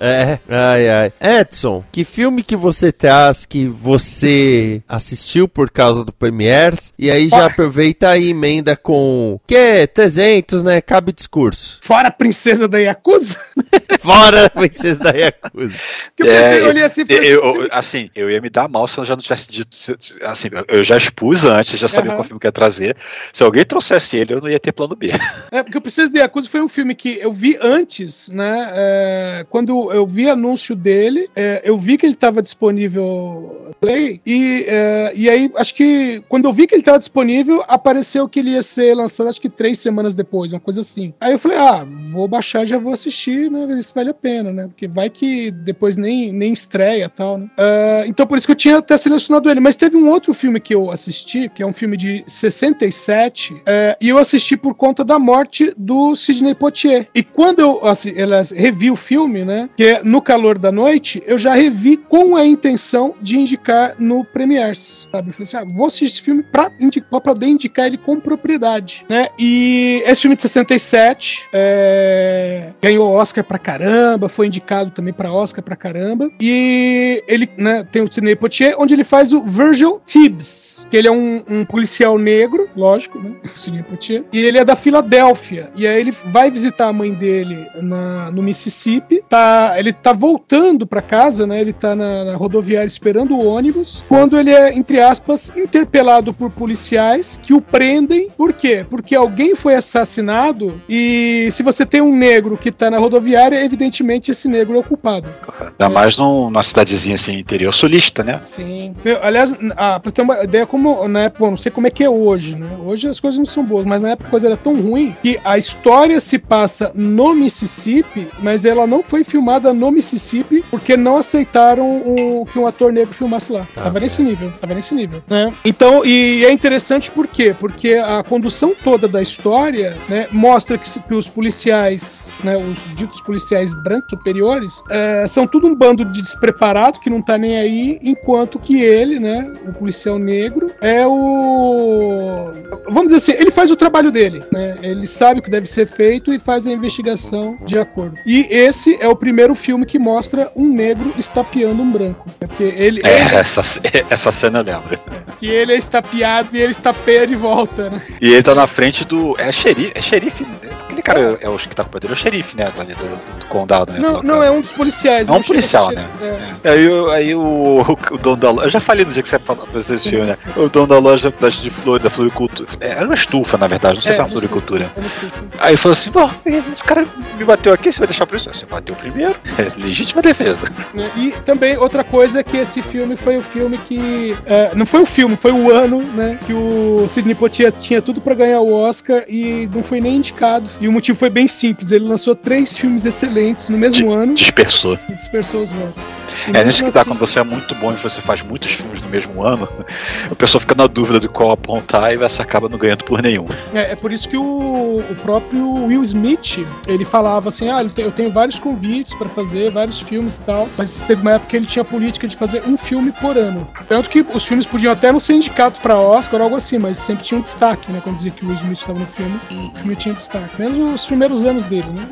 É, 0.00 0.38
ai, 0.48 0.88
ai. 0.88 1.12
Edson, 1.20 1.84
que 1.90 2.04
filme 2.04 2.42
que 2.42 2.56
você 2.56 2.92
traz 2.92 3.44
que 3.46 3.66
você 3.66 4.82
assistiu 4.88 5.48
por 5.48 5.70
causa 5.70 6.04
do 6.04 6.12
Premiers? 6.12 6.92
E 6.98 7.10
aí 7.10 7.28
já 7.28 7.46
aproveita 7.46 8.16
e 8.16 8.30
emenda 8.30 8.76
com. 8.76 9.38
Que 9.46 9.54
é 9.56 9.86
300, 9.86 10.62
né? 10.62 10.80
Cabe 10.80 11.12
discurso. 11.12 11.78
Fora 11.82 12.08
a 12.08 12.10
princesa 12.10 12.68
da 12.68 12.78
Yakuza? 12.78 13.36
Fora, 14.00 14.48
princesa 14.50 15.02
da 15.02 15.10
Yakuza. 15.10 15.74
Que 16.16 16.22
eu, 16.22 16.26
É, 16.26 16.42
pensei, 16.42 16.60
eu 16.64 16.68
olhei 16.68 16.82
assim 16.84 17.02
e 17.02 17.06
falei 17.06 17.34
Eu, 17.34 17.40
assim, 17.44 17.58
eu- 17.60 17.68
assim, 17.72 18.10
eu 18.14 18.30
ia 18.30 18.40
me 18.40 18.50
dar 18.50 18.68
mal 18.68 18.86
se 18.86 18.98
eu 18.98 19.04
já 19.04 19.14
não 19.16 19.22
tivesse 19.22 19.50
dito. 19.50 19.76
Assim, 20.22 20.48
eu 20.68 20.84
já 20.84 20.96
expus 20.96 21.44
antes, 21.44 21.78
já 21.78 21.88
sabia 21.88 22.10
Aham. 22.10 22.16
qual 22.18 22.24
filme 22.24 22.40
que 22.40 22.46
ia 22.46 22.52
trazer. 22.52 22.96
Se 23.32 23.42
alguém 23.42 23.64
trouxesse 23.64 24.16
ele, 24.16 24.34
eu 24.34 24.40
não 24.40 24.48
ia 24.48 24.58
ter 24.58 24.72
plano 24.72 24.94
B. 24.96 25.10
É, 25.52 25.62
porque 25.62 25.78
o 25.78 25.80
Princesa 25.80 26.10
de 26.10 26.18
Yakuza 26.18 26.48
foi 26.48 26.60
um 26.60 26.68
filme 26.68 26.94
que 26.94 27.18
eu 27.20 27.32
vi 27.32 27.56
antes, 27.62 28.28
né? 28.28 28.66
é, 28.74 29.46
quando 29.48 29.92
eu 29.92 30.06
vi 30.06 30.28
anúncio 30.28 30.74
dele, 30.74 31.05
é, 31.34 31.62
eu 31.64 31.76
vi 31.76 31.96
que 31.96 32.06
ele 32.06 32.14
estava 32.14 32.42
disponível 32.42 33.74
Play, 33.80 34.20
e, 34.24 34.64
é, 34.68 35.12
e 35.14 35.28
aí 35.28 35.50
acho 35.56 35.74
que 35.74 36.22
quando 36.28 36.46
eu 36.46 36.52
vi 36.52 36.66
que 36.66 36.74
ele 36.74 36.82
estava 36.82 36.98
disponível, 36.98 37.62
apareceu 37.68 38.28
que 38.28 38.40
ele 38.40 38.50
ia 38.50 38.62
ser 38.62 38.94
lançado 38.94 39.28
acho 39.28 39.40
que 39.40 39.48
três 39.48 39.78
semanas 39.78 40.14
depois, 40.14 40.52
uma 40.52 40.60
coisa 40.60 40.80
assim. 40.80 41.12
Aí 41.20 41.32
eu 41.32 41.38
falei, 41.38 41.58
ah, 41.58 41.86
vou 42.10 42.26
baixar 42.28 42.64
já 42.64 42.78
vou 42.78 42.92
assistir, 42.92 43.50
né? 43.50 43.66
Ver 43.66 43.82
se 43.82 43.94
vale 43.94 44.10
a 44.10 44.14
pena, 44.14 44.52
né? 44.52 44.66
Porque 44.66 44.88
vai 44.88 45.10
que 45.10 45.50
depois 45.50 45.96
nem, 45.96 46.32
nem 46.32 46.52
estreia 46.52 47.08
tal, 47.08 47.38
né? 47.38 47.50
É, 47.58 48.04
então 48.06 48.26
por 48.26 48.38
isso 48.38 48.46
que 48.46 48.52
eu 48.52 48.56
tinha 48.56 48.78
até 48.78 48.96
selecionado 48.96 49.50
ele. 49.50 49.60
Mas 49.60 49.76
teve 49.76 49.96
um 49.96 50.08
outro 50.08 50.32
filme 50.34 50.60
que 50.60 50.74
eu 50.74 50.90
assisti, 50.90 51.48
que 51.48 51.62
é 51.62 51.66
um 51.66 51.72
filme 51.72 51.96
de 51.96 52.24
67, 52.26 53.62
é, 53.66 53.96
e 54.00 54.08
eu 54.08 54.18
assisti 54.18 54.56
por 54.56 54.74
conta 54.74 55.04
da 55.04 55.18
morte 55.18 55.72
do 55.76 56.14
Sidney 56.14 56.54
Poitier. 56.54 57.08
E 57.14 57.22
quando 57.22 57.60
eu 57.60 57.84
assim, 57.84 58.12
elas, 58.16 58.50
revi 58.50 58.90
o 58.90 58.96
filme, 58.96 59.44
né, 59.44 59.68
que 59.76 59.84
é 59.84 60.02
No 60.02 60.20
Calor 60.20 60.58
da 60.58 60.72
Noite, 60.72 60.95
eu 61.26 61.36
já 61.38 61.54
revi 61.54 61.96
com 61.96 62.36
a 62.36 62.44
intenção 62.44 63.14
de 63.20 63.38
indicar 63.38 63.94
no 63.98 64.24
Premiers, 64.24 65.08
sabe? 65.12 65.28
Eu 65.28 65.32
falei 65.32 65.42
assim, 65.42 65.56
ah, 65.56 65.64
vou 65.76 65.86
assistir 65.86 66.04
esse 66.06 66.22
filme 66.22 66.42
pra, 66.42 66.70
pra 67.10 67.20
poder 67.20 67.46
indicar 67.46 67.86
ele 67.86 67.96
com 67.98 68.18
propriedade, 68.20 69.04
né? 69.08 69.28
E 69.38 70.02
esse 70.06 70.22
filme 70.22 70.36
de 70.36 70.42
67 70.42 71.48
é, 71.52 72.72
ganhou 72.80 73.10
Oscar 73.12 73.44
pra 73.44 73.58
caramba, 73.58 74.28
foi 74.28 74.46
indicado 74.46 74.90
também 74.90 75.12
pra 75.12 75.32
Oscar 75.32 75.62
pra 75.64 75.76
caramba. 75.76 76.30
E 76.40 77.22
ele 77.26 77.48
né, 77.56 77.84
tem 77.90 78.02
o 78.02 78.12
Sidney 78.12 78.36
Poitier, 78.36 78.74
onde 78.78 78.94
ele 78.94 79.04
faz 79.04 79.32
o 79.32 79.42
Virgil 79.42 80.00
Tibbs, 80.06 80.86
que 80.90 80.96
ele 80.96 81.08
é 81.08 81.12
um, 81.12 81.42
um 81.48 81.64
policial 81.64 82.18
negro, 82.18 82.68
lógico, 82.76 83.18
né? 83.18 83.32
O 83.44 83.48
Sidney 83.58 83.82
Poitier. 83.82 84.24
E 84.32 84.38
ele 84.38 84.58
é 84.58 84.64
da 84.64 84.76
Filadélfia. 84.76 85.70
E 85.76 85.86
aí 85.86 86.00
ele 86.00 86.12
vai 86.26 86.50
visitar 86.50 86.88
a 86.88 86.92
mãe 86.92 87.12
dele 87.12 87.66
na- 87.82 88.30
no 88.30 88.42
Mississippi. 88.42 89.22
Tá, 89.28 89.74
ele 89.78 89.92
tá 89.92 90.12
voltando 90.12 90.85
pra 90.86 91.02
casa, 91.02 91.46
né? 91.46 91.60
Ele 91.60 91.72
tá 91.72 91.94
na, 91.94 92.24
na 92.24 92.36
rodoviária 92.36 92.86
esperando 92.86 93.34
o 93.36 93.44
ônibus. 93.46 94.02
Quando 94.08 94.38
ele 94.38 94.50
é, 94.50 94.72
entre 94.74 95.00
aspas, 95.00 95.56
interpelado 95.56 96.32
por 96.32 96.50
policiais 96.50 97.38
que 97.42 97.52
o 97.52 97.60
prendem. 97.60 98.28
Por 98.36 98.52
quê? 98.52 98.84
Porque 98.88 99.14
alguém 99.14 99.54
foi 99.54 99.74
assassinado 99.74 100.80
e 100.88 101.48
se 101.50 101.62
você 101.62 101.84
tem 101.84 102.00
um 102.00 102.14
negro 102.14 102.56
que 102.56 102.70
tá 102.70 102.90
na 102.90 102.98
rodoviária, 102.98 103.62
evidentemente 103.64 104.30
esse 104.30 104.48
negro 104.48 104.76
é 104.76 104.78
o 104.78 104.82
culpado. 104.82 105.28
Ainda 105.60 105.88
mais 105.88 106.16
num- 106.16 106.44
numa 106.50 106.62
cidadezinha 106.62 107.14
assim, 107.14 107.38
interior 107.38 107.72
sulista, 107.74 108.22
né? 108.22 108.40
Sim. 108.44 108.94
Eu, 109.04 109.22
aliás, 109.22 109.54
ah, 109.76 109.98
pra 110.00 110.12
ter 110.12 110.22
uma 110.22 110.42
ideia, 110.44 110.66
como 110.66 111.06
na 111.08 111.24
época, 111.24 111.44
bom, 111.44 111.50
não 111.50 111.58
sei 111.58 111.72
como 111.72 111.86
é 111.86 111.90
que 111.90 112.04
é 112.04 112.10
hoje, 112.10 112.54
né? 112.56 112.68
Hoje 112.84 113.08
as 113.08 113.18
coisas 113.20 113.38
não 113.38 113.44
são 113.46 113.64
boas, 113.64 113.84
mas 113.84 114.02
na 114.02 114.10
época 114.10 114.28
a 114.28 114.30
coisa 114.30 114.46
era 114.46 114.56
tão 114.56 114.80
ruim 114.80 115.16
que 115.22 115.38
a 115.44 115.56
história 115.58 116.18
se 116.20 116.38
passa 116.38 116.90
no 116.94 117.34
Mississippi, 117.34 118.28
mas 118.40 118.64
ela 118.64 118.86
não 118.86 119.02
foi 119.02 119.24
filmada 119.24 119.72
no 119.72 119.90
Mississippi 119.90 120.64
porque 120.76 120.94
não 120.96 121.16
aceitaram 121.16 122.02
o- 122.04 122.44
que 122.52 122.58
um 122.58 122.66
ator 122.66 122.92
negro 122.92 123.14
filmasse 123.14 123.50
lá. 123.50 123.66
Tá 123.74 123.82
tava 123.84 123.98
nesse 124.00 124.22
nível, 124.22 124.52
tava 124.60 124.74
nesse 124.74 124.94
nível, 124.94 125.22
né? 125.26 125.52
Então, 125.64 126.04
e 126.04 126.44
é 126.44 126.52
interessante 126.52 127.10
por 127.10 127.26
quê? 127.26 127.56
Porque 127.58 127.94
a 127.94 128.22
condução 128.22 128.74
toda 128.84 129.08
da 129.08 129.22
história, 129.22 129.96
né, 130.06 130.28
mostra 130.30 130.76
que, 130.76 131.00
que 131.00 131.14
os 131.14 131.28
policiais, 131.30 132.34
né, 132.44 132.56
os 132.58 132.94
ditos 132.94 133.22
policiais 133.22 133.74
brancos 133.74 134.10
superiores, 134.10 134.82
eh, 134.90 135.24
são 135.26 135.46
tudo 135.46 135.66
um 135.66 135.74
bando 135.74 136.04
de 136.04 136.20
despreparado 136.20 137.00
que 137.00 137.08
não 137.08 137.22
tá 137.22 137.38
nem 137.38 137.56
aí, 137.56 137.98
enquanto 138.02 138.58
que 138.58 138.82
ele, 138.82 139.18
né, 139.18 139.50
o 139.66 139.72
policial 139.72 140.18
negro, 140.18 140.70
é 140.82 141.06
o. 141.06 142.50
Vamos 142.88 143.12
dizer 143.12 143.16
assim, 143.32 143.40
ele 143.40 143.50
faz 143.50 143.70
o 143.70 143.76
trabalho 143.76 144.10
dele, 144.12 144.42
né? 144.52 144.76
Ele 144.82 145.06
sabe 145.06 145.40
o 145.40 145.42
que 145.42 145.50
deve 145.50 145.66
ser 145.66 145.86
feito 145.86 146.32
e 146.32 146.38
faz 146.38 146.66
a 146.66 146.72
investigação 146.72 147.56
de 147.64 147.78
acordo. 147.78 148.18
E 148.26 148.46
esse 148.50 148.96
é 149.00 149.08
o 149.08 149.16
primeiro 149.16 149.54
filme 149.54 149.86
que 149.86 149.98
mostra 149.98 150.50
um 150.56 150.65
negro 150.66 151.12
estapeando 151.18 151.82
um 151.82 151.90
branco. 151.90 152.24
né? 152.40 152.46
Porque 152.46 152.62
ele, 152.64 153.00
É, 153.04 153.20
ele- 153.20 153.34
essa, 153.36 153.60
essa 154.10 154.32
cena 154.32 154.60
eu 154.60 154.64
lembro. 154.64 154.98
que 155.38 155.46
ele 155.46 155.72
é 155.72 155.76
estapeado 155.76 156.48
e 156.56 156.60
ele 156.60 156.70
estapeia 156.70 157.26
de 157.26 157.36
volta, 157.36 157.90
né? 157.90 158.02
E 158.20 158.32
ele 158.32 158.42
tá 158.42 158.54
na 158.54 158.66
frente 158.66 159.04
do. 159.04 159.34
É 159.38 159.50
xerife, 159.52 159.92
é 159.94 160.02
xerife, 160.02 160.44
né? 160.44 160.70
aquele 160.86 161.02
cara 161.02 161.38
é 161.40 161.48
o 161.48 161.58
que 161.58 161.74
tá 161.74 161.82
com 161.84 161.88
o 161.90 161.92
poder, 161.92 162.08
é 162.08 162.12
o 162.12 162.16
xerife, 162.16 162.56
né? 162.56 162.64
Do, 162.70 162.84
do, 162.84 163.38
do 163.40 163.46
condado, 163.46 163.92
né? 163.92 163.98
Não, 163.98 164.14
do 164.14 164.22
não, 164.22 164.42
é 164.42 164.50
um 164.50 164.60
dos 164.60 164.72
policiais. 164.72 165.28
É 165.28 165.32
um 165.32 165.42
policial, 165.42 165.90
né? 165.90 166.06
chefe, 166.18 166.24
é. 166.66 166.70
Aí, 166.70 166.88
o- 166.88 167.10
aí 167.10 167.34
o, 167.34 167.84
o 168.12 168.18
dono 168.18 168.36
da 168.36 168.50
loja. 168.50 168.66
Eu 168.66 168.70
já 168.70 168.80
falei 168.80 169.04
no 169.04 169.12
dia 169.12 169.22
que 169.22 169.28
você 169.28 169.36
apresentou 169.36 169.96
esse 169.96 170.08
filme, 170.10 170.26
né? 170.26 170.38
O 170.56 170.68
dono 170.68 170.86
da 170.86 170.98
loja 170.98 171.32
da, 171.38 171.48
de 171.48 171.70
flor, 171.70 171.98
da 171.98 172.08
floricultura. 172.10 172.68
é, 172.80 172.90
Era 172.92 173.04
uma 173.04 173.14
estufa, 173.14 173.58
na 173.58 173.66
verdade, 173.66 173.96
não 173.96 174.02
sei 174.02 174.12
se 174.14 174.18
é 174.18 174.22
uma 174.22 174.28
estufa, 174.28 174.48
floricultura. 174.48 174.90
é 174.96 174.98
uma 175.00 175.06
estufa. 175.08 175.44
Aí 175.58 175.76
falou 175.76 175.92
assim: 175.92 176.10
bom, 176.10 176.30
esse 176.72 176.84
cara 176.84 177.06
me 177.38 177.44
bateu 177.44 177.72
aqui, 177.74 177.92
você 177.92 177.98
vai 177.98 178.08
deixar 178.08 178.26
por 178.26 178.36
isso? 178.36 178.48
Você 178.52 178.64
bateu 178.66 178.94
primeiro, 178.94 179.34
é 179.58 179.68
legítima 179.80 180.22
defesa. 180.22 180.55
Né? 180.94 181.10
E 181.16 181.30
também 181.44 181.76
outra 181.76 182.02
coisa 182.04 182.40
é 182.40 182.42
que 182.42 182.56
esse 182.56 182.82
filme 182.82 183.16
foi 183.16 183.36
o 183.38 183.42
filme 183.42 183.78
que. 183.78 184.36
é, 184.46 184.74
não 184.74 184.86
foi 184.86 185.00
o 185.00 185.06
filme, 185.06 185.36
foi 185.36 185.52
o 185.52 185.70
ano, 185.72 186.00
né? 186.02 186.38
Que 186.46 186.52
o 186.52 187.06
Sidney 187.08 187.34
Poitier 187.34 187.72
tinha 187.72 188.00
tudo 188.02 188.20
pra 188.20 188.34
ganhar 188.34 188.60
o 188.60 188.72
Oscar 188.72 189.24
e 189.28 189.68
não 189.74 189.82
foi 189.82 190.00
nem 190.00 190.16
indicado. 190.16 190.68
E 190.80 190.88
o 190.88 190.92
motivo 190.92 191.18
foi 191.18 191.30
bem 191.30 191.46
simples: 191.48 191.90
ele 191.92 192.04
lançou 192.06 192.34
três 192.34 192.76
filmes 192.76 193.04
excelentes 193.06 193.68
no 193.68 193.78
mesmo 193.78 194.12
ano 194.12 194.34
Dispersou. 194.34 194.98
e 195.08 195.14
dispersou 195.14 195.62
os 195.62 195.72
votos. 195.72 196.20
E 196.52 196.56
É 196.56 196.64
nisso 196.64 196.84
que 196.84 196.90
dá 196.90 197.00
assim- 197.00 197.10
quando 197.10 197.18
você 197.20 197.38
é 197.38 197.44
muito 197.44 197.74
bom 197.76 197.92
e 197.92 197.96
você 197.96 198.20
faz 198.20 198.42
muitos 198.42 198.72
filmes 198.72 199.00
no 199.00 199.08
mesmo 199.08 199.42
ano, 199.42 199.68
a 200.30 200.34
pessoa 200.34 200.60
fica 200.60 200.74
na 200.74 200.86
dúvida 200.86 201.18
de 201.20 201.28
qual 201.28 201.50
apontar 201.52 202.12
e 202.12 202.16
você 202.16 202.40
acaba 202.42 202.68
não 202.68 202.78
ganhando 202.78 203.04
por 203.04 203.22
nenhum. 203.22 203.46
É, 203.74 203.92
é 203.92 203.96
por 203.96 204.12
isso 204.12 204.28
que 204.28 204.36
o, 204.36 204.98
o 205.08 205.14
próprio 205.22 205.86
Will 205.86 206.02
Smith, 206.02 206.66
ele 206.86 207.04
falava 207.04 207.48
assim, 207.48 207.68
ah, 207.68 207.82
eu 207.98 208.10
tenho- 208.12 208.30
vários 208.30 208.58
convites 208.58 209.14
pra 209.14 209.28
fazer, 209.28 209.70
vários 209.70 210.00
filmes 210.00 210.38
tal, 210.46 210.68
mas 210.78 211.00
teve 211.00 211.20
uma 211.22 211.32
época 211.32 211.50
que 211.50 211.56
ele 211.56 211.66
tinha 211.66 211.82
a 211.82 211.84
política 211.84 212.26
de 212.28 212.36
fazer 212.36 212.62
um 212.66 212.76
filme 212.76 213.12
por 213.12 213.36
ano. 213.36 213.66
Tanto 213.88 214.08
que 214.08 214.24
os 214.34 214.44
filmes 214.46 214.64
podiam 214.64 214.92
até 214.92 215.10
não 215.12 215.20
ser 215.20 215.34
indicados 215.34 215.78
pra 215.80 215.98
Oscar 215.98 216.40
ou 216.40 216.44
algo 216.44 216.56
assim, 216.56 216.78
mas 216.78 216.96
sempre 216.96 217.24
tinha 217.24 217.38
um 217.38 217.42
destaque, 217.42 217.90
né, 217.92 218.00
quando 218.02 218.14
dizia 218.16 218.30
que 218.30 218.44
o 218.44 218.48
Will 218.48 218.56
Smith 218.56 218.78
estava 218.78 218.98
no 218.98 219.06
filme, 219.06 219.38
o 219.50 219.76
filme 219.76 219.96
tinha 219.96 220.14
destaque. 220.14 220.50
Menos 220.58 220.78
os 220.78 221.04
primeiros 221.06 221.44
anos 221.44 221.64
dele, 221.64 221.88
né? 221.90 222.06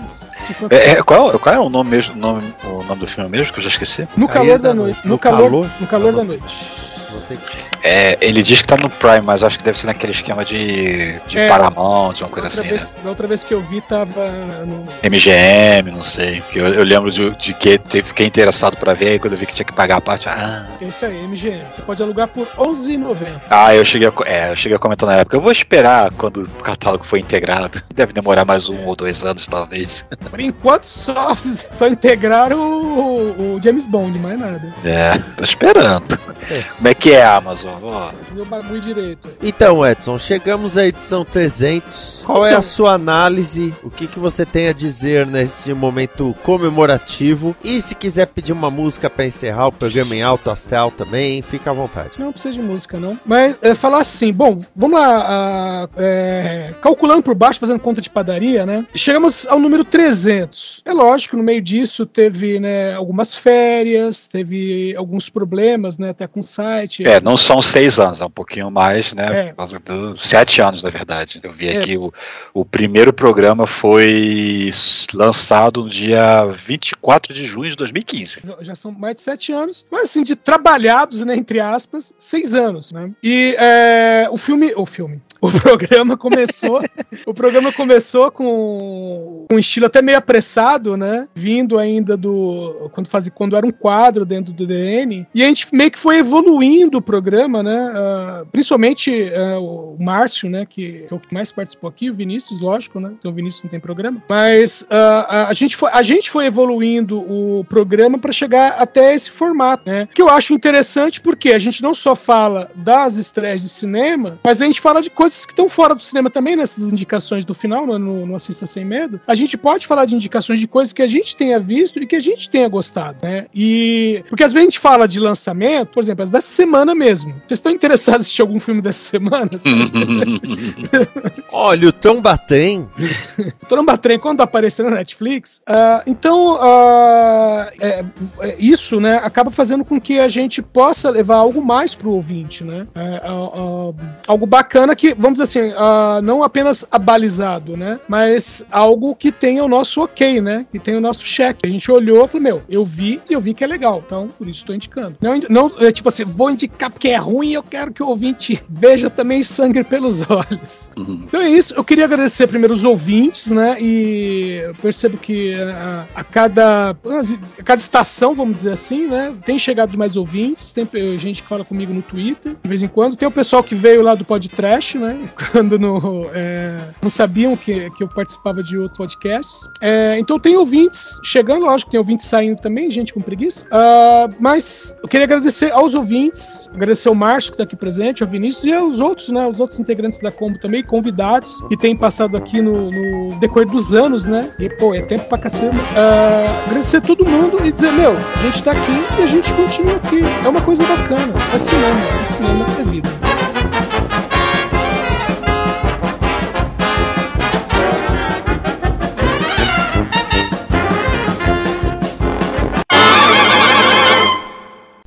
Mas, 0.00 0.26
se 0.40 0.54
for- 0.54 0.72
É, 0.72 0.92
é, 0.92 1.02
qual, 1.02 1.38
qual 1.38 1.54
é 1.54 1.58
o 1.58 1.68
nome 1.68 1.90
mesmo, 1.90 2.14
nome, 2.14 2.54
o 2.64 2.82
nome 2.84 3.00
do 3.00 3.06
filme 3.06 3.28
mesmo, 3.28 3.52
que 3.52 3.58
eu 3.58 3.62
já 3.64 3.68
esqueci? 3.70 4.06
no 4.16 4.28
calor 4.28 4.58
da 4.58 4.68
da 4.68 4.74
noite. 4.74 4.94
noite. 4.96 5.04
No, 5.06 5.10
No 5.14 5.18
calor, 5.18 5.50
calor? 5.50 5.70
no 5.80 5.86
calor 5.86 6.12
da 6.12 6.24
noite. 6.24 6.99
Não 7.12 7.20
tem 7.22 7.36
que- 7.36 7.70
É, 7.82 8.18
ele 8.20 8.42
diz 8.42 8.60
que 8.62 8.68
tá 8.68 8.76
no 8.76 8.90
Prime, 8.90 9.20
mas 9.22 9.42
acho 9.42 9.58
que 9.58 9.64
deve 9.64 9.78
ser 9.78 9.86
naquele 9.86 10.12
esquema 10.12 10.44
de, 10.44 11.18
de 11.26 11.38
É. 11.38 11.48
Paramount, 11.48 12.14
uma 12.20 12.28
coisa 12.28 12.48
assim, 12.48 12.62
vez, 12.62 12.98
Da 13.02 13.08
outra 13.08 13.26
vez 13.26 13.42
que 13.44 13.54
eu 13.54 13.60
vi, 13.62 13.80
tava 13.80 14.28
no, 14.66 14.84
né? 14.84 14.92
MGM, 15.08 15.90
não 15.90 16.04
sei. 16.04 16.40
Porque 16.42 16.58
eu, 16.58 16.66
eu 16.74 16.84
lembro 16.84 17.10
de, 17.10 17.30
de 17.36 17.54
que 17.54 17.80
fiquei 18.02 18.26
interessado 18.26 18.76
pra 18.76 18.92
ver, 18.94 19.10
aí 19.10 19.18
quando 19.18 19.32
eu 19.34 19.38
vi 19.38 19.46
que 19.46 19.54
tinha 19.54 19.64
que 19.64 19.72
pagar 19.72 19.96
a 19.96 20.00
parte, 20.00 20.28
ah, 20.28 20.66
É 20.80 20.84
isso 20.84 21.04
aí, 21.04 21.22
MGM. 21.26 21.62
Você 21.70 21.82
pode 21.82 22.02
alugar 22.02 22.28
por 22.28 22.46
R$11,90. 22.46 23.40
Ah, 23.48 23.74
eu 23.74 23.84
cheguei, 23.84 24.08
a, 24.08 24.12
é, 24.26 24.50
eu 24.52 24.56
cheguei 24.56 24.76
a 24.76 24.78
comentar 24.78 25.08
na 25.08 25.16
época. 25.16 25.36
Eu 25.36 25.40
vou 25.40 25.52
esperar 25.52 26.10
quando 26.12 26.42
o 26.44 26.48
catálogo 26.62 27.04
for 27.04 27.16
integrado. 27.18 27.82
Deve 27.94 28.12
demorar 28.12 28.44
mais 28.44 28.68
um 28.68 28.86
ou 28.86 28.94
dois 28.96 29.24
anos, 29.24 29.46
talvez. 29.46 30.04
Por 30.30 30.40
enquanto 30.40 30.84
só, 30.84 31.34
só 31.70 31.86
integraram 31.88 32.58
o, 32.60 33.56
o 33.56 33.62
James 33.62 33.88
Bond, 33.88 34.18
mais 34.18 34.38
nada. 34.38 34.74
É, 34.84 35.18
tô 35.36 35.44
esperando. 35.44 36.18
É. 36.50 36.62
Como 36.76 36.88
é 36.88 36.94
que 37.00 37.12
é 37.12 37.22
a 37.22 37.36
Amazon? 37.36 37.82
Ó, 37.82 38.12
Fazer 38.24 38.42
o 38.42 38.44
bagulho 38.44 38.80
direito. 38.80 39.28
Então, 39.42 39.84
Edson, 39.86 40.18
chegamos 40.18 40.76
à 40.76 40.86
edição 40.86 41.24
300. 41.24 42.22
Qual 42.26 42.44
é 42.44 42.50
Então- 42.50 42.58
a 42.58 42.62
sua 42.62 42.92
análise? 42.92 43.74
O 43.82 43.90
que, 43.90 44.06
que 44.06 44.18
você 44.18 44.44
tem 44.44 44.68
a 44.68 44.72
dizer 44.72 45.26
nesse 45.26 45.72
momento 45.72 46.34
comemorativo? 46.42 47.56
E 47.64 47.80
se 47.80 47.94
quiser 47.94 48.26
pedir 48.26 48.52
uma 48.52 48.70
música 48.70 49.08
pra 49.08 49.24
encerrar 49.24 49.68
o 49.68 49.72
programa 49.72 50.14
em 50.14 50.22
alto 50.22 50.50
astral 50.50 50.90
também, 50.90 51.40
fica 51.42 51.70
à 51.70 51.72
vontade. 51.72 52.18
Não 52.18 52.32
precisa 52.32 52.52
de 52.52 52.60
música, 52.62 52.98
não. 53.00 53.18
Mas 53.24 53.58
é, 53.62 53.74
falar 53.74 54.00
assim, 54.00 54.32
bom, 54.32 54.60
vamos 54.76 55.00
lá, 55.00 55.24
ah, 55.26 55.88
é, 55.96 56.74
calculando 56.82 57.22
por 57.22 57.34
baixo, 57.34 57.58
fazendo 57.60 57.80
conta 57.80 58.00
de 58.00 58.10
padaria, 58.10 58.66
né? 58.66 58.84
Chegamos 58.94 59.46
ao 59.46 59.58
número 59.58 59.84
300. 59.84 60.82
É 60.84 60.92
lógico, 60.92 61.36
no 61.36 61.42
meio 61.42 61.62
disso 61.62 62.04
teve, 62.04 62.58
né, 62.60 62.94
algumas 62.94 63.34
férias, 63.34 64.28
teve 64.28 64.94
alguns 64.96 65.30
problemas, 65.30 65.96
né, 65.96 66.10
até 66.10 66.26
com 66.26 66.40
o 66.40 66.42
site. 66.42 66.89
É, 67.00 67.20
não 67.20 67.36
são 67.36 67.62
seis 67.62 67.98
anos, 67.98 68.20
é 68.20 68.24
um 68.24 68.30
pouquinho 68.30 68.70
mais, 68.70 69.12
né? 69.14 69.46
É. 69.46 69.48
Por 69.50 69.56
causa 69.56 69.78
do, 69.78 70.18
sete 70.18 70.60
anos, 70.60 70.82
na 70.82 70.90
verdade. 70.90 71.40
Eu 71.42 71.52
vi 71.52 71.68
É. 71.68 71.78
aqui, 71.78 71.96
o, 71.96 72.12
o 72.52 72.64
primeiro 72.64 73.12
programa 73.12 73.66
foi 73.66 74.70
lançado 75.14 75.84
no 75.84 75.90
dia 75.90 76.46
24 76.66 77.32
de 77.32 77.46
junho 77.46 77.70
de 77.70 77.76
2015. 77.76 78.40
Já- 78.44 78.56
Já 78.60 78.74
são 78.74 78.92
mais 78.92 79.16
de 79.16 79.22
sete 79.22 79.52
anos, 79.52 79.84
mas 79.90 80.02
assim, 80.10 80.22
de 80.22 80.34
trabalhados, 80.36 81.22
né, 81.24 81.36
entre 81.36 81.60
aspas, 81.60 82.14
seis 82.18 82.54
anos, 82.54 82.92
né? 82.92 83.10
E 83.22 83.56
é, 83.58 84.28
o 84.30 84.36
filme, 84.36 84.72
o 84.76 84.86
filme, 84.86 85.20
o 85.40 85.50
programa 85.50 86.16
começou, 86.16 86.82
o 87.26 87.34
programa 87.34 87.72
começou 87.72 88.30
com 88.30 89.46
um 89.50 89.58
estilo 89.58 89.86
até 89.86 90.02
meio 90.02 90.18
apressado, 90.18 90.96
né? 90.96 91.26
Vindo 91.34 91.78
ainda 91.78 92.16
do 92.16 92.90
quando 92.92 93.08
fazia 93.08 93.32
quando 93.32 93.56
era 93.56 93.66
um 93.66 93.70
quadro 93.70 94.26
dentro 94.26 94.52
do 94.52 94.66
DN 94.66 95.26
e 95.34 95.42
a 95.42 95.46
gente 95.46 95.68
meio 95.72 95.90
que 95.90 95.98
foi 95.98 96.18
evoluindo 96.18 96.98
o 96.98 97.02
programa, 97.02 97.62
né? 97.62 97.90
ah, 97.94 98.44
principalmente 98.52 99.32
ah, 99.34 99.58
o 99.58 99.96
Márcio, 99.98 100.50
né? 100.50 100.66
Que 100.66 101.06
é 101.10 101.14
o 101.14 101.18
que 101.18 101.32
mais 101.32 101.50
participou 101.50 101.88
aqui, 101.88 102.10
o 102.10 102.14
Vinícius, 102.14 102.60
lógico, 102.60 103.00
né? 103.00 103.12
Então 103.18 103.30
o 103.30 103.34
Vinícius 103.34 103.64
não 103.64 103.70
tem 103.70 103.80
programa, 103.80 104.22
mas 104.28 104.86
a, 104.90 105.48
a 105.48 105.52
gente 105.52 105.76
foi 105.76 105.90
a 105.92 106.02
gente 106.02 106.30
foi 106.30 106.46
evoluindo 106.46 107.18
o 107.18 107.64
programa 107.64 108.18
para 108.18 108.32
chegar 108.32 108.76
até 108.78 109.14
esse 109.14 109.30
formato, 109.30 109.88
né? 109.88 110.08
Que 110.14 110.20
eu 110.20 110.28
acho 110.28 110.52
interessante 110.52 111.20
porque 111.20 111.52
a 111.52 111.58
gente 111.58 111.82
não 111.82 111.94
só 111.94 112.14
fala 112.14 112.70
das 112.74 113.16
estreias 113.16 113.60
de 113.62 113.68
cinema, 113.68 114.38
mas 114.44 114.60
a 114.60 114.66
gente 114.66 114.80
fala 114.80 115.00
de 115.00 115.10
coisas 115.10 115.29
que 115.46 115.52
estão 115.52 115.68
fora 115.68 115.94
do 115.94 116.02
cinema 116.02 116.30
também, 116.30 116.56
nessas 116.56 116.92
indicações 116.92 117.44
do 117.44 117.54
final, 117.54 117.86
no, 117.86 117.98
no, 117.98 118.26
no 118.26 118.34
Assista 118.34 118.66
Sem 118.66 118.84
Medo. 118.84 119.20
A 119.26 119.34
gente 119.34 119.56
pode 119.56 119.86
falar 119.86 120.04
de 120.04 120.14
indicações 120.14 120.60
de 120.60 120.66
coisas 120.66 120.92
que 120.92 121.02
a 121.02 121.06
gente 121.06 121.36
tenha 121.36 121.58
visto 121.58 121.98
e 122.00 122.06
que 122.06 122.16
a 122.16 122.20
gente 122.20 122.48
tenha 122.50 122.68
gostado, 122.68 123.18
né? 123.22 123.46
E. 123.54 124.22
Porque 124.28 124.44
às 124.44 124.52
vezes 124.52 124.66
a 124.66 124.70
gente 124.70 124.78
fala 124.78 125.06
de 125.06 125.18
lançamento, 125.20 125.88
por 125.92 126.02
exemplo, 126.02 126.22
as 126.22 126.30
dessa 126.30 126.48
semana 126.48 126.94
mesmo. 126.94 127.30
Vocês 127.46 127.58
estão 127.58 127.72
interessados 127.72 128.20
em 128.20 128.22
assistir 128.22 128.42
algum 128.42 128.60
filme 128.60 128.82
dessa 128.82 128.98
semana? 129.10 129.50
Olha, 131.52 131.88
o 131.88 131.92
Trombatrem. 131.92 132.88
Trombatrem, 133.68 134.18
quando 134.18 134.40
aparecer 134.40 134.84
na 134.84 134.90
Netflix. 134.90 135.62
ah, 135.66 136.02
então, 136.06 136.58
ah, 136.60 137.70
é- 137.80 138.04
é 138.40 138.56
isso, 138.58 139.00
né, 139.00 139.20
acaba 139.22 139.50
fazendo 139.50 139.84
com 139.84 140.00
que 140.00 140.18
a 140.18 140.28
gente 140.28 140.62
possa 140.62 141.10
levar 141.10 141.36
algo 141.36 141.62
mais 141.62 141.94
pro 141.94 142.12
ouvinte, 142.12 142.64
né? 142.64 142.86
É, 142.94 143.20
ah, 143.24 143.92
algo 144.26 144.46
bacana 144.46 144.94
que, 144.94 145.14
vamos 145.20 145.38
dizer 145.38 145.60
assim, 145.60 145.74
ah, 145.76 146.20
não 146.22 146.42
apenas 146.42 146.86
abalizado, 146.90 147.76
né? 147.76 148.00
Mas 148.08 148.64
algo 148.70 149.14
que 149.14 149.30
tenha 149.30 149.62
o 149.62 149.68
nosso 149.68 150.02
ok, 150.02 150.40
né? 150.40 150.66
Que 150.72 150.78
tenha 150.78 150.98
o 150.98 151.00
nosso 151.00 151.24
cheque. 151.24 151.66
A 151.66 151.68
gente 151.68 151.90
olhou 151.90 152.24
e 152.24 152.28
falou, 152.28 152.42
meu, 152.42 152.62
eu 152.68 152.84
vi 152.84 153.20
e 153.28 153.34
eu 153.34 153.40
vi 153.40 153.52
que 153.52 153.62
é 153.62 153.66
legal. 153.66 154.02
Então, 154.04 154.28
por 154.28 154.48
isso 154.48 154.60
estou 154.60 154.74
indicando. 154.74 155.16
Não, 155.20 155.38
não 155.48 155.72
é 155.78 155.92
tipo 155.92 156.08
assim, 156.08 156.24
vou 156.24 156.50
indicar 156.50 156.90
porque 156.90 157.08
é 157.08 157.16
ruim 157.16 157.50
e 157.50 157.54
eu 157.54 157.62
quero 157.62 157.92
que 157.92 158.02
o 158.02 158.06
ouvinte 158.06 158.62
veja 158.68 159.10
também 159.10 159.42
sangue 159.42 159.84
pelos 159.84 160.22
olhos. 160.28 160.90
Então 160.96 161.40
é 161.40 161.48
isso. 161.48 161.74
Eu 161.74 161.84
queria 161.84 162.06
agradecer 162.06 162.46
primeiro 162.46 162.72
os 162.72 162.84
ouvintes, 162.84 163.50
né? 163.50 163.76
E 163.80 164.60
eu 164.64 164.74
percebo 164.76 165.18
que 165.18 165.54
a, 165.54 166.06
a 166.14 166.24
cada, 166.24 166.90
a 166.90 167.62
cada 167.62 167.80
estação, 167.80 168.34
vamos 168.34 168.54
dizer 168.54 168.72
assim, 168.72 169.06
né? 169.06 169.34
Tem 169.44 169.58
chegado 169.58 169.98
mais 169.98 170.16
ouvintes, 170.16 170.72
tem 170.72 170.88
gente 171.18 171.42
que 171.42 171.48
fala 171.48 171.64
comigo 171.64 171.92
no 171.92 172.02
Twitter, 172.02 172.56
de 172.62 172.68
vez 172.68 172.82
em 172.82 172.88
quando. 172.88 173.16
Tem 173.16 173.28
o 173.28 173.32
pessoal 173.32 173.62
que 173.62 173.74
veio 173.74 174.02
lá 174.02 174.14
do 174.14 174.24
podcast, 174.24 174.98
né? 174.98 175.09
Quando 175.52 175.78
no, 175.78 176.28
é, 176.32 176.80
não 177.02 177.10
sabiam 177.10 177.56
que, 177.56 177.90
que 177.90 178.02
eu 178.02 178.08
participava 178.08 178.62
de 178.62 178.78
outros 178.78 178.98
podcasts. 178.98 179.68
É, 179.80 180.18
então 180.18 180.38
tem 180.38 180.56
ouvintes 180.56 181.18
chegando, 181.24 181.64
lógico, 181.64 181.90
tem 181.90 181.98
ouvintes 181.98 182.26
saindo 182.26 182.60
também, 182.60 182.90
gente 182.90 183.12
com 183.12 183.20
preguiça. 183.20 183.66
Ah, 183.70 184.28
mas 184.38 184.96
eu 185.02 185.08
queria 185.08 185.24
agradecer 185.24 185.72
aos 185.72 185.94
ouvintes, 185.94 186.70
agradecer 186.74 187.08
ao 187.08 187.14
Márcio 187.14 187.52
que 187.52 187.54
está 187.54 187.64
aqui 187.64 187.76
presente, 187.76 188.22
ao 188.22 188.28
Vinícius 188.28 188.64
e 188.64 188.72
aos 188.72 189.00
outros, 189.00 189.28
né? 189.28 189.46
Os 189.46 189.58
outros 189.60 189.80
integrantes 189.80 190.18
da 190.20 190.30
Combo 190.30 190.58
também, 190.58 190.82
convidados, 190.82 191.60
que 191.68 191.76
têm 191.76 191.96
passado 191.96 192.36
aqui 192.36 192.60
no, 192.60 192.90
no 192.90 193.38
decorrer 193.38 193.68
dos 193.68 193.94
anos, 193.94 194.26
né? 194.26 194.50
E, 194.58 194.68
pô, 194.68 194.94
é 194.94 195.02
tempo 195.02 195.24
pra 195.26 195.38
caceta. 195.38 195.76
Ah, 195.96 196.64
agradecer 196.66 196.98
a 196.98 197.00
todo 197.00 197.24
mundo 197.24 197.64
e 197.64 197.72
dizer, 197.72 197.92
meu, 197.92 198.12
a 198.16 198.42
gente 198.42 198.62
tá 198.62 198.72
aqui 198.72 199.18
e 199.18 199.22
a 199.22 199.26
gente 199.26 199.52
continua 199.54 199.96
aqui. 199.96 200.20
É 200.44 200.48
uma 200.48 200.62
coisa 200.62 200.84
bacana. 200.84 201.32
É 201.52 201.58
cinema, 201.58 202.20
é 202.20 202.24
cinema 202.24 202.66
é 202.78 202.84
vida. 202.84 203.29